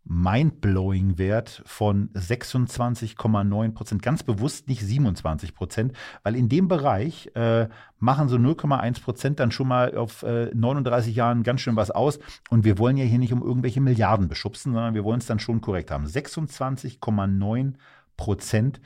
[0.08, 4.02] mindblowing Wert von 26,9 Prozent.
[4.02, 7.68] Ganz bewusst nicht 27 Prozent, weil in dem Bereich äh,
[7.98, 12.18] machen so 0,1 Prozent dann schon mal auf äh, 39 Jahren ganz schön was aus.
[12.48, 15.40] Und wir wollen ja hier nicht um irgendwelche Milliarden beschubsen, sondern wir wollen es dann
[15.40, 16.06] schon korrekt haben.
[16.06, 17.74] 26,9
[18.16, 18.80] Prozent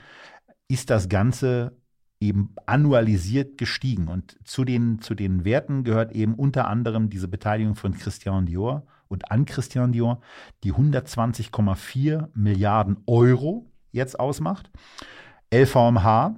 [0.69, 1.77] ist das Ganze
[2.21, 4.09] eben annualisiert gestiegen.
[4.09, 8.87] Und zu den, zu den Werten gehört eben unter anderem diese Beteiligung von Christian Dior
[9.13, 10.21] und an Christian Dior,
[10.65, 14.71] die 120,4 Milliarden Euro jetzt ausmacht.
[15.53, 16.37] LVMH,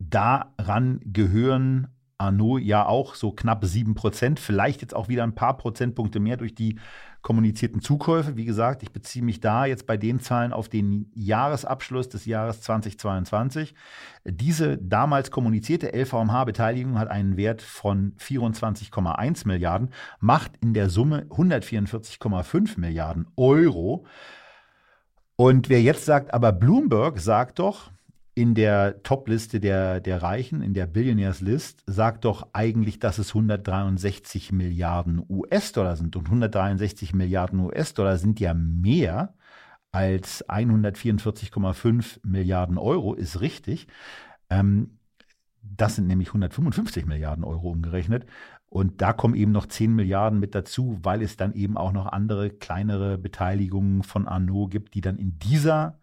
[0.00, 1.88] daran gehören
[2.18, 6.36] Arnaud ja auch so knapp 7 Prozent, vielleicht jetzt auch wieder ein paar Prozentpunkte mehr
[6.36, 6.78] durch die
[7.22, 8.36] kommunizierten Zukäufe.
[8.36, 12.62] Wie gesagt, ich beziehe mich da jetzt bei den Zahlen auf den Jahresabschluss des Jahres
[12.62, 13.74] 2022.
[14.24, 22.78] Diese damals kommunizierte LVMH-Beteiligung hat einen Wert von 24,1 Milliarden, macht in der Summe 144,5
[22.80, 24.06] Milliarden Euro.
[25.36, 27.90] Und wer jetzt sagt, aber Bloomberg sagt doch,
[28.34, 33.30] in der Top-Liste der, der Reichen, in der Billionaires List, sagt doch eigentlich, dass es
[33.30, 36.16] 163 Milliarden US-Dollar sind.
[36.16, 39.34] Und 163 Milliarden US-Dollar sind ja mehr
[39.92, 43.88] als 144,5 Milliarden Euro, ist richtig.
[44.48, 44.98] Ähm,
[45.62, 48.26] das sind nämlich 155 Milliarden Euro umgerechnet.
[48.68, 52.06] Und da kommen eben noch 10 Milliarden mit dazu, weil es dann eben auch noch
[52.06, 55.98] andere kleinere Beteiligungen von Arnaud gibt, die dann in dieser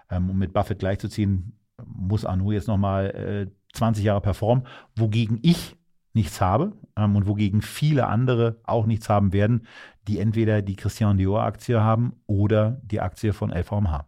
[0.09, 4.65] ähm, um mit Buffett gleichzuziehen, muss Arnaud jetzt nochmal äh, 20 Jahre performen,
[4.95, 5.75] wogegen ich
[6.13, 9.67] nichts habe ähm, und wogegen viele andere auch nichts haben werden,
[10.07, 14.07] die entweder die Christian Dior-Aktie haben oder die Aktie von LVMH.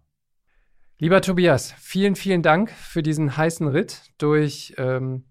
[1.00, 5.26] Lieber Tobias, vielen, vielen Dank für diesen heißen Ritt durch ähm,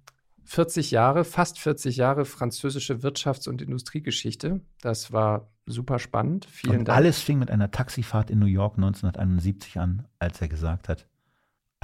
[0.47, 4.61] 40 Jahre, fast 40 Jahre französische Wirtschafts- und Industriegeschichte.
[4.81, 6.47] Das war super spannend.
[6.47, 6.97] Vielen und Dank.
[6.97, 11.09] alles fing mit einer Taxifahrt in New York 1971 an, als er gesagt hat,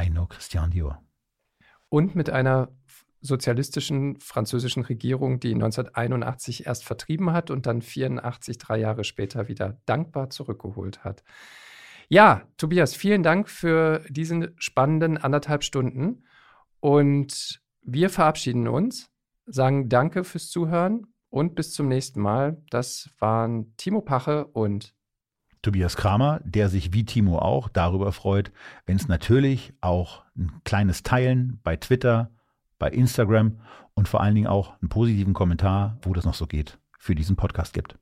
[0.01, 1.02] I know Christian Dior.
[1.89, 2.68] Und mit einer
[3.20, 9.80] sozialistischen französischen Regierung, die 1981 erst vertrieben hat und dann 84, drei Jahre später wieder
[9.86, 11.22] dankbar zurückgeholt hat.
[12.09, 16.24] Ja, Tobias, vielen Dank für diesen spannenden anderthalb Stunden.
[16.80, 19.10] Und wir verabschieden uns,
[19.46, 22.62] sagen Danke fürs Zuhören und bis zum nächsten Mal.
[22.70, 24.94] Das waren Timo Pache und
[25.62, 28.50] Tobias Kramer, der sich wie Timo auch darüber freut,
[28.84, 32.30] wenn es natürlich auch ein kleines Teilen bei Twitter,
[32.78, 33.60] bei Instagram
[33.94, 37.36] und vor allen Dingen auch einen positiven Kommentar, wo das noch so geht, für diesen
[37.36, 37.96] Podcast gibt.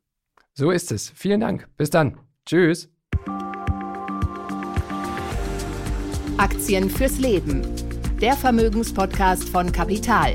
[0.55, 1.11] So ist es.
[1.11, 1.69] Vielen Dank.
[1.77, 2.19] Bis dann.
[2.47, 2.90] Tschüss.
[6.39, 7.90] Aktien fürs Leben.
[8.21, 10.35] Der Vermögenspodcast von Kapital